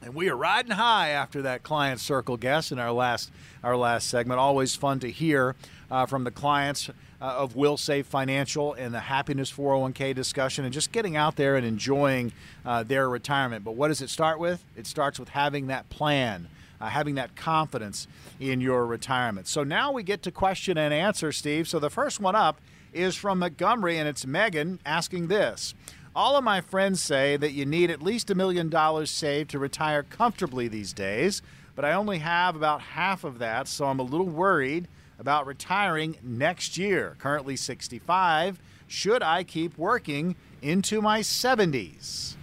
And 0.03 0.15
we 0.15 0.29
are 0.29 0.37
riding 0.37 0.73
high 0.73 1.09
after 1.09 1.41
that 1.43 1.63
client 1.63 2.01
circle 2.01 2.37
guest 2.37 2.71
in 2.71 2.79
our 2.79 2.93
last 2.93 3.31
our 3.63 3.79
last 3.79 4.09
segment. 4.09 4.41
Always 4.41 4.75
fun 4.75 5.01
to 5.01 5.11
hear 5.11 5.57
uh, 5.91 6.05
from 6.05 6.25
the 6.25 6.31
clients 6.31 6.91
uh, 7.21 7.25
of 7.25 7.55
Wilsave 7.55 8.07
Financial 8.07 8.75
and 8.75 8.95
the 8.95 9.01
Happiness 9.01 9.53
401k 9.53 10.15
discussion 10.15 10.65
and 10.65 10.73
just 10.73 10.93
getting 10.93 11.17
out 11.17 11.37
there 11.37 11.57
and 11.57 11.67
enjoying 11.67 12.33
uh, 12.65 12.83
their 12.83 13.09
retirement. 13.09 13.65
But 13.65 13.77
what 13.77 13.89
does 13.89 14.01
it 14.01 14.11
start 14.11 14.39
with? 14.39 14.65
It 14.77 14.87
starts 14.87 15.19
with 15.19 15.31
having 15.31 15.69
that 15.69 15.89
plan. 15.91 16.49
Uh, 16.81 16.87
having 16.87 17.17
that 17.17 17.37
confidence 17.37 18.09
in 18.39 18.59
your 18.63 18.87
retirement. 18.87 19.47
So 19.47 19.63
now 19.63 19.93
we 19.93 20.03
get 20.03 20.23
to 20.23 20.31
question 20.31 20.79
and 20.79 20.95
answer, 20.95 21.31
Steve. 21.31 21.69
So 21.69 21.79
the 21.79 21.91
first 21.91 22.21
one 22.21 22.35
up 22.35 22.59
is 22.95 23.17
from 23.17 23.41
Montgomery, 23.41 23.99
and 23.99 24.09
it's 24.09 24.25
Megan 24.25 24.81
asking 24.87 25.27
this. 25.27 25.75
All 26.17 26.37
of 26.37 26.43
my 26.43 26.63
friends 26.63 27.03
say 27.03 27.37
that 27.37 27.53
you 27.53 27.67
need 27.67 27.91
at 27.91 28.01
least 28.01 28.31
a 28.31 28.35
million 28.35 28.71
dollars 28.71 29.11
saved 29.11 29.51
to 29.51 29.59
retire 29.59 30.03
comfortably 30.03 30.69
these 30.69 30.95
days, 30.95 31.43
but 31.77 31.85
I 31.85 31.93
only 31.93 32.19
have 32.19 32.57
about 32.57 32.81
half 32.81 33.25
of 33.25 33.39
that, 33.41 33.69
so 33.69 33.85
I'm 33.85 34.01
a 34.01 34.03
little 34.03 34.27
worried 34.27 34.89
about 35.21 35.47
retiring 35.47 36.17
next 36.23 36.79
year. 36.79 37.15
Currently 37.19 37.55
65. 37.55 38.59
Should 38.89 39.23
I 39.23 39.45
keep 39.45 39.79
working 39.79 40.35
into 40.63 41.01
my 41.01 41.21
70s? 41.21 42.35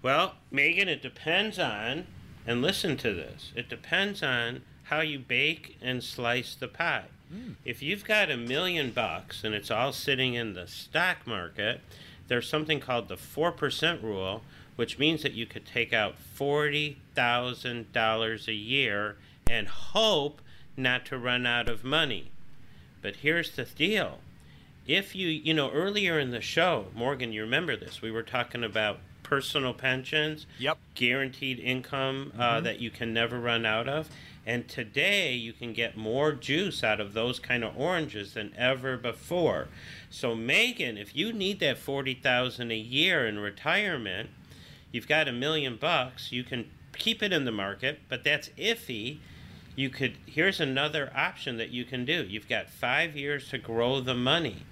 Well, 0.00 0.36
Megan, 0.50 0.88
it 0.88 1.02
depends 1.02 1.58
on, 1.58 2.06
and 2.46 2.62
listen 2.62 2.96
to 2.98 3.12
this, 3.12 3.52
it 3.56 3.68
depends 3.68 4.22
on 4.22 4.62
how 4.84 5.00
you 5.00 5.18
bake 5.18 5.76
and 5.82 6.02
slice 6.02 6.54
the 6.54 6.68
pie. 6.68 7.06
Mm. 7.32 7.54
If 7.64 7.82
you've 7.82 8.04
got 8.04 8.30
a 8.30 8.36
million 8.36 8.90
bucks 8.90 9.42
and 9.42 9.54
it's 9.54 9.70
all 9.70 9.92
sitting 9.92 10.34
in 10.34 10.52
the 10.54 10.66
stock 10.66 11.26
market, 11.26 11.80
there's 12.28 12.48
something 12.48 12.80
called 12.80 13.08
the 13.08 13.16
4% 13.16 14.02
rule, 14.02 14.42
which 14.76 14.98
means 14.98 15.22
that 15.22 15.32
you 15.32 15.46
could 15.46 15.66
take 15.66 15.92
out 15.92 16.14
$40,000 16.38 18.48
a 18.48 18.52
year 18.52 19.16
and 19.48 19.68
hope 19.68 20.40
not 20.76 21.06
to 21.06 21.18
run 21.18 21.46
out 21.46 21.68
of 21.68 21.84
money. 21.84 22.30
But 23.02 23.16
here's 23.16 23.54
the 23.54 23.64
deal. 23.64 24.18
If 24.86 25.14
you, 25.14 25.28
you 25.28 25.54
know, 25.54 25.70
earlier 25.70 26.18
in 26.18 26.30
the 26.30 26.40
show, 26.40 26.86
Morgan, 26.94 27.32
you 27.32 27.42
remember 27.42 27.76
this, 27.76 28.02
we 28.02 28.10
were 28.10 28.22
talking 28.22 28.64
about 28.64 28.98
personal 29.22 29.72
pensions, 29.72 30.46
yep. 30.58 30.78
guaranteed 30.94 31.58
income 31.58 32.32
uh, 32.38 32.42
mm-hmm. 32.42 32.64
that 32.64 32.80
you 32.80 32.90
can 32.90 33.12
never 33.12 33.40
run 33.40 33.66
out 33.66 33.88
of. 33.88 34.08
And 34.46 34.68
today 34.68 35.32
you 35.32 35.52
can 35.54 35.72
get 35.72 35.96
more 35.96 36.32
juice 36.32 36.84
out 36.84 37.00
of 37.00 37.14
those 37.14 37.38
kind 37.38 37.64
of 37.64 37.78
oranges 37.78 38.34
than 38.34 38.54
ever 38.56 38.96
before. 38.96 39.68
So 40.10 40.34
Megan, 40.34 40.98
if 40.98 41.16
you 41.16 41.32
need 41.32 41.60
that 41.60 41.78
40,000 41.78 42.70
a 42.70 42.76
year 42.76 43.26
in 43.26 43.38
retirement, 43.38 44.28
you've 44.92 45.08
got 45.08 45.28
a 45.28 45.32
million 45.32 45.76
bucks, 45.76 46.30
you 46.30 46.44
can 46.44 46.70
keep 46.96 47.22
it 47.22 47.32
in 47.32 47.46
the 47.46 47.52
market, 47.52 48.00
but 48.08 48.22
that's 48.22 48.50
iffy 48.50 49.18
you 49.76 49.90
could 49.90 50.16
here's 50.26 50.60
another 50.60 51.10
option 51.14 51.56
that 51.56 51.70
you 51.70 51.84
can 51.84 52.04
do 52.04 52.24
you've 52.24 52.48
got 52.48 52.68
five 52.68 53.16
years 53.16 53.48
to 53.48 53.58
grow 53.58 54.00
the 54.00 54.14
money 54.14 54.64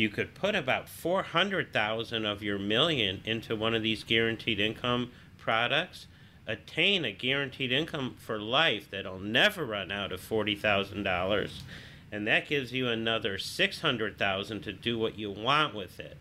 you 0.00 0.08
could 0.08 0.34
put 0.34 0.54
about 0.54 0.88
400,000 0.88 2.24
of 2.24 2.42
your 2.42 2.58
million 2.58 3.20
into 3.24 3.56
one 3.56 3.74
of 3.74 3.82
these 3.82 4.04
guaranteed 4.04 4.60
income 4.60 5.10
products, 5.36 6.06
attain 6.46 7.04
a 7.04 7.12
guaranteed 7.12 7.70
income 7.70 8.14
for 8.18 8.38
life 8.38 8.90
that'll 8.90 9.18
never 9.18 9.64
run 9.64 9.90
out 9.90 10.10
of 10.10 10.20
$40,000, 10.20 11.50
and 12.10 12.26
that 12.26 12.48
gives 12.48 12.72
you 12.72 12.88
another 12.88 13.36
600,000 13.36 14.60
to 14.62 14.72
do 14.72 14.98
what 14.98 15.18
you 15.18 15.30
want 15.30 15.74
with 15.74 16.00
it. 16.00 16.16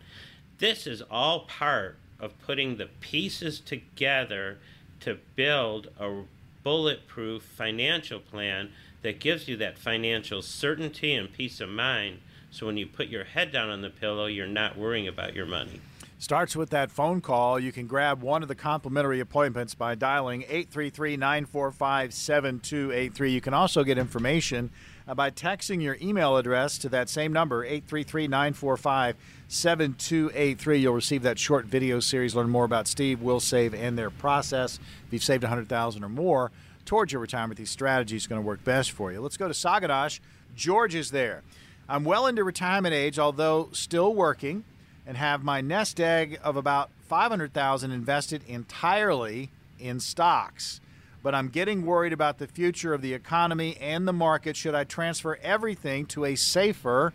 This 0.57 0.85
is 0.85 1.01
all 1.09 1.45
part 1.45 1.97
of 2.19 2.37
putting 2.39 2.75
the 2.75 2.89
pieces 2.99 3.59
together 3.61 4.57
to 4.99 5.19
build 5.35 5.87
a 5.97 6.23
bulletproof 6.69 7.41
financial 7.41 8.19
plan 8.19 8.69
that 9.01 9.19
gives 9.19 9.47
you 9.47 9.57
that 9.57 9.75
financial 9.75 10.39
certainty 10.39 11.15
and 11.15 11.33
peace 11.33 11.59
of 11.59 11.67
mind. 11.67 12.19
So 12.51 12.67
when 12.67 12.77
you 12.77 12.85
put 12.85 13.07
your 13.07 13.23
head 13.23 13.51
down 13.51 13.71
on 13.71 13.81
the 13.81 13.89
pillow, 13.89 14.27
you're 14.27 14.45
not 14.45 14.77
worrying 14.77 15.07
about 15.07 15.33
your 15.33 15.47
money. 15.47 15.81
Starts 16.21 16.53
with 16.53 16.69
that 16.71 16.91
phone 16.91 17.21
call. 17.21 17.57
You 17.57 17.71
can 17.71 17.87
grab 17.87 18.21
one 18.21 18.41
of 18.41 18.49
the 18.49 18.55
complimentary 18.55 19.21
appointments 19.21 19.73
by 19.73 19.95
dialing 19.95 20.41
833 20.41 21.15
945 21.15 22.13
7283. 22.13 23.31
You 23.31 23.39
can 23.39 23.53
also 23.53 23.85
get 23.85 23.97
information 23.97 24.69
uh, 25.07 25.15
by 25.15 25.31
texting 25.31 25.81
your 25.81 25.97
email 26.01 26.35
address 26.35 26.77
to 26.79 26.89
that 26.89 27.07
same 27.07 27.31
number, 27.31 27.63
833 27.63 28.27
945 28.27 29.15
7283. 29.47 30.77
You'll 30.77 30.93
receive 30.93 31.23
that 31.23 31.39
short 31.39 31.65
video 31.65 32.01
series, 32.01 32.35
learn 32.35 32.49
more 32.49 32.65
about 32.65 32.89
Steve, 32.89 33.19
Wilsave, 33.19 33.73
and 33.73 33.97
their 33.97 34.09
process. 34.09 34.77
If 35.07 35.13
you've 35.13 35.23
saved 35.23 35.43
100000 35.43 36.03
or 36.03 36.09
more 36.09 36.51
towards 36.83 37.13
your 37.13 37.21
retirement, 37.21 37.57
these 37.57 37.69
strategies 37.69 38.25
are 38.25 38.29
going 38.29 38.41
to 38.41 38.45
work 38.45 38.65
best 38.65 38.91
for 38.91 39.13
you. 39.13 39.21
Let's 39.21 39.37
go 39.37 39.47
to 39.47 39.53
Sagadash. 39.53 40.19
George 40.53 40.95
is 40.95 41.11
there. 41.11 41.43
I'm 41.87 42.03
well 42.03 42.27
into 42.27 42.43
retirement 42.43 42.93
age, 42.93 43.17
although 43.17 43.69
still 43.71 44.13
working, 44.13 44.65
and 45.09 45.17
have 45.17 45.43
my 45.43 45.59
nest 45.59 45.99
egg 45.99 46.39
of 46.41 46.55
about 46.55 46.89
500000 47.09 47.91
invested 47.91 48.43
entirely 48.47 49.49
in 49.77 49.99
stocks 49.99 50.79
but 51.21 51.35
I'm 51.35 51.49
getting 51.49 51.85
worried 51.85 52.13
about 52.13 52.37
the 52.37 52.47
future 52.47 52.93
of 52.93 53.01
the 53.01 53.13
economy 53.13 53.77
and 53.79 54.07
the 54.07 54.13
market. 54.13 54.55
Should 54.55 54.75
I 54.75 54.83
transfer 54.83 55.37
everything 55.41 56.05
to 56.07 56.25
a 56.25 56.35
safer 56.35 57.13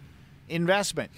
investment? 0.49 1.11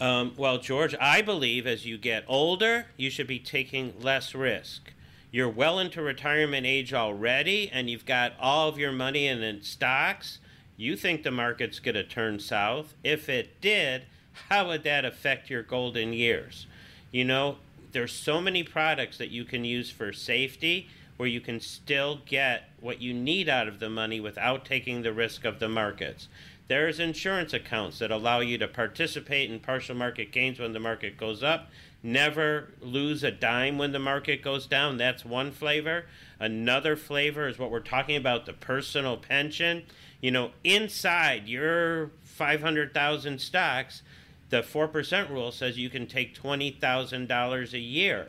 Um, 0.00 0.34
well, 0.36 0.58
George, 0.58 0.94
I 1.00 1.22
believe 1.22 1.66
as 1.66 1.84
you 1.84 1.98
get 1.98 2.24
older, 2.28 2.86
you 2.96 3.10
should 3.10 3.26
be 3.26 3.38
taking 3.38 3.94
less 4.00 4.34
risk. 4.34 4.92
You're 5.30 5.48
well 5.48 5.78
into 5.78 6.00
retirement 6.00 6.66
age 6.66 6.94
already, 6.94 7.70
and 7.72 7.90
you've 7.90 8.06
got 8.06 8.32
all 8.40 8.68
of 8.68 8.78
your 8.78 8.92
money 8.92 9.26
in 9.26 9.62
stocks. 9.62 10.38
You 10.76 10.96
think 10.96 11.22
the 11.22 11.30
market's 11.30 11.80
going 11.80 11.96
to 11.96 12.04
turn 12.04 12.38
south. 12.38 12.94
If 13.04 13.28
it 13.28 13.60
did, 13.60 14.04
how 14.48 14.68
would 14.68 14.84
that 14.84 15.04
affect 15.04 15.50
your 15.50 15.62
golden 15.62 16.12
years? 16.12 16.66
You 17.10 17.24
know, 17.24 17.58
there's 17.92 18.12
so 18.12 18.40
many 18.40 18.62
products 18.62 19.18
that 19.18 19.30
you 19.30 19.44
can 19.44 19.64
use 19.64 19.90
for 19.90 20.12
safety 20.12 20.88
where 21.16 21.28
you 21.28 21.40
can 21.40 21.60
still 21.60 22.20
get 22.26 22.70
what 22.80 23.00
you 23.00 23.12
need 23.12 23.48
out 23.48 23.66
of 23.66 23.80
the 23.80 23.90
money 23.90 24.20
without 24.20 24.64
taking 24.64 25.02
the 25.02 25.12
risk 25.12 25.44
of 25.44 25.58
the 25.58 25.68
markets. 25.68 26.28
There's 26.68 27.00
insurance 27.00 27.52
accounts 27.54 27.98
that 27.98 28.10
allow 28.10 28.40
you 28.40 28.58
to 28.58 28.68
participate 28.68 29.50
in 29.50 29.58
partial 29.58 29.96
market 29.96 30.30
gains 30.30 30.60
when 30.60 30.74
the 30.74 30.80
market 30.80 31.16
goes 31.16 31.42
up, 31.42 31.70
never 32.02 32.68
lose 32.80 33.24
a 33.24 33.30
dime 33.30 33.78
when 33.78 33.92
the 33.92 33.98
market 33.98 34.42
goes 34.42 34.66
down. 34.66 34.98
That's 34.98 35.24
one 35.24 35.50
flavor. 35.50 36.04
Another 36.38 36.94
flavor 36.94 37.48
is 37.48 37.58
what 37.58 37.70
we're 37.70 37.80
talking 37.80 38.16
about 38.16 38.46
the 38.46 38.52
personal 38.52 39.16
pension. 39.16 39.84
You 40.20 40.30
know, 40.30 40.50
inside 40.62 41.48
your 41.48 42.10
500,000 42.22 43.40
stocks, 43.40 44.02
the 44.50 44.62
4% 44.62 45.30
rule 45.30 45.52
says 45.52 45.78
you 45.78 45.90
can 45.90 46.06
take 46.06 46.34
$20,000 46.40 47.72
a 47.72 47.78
year. 47.78 48.28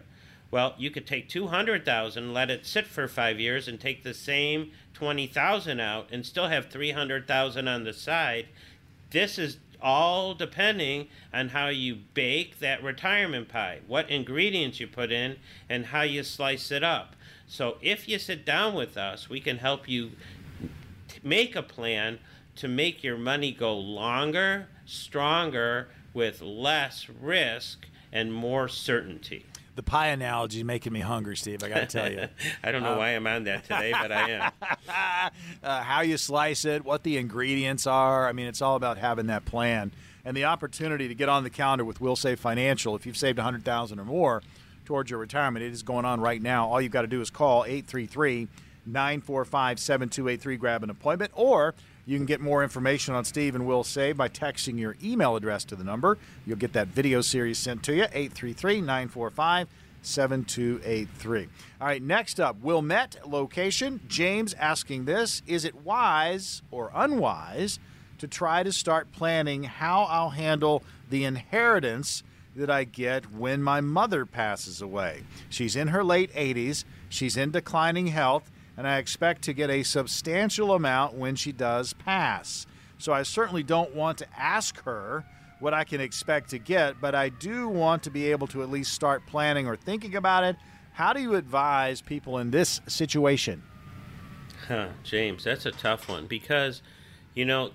Well, 0.52 0.74
you 0.78 0.90
could 0.90 1.06
take 1.06 1.30
200,000, 1.30 2.34
let 2.34 2.50
it 2.50 2.66
sit 2.66 2.88
for 2.88 3.08
5 3.08 3.40
years 3.40 3.68
and 3.68 3.80
take 3.80 4.04
the 4.04 4.14
same 4.14 4.72
20,000 4.94 5.80
out 5.80 6.08
and 6.12 6.26
still 6.26 6.48
have 6.48 6.70
300,000 6.70 7.68
on 7.68 7.84
the 7.84 7.94
side. 7.94 8.48
This 9.12 9.38
is 9.38 9.58
all 9.82 10.34
depending 10.34 11.08
on 11.34 11.50
how 11.50 11.68
you 11.68 12.00
bake 12.14 12.60
that 12.60 12.84
retirement 12.84 13.48
pie, 13.48 13.80
what 13.88 14.10
ingredients 14.10 14.80
you 14.80 14.88
put 14.88 15.12
in, 15.12 15.38
and 15.70 15.88
how 15.88 16.02
you 16.02 16.24
slice 16.24 16.72
it 16.72 16.84
up. 16.84 17.16
So 17.48 17.78
if 17.82 18.10
you 18.10 18.20
sit 18.20 18.46
down 18.46 18.74
with 18.74 18.98
us, 18.98 19.30
we 19.30 19.40
can 19.40 19.60
help 19.60 19.88
you 19.88 20.12
make 21.24 21.56
a 21.56 21.64
plan 21.64 22.20
to 22.58 22.68
make 22.68 23.04
your 23.04 23.18
money 23.18 23.52
go 23.52 23.78
longer, 23.78 24.68
stronger, 24.86 25.88
with 26.14 26.42
less 26.42 27.08
risk 27.10 27.88
and 28.12 28.34
more 28.34 28.68
certainty 28.68 29.46
the 29.80 29.84
pie 29.84 30.08
analogy 30.08 30.58
is 30.58 30.66
making 30.66 30.92
me 30.92 31.00
hungry, 31.00 31.38
Steve. 31.38 31.64
I 31.64 31.70
got 31.70 31.80
to 31.80 31.86
tell 31.86 32.12
you. 32.12 32.28
I 32.66 32.70
don't 32.74 32.84
know 32.84 32.92
um, 32.92 32.98
why 32.98 33.12
I'm 33.12 33.26
on 33.26 33.46
that 33.46 33.64
today, 33.64 33.94
but 33.94 34.12
I 34.12 34.30
am. 34.30 34.52
uh, 35.64 35.84
how 35.84 36.02
you 36.02 36.18
slice 36.18 36.66
it, 36.66 36.84
what 36.84 37.04
the 37.04 37.16
ingredients 37.16 37.88
are. 37.88 38.28
I 38.28 38.34
mean, 38.34 38.48
it's 38.48 38.62
all 38.62 38.76
about 38.76 38.98
having 38.98 39.28
that 39.28 39.46
plan 39.46 39.94
and 40.26 40.36
the 40.36 40.44
opportunity 40.44 41.08
to 41.08 41.16
get 41.16 41.30
on 41.30 41.46
the 41.46 41.50
calendar 41.50 41.86
with 41.86 42.00
Wilsave 42.00 42.40
Financial. 42.40 42.94
If 42.94 43.06
you've 43.06 43.16
saved 43.16 43.38
100000 43.38 44.00
or 44.00 44.04
more 44.04 44.44
towards 44.84 45.10
your 45.10 45.20
retirement, 45.20 45.64
it 45.64 45.72
is 45.72 45.82
going 45.82 46.04
on 46.04 46.20
right 46.20 46.42
now. 46.42 46.68
All 46.68 46.82
you've 46.82 46.92
got 46.92 47.04
to 47.04 47.08
do 47.08 47.22
is 47.22 47.30
call 47.30 47.64
833 47.64 48.50
945 48.86 49.80
7283, 49.80 50.58
grab 50.58 50.84
an 50.84 50.90
appointment, 50.90 51.32
or 51.36 51.74
you 52.10 52.18
can 52.18 52.26
get 52.26 52.42
more 52.42 52.64
information 52.64 53.14
on 53.14 53.24
Steve 53.24 53.54
and 53.54 53.66
Wilsave 53.66 54.18
by 54.18 54.28
texting 54.28 54.80
your 54.80 54.96
email 55.04 55.36
address 55.36 55.64
to 55.66 55.76
the 55.76 55.84
number. 55.84 56.18
You'll 56.44 56.58
get 56.58 56.74
that 56.74 56.88
video 56.88 57.22
series 57.22 57.60
sent 57.60 57.84
to 57.84 57.94
you, 57.94 58.06
833 58.06 58.82
945 58.82 59.68
7283. 60.02 61.48
All 61.80 61.88
right, 61.88 62.02
next 62.02 62.40
up, 62.40 62.60
Wilmette 62.64 63.18
location. 63.28 64.00
James 64.08 64.56
asking 64.56 65.06
this 65.06 65.44
Is 65.46 65.66
it 65.66 65.76
wise 65.76 66.64
or 66.72 66.90
unwise 66.96 67.78
to 68.18 68.28
try 68.28 68.64
to 68.64 68.74
start 68.74 69.12
planning 69.12 69.66
how 69.66 70.06
I'll 70.06 70.32
handle 70.32 70.82
the 71.12 71.26
inheritance 71.26 72.24
that 72.56 72.72
I 72.72 72.86
get 72.86 73.32
when 73.32 73.62
my 73.62 73.82
mother 73.82 74.26
passes 74.26 74.82
away? 74.82 75.22
She's 75.48 75.76
in 75.76 75.90
her 75.90 76.04
late 76.04 76.34
80s, 76.34 76.86
she's 77.08 77.38
in 77.38 77.52
declining 77.52 78.08
health 78.08 78.50
and 78.80 78.88
I 78.88 78.98
expect 79.00 79.42
to 79.42 79.54
get 79.54 79.70
a 79.70 79.84
substantial 79.84 80.74
amount 80.74 81.14
when 81.14 81.36
she 81.36 81.52
does 81.52 81.92
pass. 81.92 82.66
So 82.98 83.12
I 83.12 83.24
certainly 83.24 83.62
don't 83.62 83.94
want 83.94 84.20
to 84.20 84.28
ask 84.38 84.82
her 84.84 85.26
what 85.60 85.74
I 85.74 85.84
can 85.84 86.00
expect 86.00 86.52
to 86.52 86.60
get, 86.60 87.02
but 87.02 87.14
I 87.14 87.28
do 87.28 87.68
want 87.68 88.04
to 88.04 88.10
be 88.10 88.32
able 88.32 88.48
to 88.48 88.64
at 88.64 88.70
least 88.70 88.94
start 88.94 89.28
planning 89.28 89.68
or 89.68 89.76
thinking 89.76 90.16
about 90.16 90.46
it. 90.46 90.56
How 90.94 91.12
do 91.12 91.22
you 91.22 91.36
advise 91.36 92.00
people 92.00 92.38
in 92.38 92.52
this 92.52 92.80
situation? 92.88 93.64
Huh, 94.70 94.88
James, 95.04 95.44
that's 95.44 95.66
a 95.66 95.72
tough 95.72 96.08
one 96.08 96.26
because, 96.26 96.82
you 97.34 97.44
know, 97.44 97.72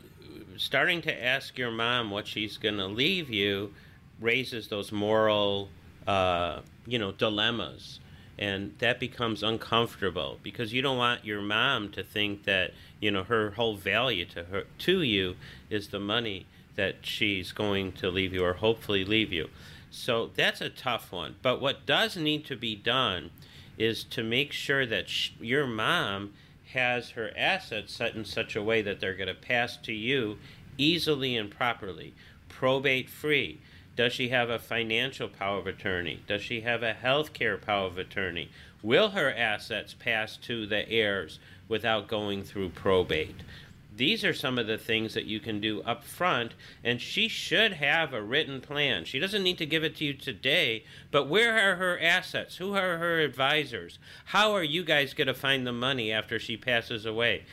starting 0.56 1.02
to 1.02 1.22
ask 1.22 1.58
your 1.58 1.70
mom 1.70 2.10
what 2.10 2.26
she's 2.26 2.56
going 2.56 2.78
to 2.78 2.86
leave 2.86 3.28
you 3.28 3.74
raises 4.22 4.68
those 4.68 4.90
moral, 4.90 5.68
uh, 6.06 6.60
you 6.86 6.98
know, 6.98 7.12
dilemmas 7.12 8.00
and 8.38 8.74
that 8.78 8.98
becomes 8.98 9.42
uncomfortable 9.42 10.38
because 10.42 10.72
you 10.72 10.82
don't 10.82 10.98
want 10.98 11.24
your 11.24 11.40
mom 11.40 11.90
to 11.90 12.02
think 12.02 12.44
that 12.44 12.72
you 13.00 13.10
know 13.10 13.24
her 13.24 13.50
whole 13.50 13.76
value 13.76 14.24
to 14.24 14.44
her 14.44 14.64
to 14.78 15.02
you 15.02 15.36
is 15.70 15.88
the 15.88 16.00
money 16.00 16.46
that 16.76 16.96
she's 17.02 17.52
going 17.52 17.92
to 17.92 18.10
leave 18.10 18.32
you 18.32 18.44
or 18.44 18.54
hopefully 18.54 19.04
leave 19.04 19.32
you. 19.32 19.48
So 19.90 20.30
that's 20.34 20.60
a 20.60 20.70
tough 20.70 21.12
one. 21.12 21.36
But 21.40 21.60
what 21.60 21.86
does 21.86 22.16
need 22.16 22.44
to 22.46 22.56
be 22.56 22.74
done 22.74 23.30
is 23.78 24.02
to 24.04 24.24
make 24.24 24.52
sure 24.52 24.84
that 24.86 25.08
sh- 25.08 25.30
your 25.40 25.66
mom 25.66 26.32
has 26.72 27.10
her 27.10 27.30
assets 27.36 27.94
set 27.94 28.16
in 28.16 28.24
such 28.24 28.56
a 28.56 28.62
way 28.62 28.82
that 28.82 28.98
they're 28.98 29.14
going 29.14 29.28
to 29.28 29.34
pass 29.34 29.76
to 29.76 29.92
you 29.92 30.38
easily 30.76 31.36
and 31.36 31.50
properly. 31.50 32.12
Probate 32.48 33.08
free 33.08 33.60
does 33.96 34.12
she 34.12 34.28
have 34.30 34.50
a 34.50 34.58
financial 34.58 35.28
power 35.28 35.58
of 35.58 35.66
attorney? 35.66 36.20
Does 36.26 36.42
she 36.42 36.62
have 36.62 36.82
a 36.82 36.94
health 36.94 37.32
care 37.32 37.56
power 37.56 37.86
of 37.86 37.98
attorney? 37.98 38.50
Will 38.82 39.10
her 39.10 39.32
assets 39.32 39.94
pass 39.94 40.36
to 40.38 40.66
the 40.66 40.88
heirs 40.88 41.38
without 41.68 42.08
going 42.08 42.42
through 42.42 42.70
probate? 42.70 43.42
These 43.96 44.24
are 44.24 44.34
some 44.34 44.58
of 44.58 44.66
the 44.66 44.76
things 44.76 45.14
that 45.14 45.26
you 45.26 45.38
can 45.38 45.60
do 45.60 45.80
up 45.82 46.02
front, 46.02 46.54
and 46.82 47.00
she 47.00 47.28
should 47.28 47.74
have 47.74 48.12
a 48.12 48.20
written 48.20 48.60
plan. 48.60 49.04
She 49.04 49.20
doesn't 49.20 49.44
need 49.44 49.58
to 49.58 49.66
give 49.66 49.84
it 49.84 49.96
to 49.96 50.04
you 50.04 50.14
today, 50.14 50.84
but 51.12 51.28
where 51.28 51.56
are 51.56 51.76
her 51.76 52.00
assets? 52.00 52.56
Who 52.56 52.74
are 52.74 52.98
her 52.98 53.20
advisors? 53.20 54.00
How 54.26 54.52
are 54.52 54.64
you 54.64 54.82
guys 54.82 55.14
going 55.14 55.28
to 55.28 55.34
find 55.34 55.64
the 55.64 55.72
money 55.72 56.10
after 56.10 56.40
she 56.40 56.56
passes 56.56 57.06
away? 57.06 57.44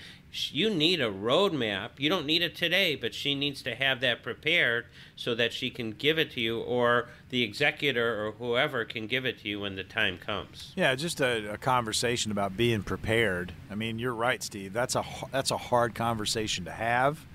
You 0.51 0.69
need 0.69 1.01
a 1.01 1.11
roadmap. 1.11 1.91
You 1.97 2.09
don't 2.09 2.25
need 2.25 2.41
it 2.41 2.55
today, 2.55 2.95
but 2.95 3.13
she 3.13 3.35
needs 3.35 3.61
to 3.63 3.75
have 3.75 3.99
that 4.01 4.23
prepared 4.23 4.85
so 5.15 5.35
that 5.35 5.51
she 5.53 5.69
can 5.69 5.91
give 5.91 6.17
it 6.17 6.31
to 6.31 6.41
you, 6.41 6.59
or 6.61 7.09
the 7.29 7.43
executor 7.43 8.25
or 8.25 8.31
whoever 8.31 8.85
can 8.85 9.07
give 9.07 9.25
it 9.25 9.39
to 9.39 9.49
you 9.49 9.59
when 9.59 9.75
the 9.75 9.83
time 9.83 10.17
comes. 10.17 10.73
Yeah, 10.75 10.95
just 10.95 11.19
a, 11.21 11.53
a 11.53 11.57
conversation 11.57 12.31
about 12.31 12.55
being 12.55 12.83
prepared. 12.83 13.53
I 13.69 13.75
mean, 13.75 13.99
you're 13.99 14.13
right, 14.15 14.41
Steve. 14.41 14.73
That's 14.73 14.95
a 14.95 15.03
that's 15.31 15.51
a 15.51 15.57
hard 15.57 15.95
conversation 15.95 16.65
to 16.65 16.71
have, 16.71 17.25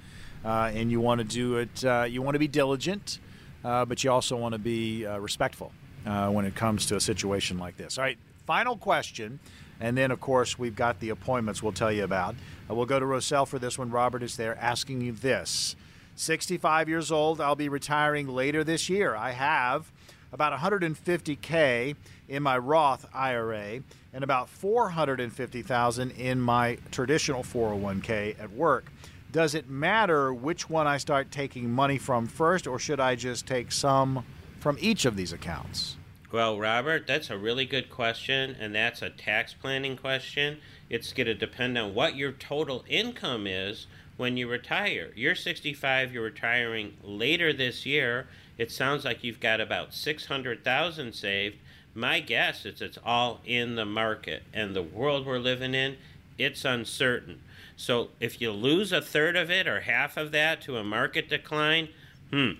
uh, 0.45 0.71
and 0.75 0.91
you 0.91 1.01
want 1.01 1.19
to 1.21 1.25
do 1.25 1.57
it. 1.57 1.85
Uh, 1.85 2.07
you 2.09 2.23
want 2.23 2.35
to 2.35 2.41
be 2.41 2.49
diligent. 2.49 3.19
uh, 3.67 3.85
but 3.85 4.05
you 4.05 4.11
also 4.11 4.37
want 4.37 4.53
to 4.53 4.59
be 4.59 5.05
uh, 5.05 5.19
respectful 5.19 5.73
uh, 6.07 6.31
when 6.31 6.45
it 6.45 6.55
comes 6.55 6.87
to 6.87 6.97
a 6.97 7.01
situation 7.01 7.59
like 7.59 7.77
this. 7.77 7.99
All 7.99 8.05
right, 8.05 8.19
final 8.47 8.77
question. 8.77 9.41
And 9.81 9.97
then, 9.97 10.11
of 10.11 10.21
course, 10.21 10.59
we've 10.59 10.77
got 10.77 11.01
the 11.01 11.11
appointments 11.11 11.63
we'll 11.63 11.73
tell 11.73 11.93
you 11.93 12.05
about. 12.05 12.35
Uh, 12.69 12.75
we'll 12.75 12.87
go 12.87 12.99
to 12.99 13.07
Roselle 13.07 13.47
for 13.47 13.59
this 13.59 13.79
one. 13.79 13.91
Robert 13.91 14.23
is 14.23 14.37
there 14.37 14.57
asking 14.59 15.01
you 15.01 15.13
this 15.13 15.77
65 16.17 16.89
years 16.89 17.13
old. 17.13 17.41
I'll 17.41 17.57
be 17.57 17.69
retiring 17.69 18.29
later 18.29 18.65
this 18.65 18.89
year. 18.89 19.15
I 19.15 19.33
have 19.33 19.93
about 20.33 20.59
150K 20.59 21.95
in 22.29 22.43
my 22.43 22.59
Roth 22.59 23.07
IRA 23.15 23.81
and 24.13 24.25
about 24.25 24.49
450,000 24.49 26.11
in 26.13 26.41
my 26.41 26.79
traditional 26.91 27.43
401k 27.43 28.41
at 28.41 28.51
work. 28.53 28.87
Does 29.31 29.55
it 29.55 29.69
matter 29.69 30.33
which 30.33 30.71
one 30.71 30.87
I 30.87 30.97
start 30.97 31.31
taking 31.31 31.71
money 31.71 31.99
from 31.99 32.27
first, 32.27 32.67
or 32.67 32.79
should 32.79 33.01
I 33.01 33.15
just 33.15 33.47
take 33.47 33.71
some 33.71 34.25
from 34.61 34.79
each 34.81 35.05
of 35.05 35.17
these 35.17 35.33
accounts? 35.33 35.97
Well, 36.37 36.59
Robert, 36.59 37.07
that's 37.07 37.31
a 37.31 37.39
really 37.39 37.65
good 37.65 37.89
question, 37.89 38.59
and 38.61 38.75
that's 38.75 39.01
a 39.01 39.09
tax 39.09 39.55
planning 39.55 39.97
question. 39.97 40.59
It's 40.91 41.15
going 41.15 41.29
to 41.29 41.35
depend 41.35 41.79
on 41.79 41.95
what 41.95 42.15
your 42.15 42.31
total 42.31 42.85
income 42.91 43.47
is 43.47 43.87
when 44.19 44.37
you 44.37 44.47
retire. 44.47 45.13
You're 45.17 45.35
65, 45.35 46.13
you're 46.13 46.25
retiring 46.25 46.99
later 47.03 47.55
this 47.55 47.87
year. 47.87 48.27
It 48.59 48.71
sounds 48.71 49.03
like 49.03 49.25
you've 49.25 49.41
got 49.41 49.63
about 49.63 49.95
600,000 49.95 51.15
saved. 51.15 51.57
My 51.95 52.21
guess 52.21 52.67
is 52.67 52.83
it's 52.83 52.99
all 53.03 53.41
in 53.47 53.77
the 53.77 53.87
market, 53.87 54.43
and 54.53 54.77
the 54.77 54.83
world 54.83 55.25
we're 55.25 55.39
living 55.39 55.75
in, 55.75 55.97
it's 56.37 56.67
uncertain. 56.67 57.41
So 57.79 58.11
if 58.21 58.43
you 58.43 58.53
lose 58.53 58.93
a 58.93 59.01
third 59.01 59.37
of 59.37 59.51
it 59.51 59.67
or 59.67 59.81
half 59.81 60.19
of 60.19 60.33
that 60.33 60.61
to 60.65 60.77
a 60.77 60.85
market 60.85 61.31
decline, 61.31 61.89
hmm, 62.31 62.51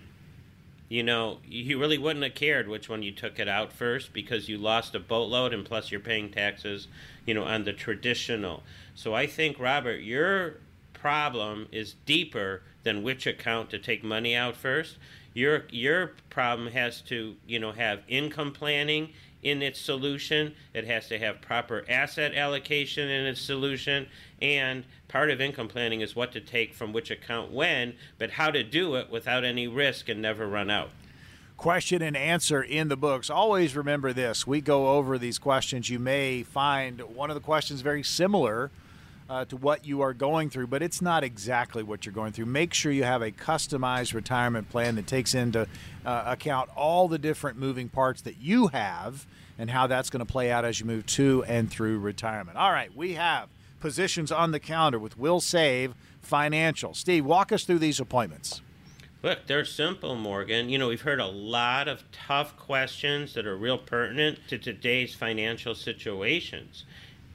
you 0.89 1.03
know, 1.03 1.39
you 1.45 1.79
really 1.79 1.99
wouldn't 1.99 2.25
have 2.25 2.35
cared 2.35 2.69
which 2.69 2.89
one 2.89 3.03
you 3.03 3.13
took 3.13 3.39
it 3.39 3.49
out 3.49 3.73
first 3.73 4.13
because 4.13 4.49
you 4.49 4.57
lost 4.57 4.95
a 4.95 5.01
boatload 5.01 5.53
and 5.53 5.65
plus 5.65 5.91
you're 5.91 6.01
paying 6.01 6.31
taxes, 6.31 6.87
you 7.25 7.35
know, 7.35 7.43
on 7.43 7.65
the 7.65 7.73
traditional. 7.73 8.63
So 8.95 9.15
I 9.15 9.27
think, 9.27 9.59
Robert, 9.59 10.01
your 10.01 10.59
problem 10.93 11.69
is 11.73 11.95
deeper 12.07 12.63
than 12.85 13.03
which 13.03 13.27
account 13.27 13.71
to 13.71 13.79
take 13.79 14.05
money 14.05 14.35
out 14.35 14.57
first. 14.57 14.97
Your 15.35 15.65
your 15.71 16.13
problem 16.31 16.69
has 16.73 17.01
to, 17.03 17.37
you 17.47 17.59
know, 17.59 17.73
have 17.73 18.01
income 18.09 18.53
planning 18.53 19.11
in 19.47 19.63
its 19.63 19.81
solution. 19.81 20.53
It 20.75 20.87
has 20.87 21.07
to 21.07 21.21
have 21.21 21.41
proper 21.41 21.85
asset 21.89 22.35
allocation 22.35 23.09
in 23.09 23.27
its 23.27 23.41
solution. 23.41 24.09
And 24.43 24.83
part 25.07 25.31
of 25.31 25.41
income 25.41 25.69
planning 25.69 26.01
is 26.01 26.17
what 26.17 26.33
to 26.33 26.41
take 26.41 26.75
from 26.75 26.93
which 26.93 27.13
account 27.13 27.53
when, 27.53 27.95
but 28.19 28.33
how 28.33 28.51
to 28.51 28.65
do 28.65 28.97
it 28.97 29.09
without 29.09 29.45
any 29.45 29.69
risk 29.69 30.09
and 30.09 30.21
never 30.21 30.49
run 30.49 30.69
out. 30.69 30.91
Question 31.57 32.03
and 32.03 32.17
answer 32.17 32.61
in 32.61 32.89
the 32.89 32.97
books. 32.97 33.31
Always 33.31 33.77
remember 33.77 34.13
this. 34.13 34.49
We 34.49 34.61
go 34.61 34.97
over 34.97 35.17
these 35.17 35.39
questions. 35.39 35.89
You 35.89 36.01
may 36.01 36.43
find 36.43 37.01
one 37.03 37.31
of 37.31 37.35
the 37.35 37.41
questions 37.41 37.83
very 37.83 38.03
similar 38.03 38.73
uh, 39.29 39.45
to 39.47 39.57
what 39.57 39.87
you 39.87 40.01
are 40.03 40.13
going 40.13 40.51
through, 40.51 40.67
but 40.67 40.83
it's 40.83 41.01
not 41.01 41.25
exactly 41.25 41.83
what 41.83 42.05
you're 42.05 42.13
going 42.13 42.33
through. 42.33 42.47
Make 42.47 42.75
sure 42.75 42.93
you 42.93 43.05
have 43.05 43.23
a 43.23 43.31
customized 43.31 44.15
retirement 44.15 44.71
plan 44.71 44.97
that 44.97 45.07
takes 45.07 45.35
into 45.35 45.67
uh, 46.05 46.25
account 46.27 46.71
all 46.77 47.09
the 47.09 47.19
different 47.19 47.59
moving 47.59 47.89
parts 47.89 48.23
that 48.23 48.39
you 48.39 48.69
have 48.69 49.27
and 49.59 49.71
how 49.71 49.87
that's 49.87 50.11
going 50.11 50.25
to 50.25 50.31
play 50.31 50.51
out 50.51 50.65
as 50.65 50.81
you 50.81 50.87
move 50.87 51.07
to 51.07 51.45
and 51.45 51.71
through 51.71 51.99
retirement. 51.99 52.57
All 52.57 52.71
right, 52.71 52.95
we 52.95 53.15
have 53.15 53.49
positions 53.81 54.33
on 54.33 54.53
the 54.53 54.61
calendar 54.61 54.99
with 54.99 55.19
Wilsave 55.19 55.93
Financial. 56.21 56.95
Steve, 56.95 57.25
walk 57.25 57.53
us 57.53 57.65
through 57.65 57.79
these 57.79 58.01
appointments. 58.01 58.61
Look, 59.23 59.47
they're 59.47 59.65
simple, 59.65 60.15
Morgan. 60.15 60.69
You 60.69 60.79
know, 60.79 60.89
we've 60.89 61.01
heard 61.01 61.21
a 61.21 61.27
lot 61.27 61.89
of 61.89 62.05
tough 62.13 62.57
questions 62.57 63.35
that 63.35 63.47
are 63.47 63.57
real 63.57 63.79
pertinent 63.79 64.39
to 64.49 64.59
today's 64.59 65.15
financial 65.15 65.75
situations. 65.75 66.85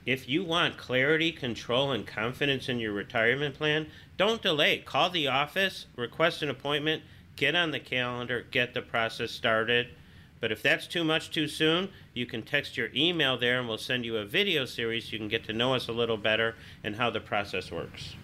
If 0.06 0.30
you 0.30 0.44
want 0.44 0.78
clarity, 0.78 1.32
control, 1.32 1.92
and 1.92 2.08
confidence 2.08 2.70
in 2.70 2.80
your 2.80 2.94
retirement 2.94 3.56
plan, 3.56 3.88
don't 4.18 4.42
delay. 4.42 4.80
Call 4.80 5.10
the 5.10 5.28
office, 5.28 5.88
request 5.96 6.42
an 6.42 6.50
appointment, 6.50 7.04
get 7.36 7.56
on 7.56 7.72
the 7.72 7.80
calendar, 7.80 8.46
get 8.52 8.74
the 8.74 8.82
process 8.82 9.32
started. 9.32 9.90
But 10.42 10.52
if 10.52 10.62
that's 10.62 10.88
too 10.88 11.06
much 11.06 11.32
too 11.32 11.48
soon, 11.48 11.90
you 12.14 12.26
can 12.26 12.42
text 12.42 12.76
your 12.76 12.90
email 12.94 13.38
there 13.38 13.60
and 13.60 13.70
we'll 13.70 13.78
send 13.78 14.04
you 14.04 14.18
a 14.18 14.26
video 14.26 14.66
series 14.66 15.06
so 15.06 15.12
you 15.14 15.20
can 15.20 15.30
get 15.30 15.46
to 15.46 15.54
know 15.54 15.74
us 15.74 15.88
a 15.88 15.94
little 15.94 16.18
better 16.18 16.56
and 16.84 16.98
how 16.98 17.10
the 17.12 17.22
process 17.22 17.72
works. 17.72 18.16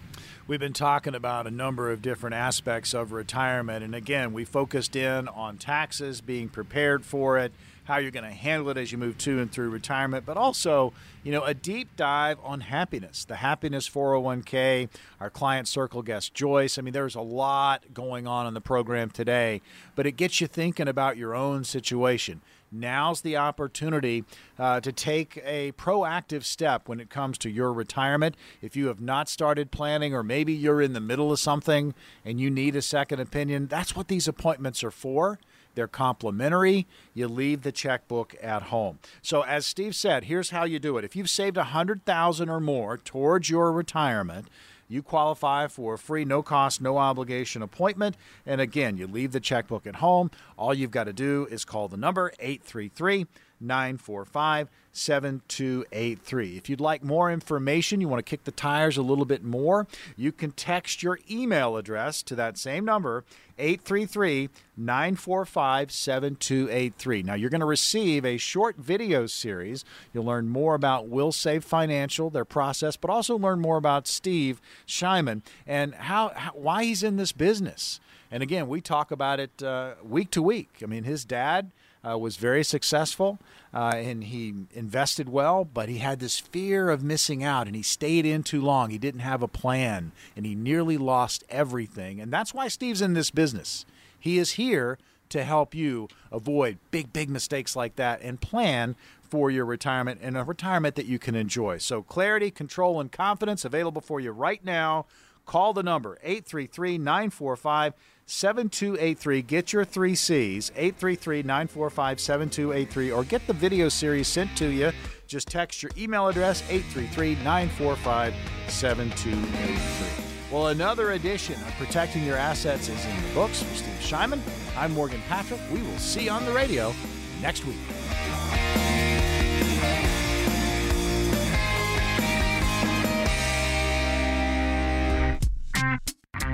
We've 0.48 0.58
been 0.58 0.72
talking 0.72 1.14
about 1.14 1.46
a 1.46 1.50
number 1.50 1.90
of 1.90 2.02
different 2.02 2.34
aspects 2.34 2.94
of 2.94 3.12
retirement. 3.12 3.84
And 3.84 3.94
again, 3.94 4.32
we 4.32 4.44
focused 4.44 4.96
in 4.96 5.28
on 5.28 5.58
taxes, 5.58 6.20
being 6.20 6.48
prepared 6.48 7.04
for 7.04 7.38
it, 7.38 7.52
how 7.88 7.96
you're 7.96 8.10
going 8.10 8.22
to 8.22 8.30
handle 8.30 8.68
it 8.68 8.76
as 8.76 8.92
you 8.92 8.98
move 8.98 9.16
to 9.16 9.40
and 9.40 9.50
through 9.50 9.70
retirement, 9.70 10.26
but 10.26 10.36
also, 10.36 10.92
you 11.24 11.32
know, 11.32 11.42
a 11.44 11.54
deep 11.54 11.88
dive 11.96 12.36
on 12.44 12.60
happiness, 12.60 13.24
the 13.24 13.36
Happiness 13.36 13.88
401k, 13.88 14.90
our 15.20 15.30
client 15.30 15.66
circle 15.66 16.02
guest 16.02 16.34
Joyce. 16.34 16.76
I 16.76 16.82
mean, 16.82 16.92
there's 16.92 17.14
a 17.14 17.22
lot 17.22 17.94
going 17.94 18.26
on 18.26 18.46
in 18.46 18.52
the 18.52 18.60
program 18.60 19.08
today, 19.08 19.62
but 19.94 20.06
it 20.06 20.12
gets 20.12 20.38
you 20.38 20.46
thinking 20.46 20.86
about 20.86 21.16
your 21.16 21.34
own 21.34 21.64
situation. 21.64 22.42
Now's 22.70 23.22
the 23.22 23.38
opportunity 23.38 24.24
uh, 24.58 24.80
to 24.80 24.92
take 24.92 25.40
a 25.42 25.72
proactive 25.72 26.44
step 26.44 26.90
when 26.90 27.00
it 27.00 27.08
comes 27.08 27.38
to 27.38 27.48
your 27.48 27.72
retirement. 27.72 28.36
If 28.60 28.76
you 28.76 28.88
have 28.88 29.00
not 29.00 29.30
started 29.30 29.70
planning, 29.70 30.14
or 30.14 30.22
maybe 30.22 30.52
you're 30.52 30.82
in 30.82 30.92
the 30.92 31.00
middle 31.00 31.32
of 31.32 31.38
something 31.38 31.94
and 32.22 32.38
you 32.38 32.50
need 32.50 32.76
a 32.76 32.82
second 32.82 33.20
opinion, 33.20 33.66
that's 33.68 33.96
what 33.96 34.08
these 34.08 34.28
appointments 34.28 34.84
are 34.84 34.90
for. 34.90 35.38
They're 35.78 35.86
complimentary. 35.86 36.88
You 37.14 37.28
leave 37.28 37.62
the 37.62 37.70
checkbook 37.70 38.34
at 38.42 38.62
home. 38.62 38.98
So 39.22 39.42
as 39.42 39.64
Steve 39.64 39.94
said, 39.94 40.24
here's 40.24 40.50
how 40.50 40.64
you 40.64 40.80
do 40.80 40.98
it. 40.98 41.04
If 41.04 41.14
you've 41.14 41.30
saved 41.30 41.56
100,000 41.56 42.48
or 42.48 42.58
more 42.58 42.96
towards 42.96 43.48
your 43.48 43.70
retirement, 43.70 44.48
you 44.88 45.04
qualify 45.04 45.68
for 45.68 45.94
a 45.94 45.98
free, 45.98 46.24
no 46.24 46.42
cost, 46.42 46.80
no 46.80 46.98
obligation 46.98 47.62
appointment. 47.62 48.16
And 48.44 48.60
again, 48.60 48.96
you 48.96 49.06
leave 49.06 49.30
the 49.30 49.38
checkbook 49.38 49.86
at 49.86 49.96
home. 49.96 50.32
All 50.56 50.74
you've 50.74 50.90
got 50.90 51.04
to 51.04 51.12
do 51.12 51.46
is 51.48 51.64
call 51.64 51.86
the 51.86 51.96
number 51.96 52.32
833 52.40 53.28
945 53.60 54.68
7283. 54.92 56.56
If 56.56 56.68
you'd 56.68 56.80
like 56.80 57.04
more 57.04 57.30
information, 57.30 58.00
you 58.00 58.08
want 58.08 58.24
to 58.24 58.28
kick 58.28 58.44
the 58.44 58.50
tires 58.50 58.96
a 58.96 59.02
little 59.02 59.24
bit 59.24 59.44
more, 59.44 59.86
you 60.16 60.32
can 60.32 60.50
text 60.52 61.02
your 61.02 61.20
email 61.30 61.76
address 61.76 62.22
to 62.24 62.34
that 62.34 62.58
same 62.58 62.84
number, 62.84 63.24
833 63.58 64.48
945 64.76 65.92
7283. 65.92 67.22
Now, 67.22 67.34
you're 67.34 67.50
going 67.50 67.60
to 67.60 67.66
receive 67.66 68.24
a 68.24 68.36
short 68.36 68.76
video 68.76 69.26
series. 69.26 69.84
You'll 70.12 70.24
learn 70.24 70.48
more 70.48 70.74
about 70.74 71.10
Wilsave 71.10 71.64
Financial, 71.64 72.30
their 72.30 72.44
process, 72.44 72.96
but 72.96 73.10
also 73.10 73.36
learn 73.36 73.60
more 73.60 73.76
about 73.76 74.06
Steve 74.06 74.60
Shyman 74.86 75.42
and 75.66 75.94
how, 75.94 76.32
how 76.34 76.52
why 76.52 76.84
he's 76.84 77.02
in 77.02 77.16
this 77.16 77.32
business. 77.32 78.00
And 78.30 78.42
again, 78.42 78.68
we 78.68 78.80
talk 78.80 79.10
about 79.10 79.40
it 79.40 79.62
uh, 79.62 79.94
week 80.04 80.30
to 80.32 80.42
week. 80.42 80.80
I 80.82 80.86
mean, 80.86 81.04
his 81.04 81.24
dad 81.24 81.70
uh, 82.06 82.18
was 82.18 82.36
very 82.36 82.64
successful 82.64 83.38
uh, 83.72 83.92
and 83.94 84.24
he 84.24 84.54
invested 84.72 85.28
well, 85.28 85.64
but 85.64 85.88
he 85.88 85.98
had 85.98 86.20
this 86.20 86.38
fear 86.38 86.90
of 86.90 87.02
missing 87.02 87.44
out 87.44 87.66
and 87.66 87.76
he 87.76 87.82
stayed 87.82 88.24
in 88.24 88.42
too 88.42 88.60
long. 88.60 88.90
He 88.90 88.98
didn't 88.98 89.20
have 89.20 89.42
a 89.42 89.48
plan 89.48 90.12
and 90.36 90.46
he 90.46 90.54
nearly 90.54 90.96
lost 90.96 91.44
everything. 91.50 92.20
And 92.20 92.32
that's 92.32 92.54
why 92.54 92.68
Steve's 92.68 93.02
in 93.02 93.14
this 93.14 93.30
business. 93.30 93.84
He 94.18 94.38
is 94.38 94.52
here 94.52 94.98
to 95.28 95.44
help 95.44 95.74
you 95.74 96.08
avoid 96.32 96.78
big, 96.90 97.12
big 97.12 97.28
mistakes 97.28 97.76
like 97.76 97.96
that 97.96 98.22
and 98.22 98.40
plan 98.40 98.96
for 99.28 99.50
your 99.50 99.64
retirement 99.64 100.20
and 100.22 100.36
a 100.36 100.44
retirement 100.44 100.94
that 100.94 101.06
you 101.06 101.18
can 101.18 101.34
enjoy. 101.34 101.78
So, 101.78 102.02
clarity, 102.02 102.50
control, 102.50 102.98
and 103.00 103.12
confidence 103.12 103.64
available 103.64 104.00
for 104.00 104.20
you 104.20 104.30
right 104.30 104.64
now. 104.64 105.06
Call 105.44 105.72
the 105.72 105.82
number 105.82 106.18
833 106.22 106.98
945 106.98 107.94
7283. 108.28 109.42
Get 109.42 109.72
your 109.72 109.84
three 109.84 110.14
C's, 110.14 110.70
833 110.76 111.42
945 111.42 112.20
7283, 112.20 113.10
or 113.10 113.24
get 113.24 113.46
the 113.46 113.52
video 113.52 113.88
series 113.88 114.28
sent 114.28 114.56
to 114.58 114.68
you. 114.68 114.92
Just 115.26 115.48
text 115.48 115.82
your 115.82 115.90
email 115.98 116.28
address, 116.28 116.62
833 116.68 117.36
945 117.36 118.34
7283. 118.68 120.24
Well, 120.50 120.68
another 120.68 121.12
edition 121.12 121.54
of 121.54 121.72
Protecting 121.76 122.24
Your 122.24 122.36
Assets 122.36 122.88
is 122.88 123.04
in 123.04 123.22
the 123.22 123.34
books 123.34 123.62
for 123.62 123.74
Steve 123.74 123.92
Shyman. 124.00 124.40
I'm 124.76 124.92
Morgan 124.92 125.20
Patrick. 125.28 125.60
We 125.72 125.82
will 125.82 125.98
see 125.98 126.24
you 126.24 126.30
on 126.30 126.44
the 126.44 126.52
radio 126.52 126.94
next 127.42 127.64
week. 127.66 127.76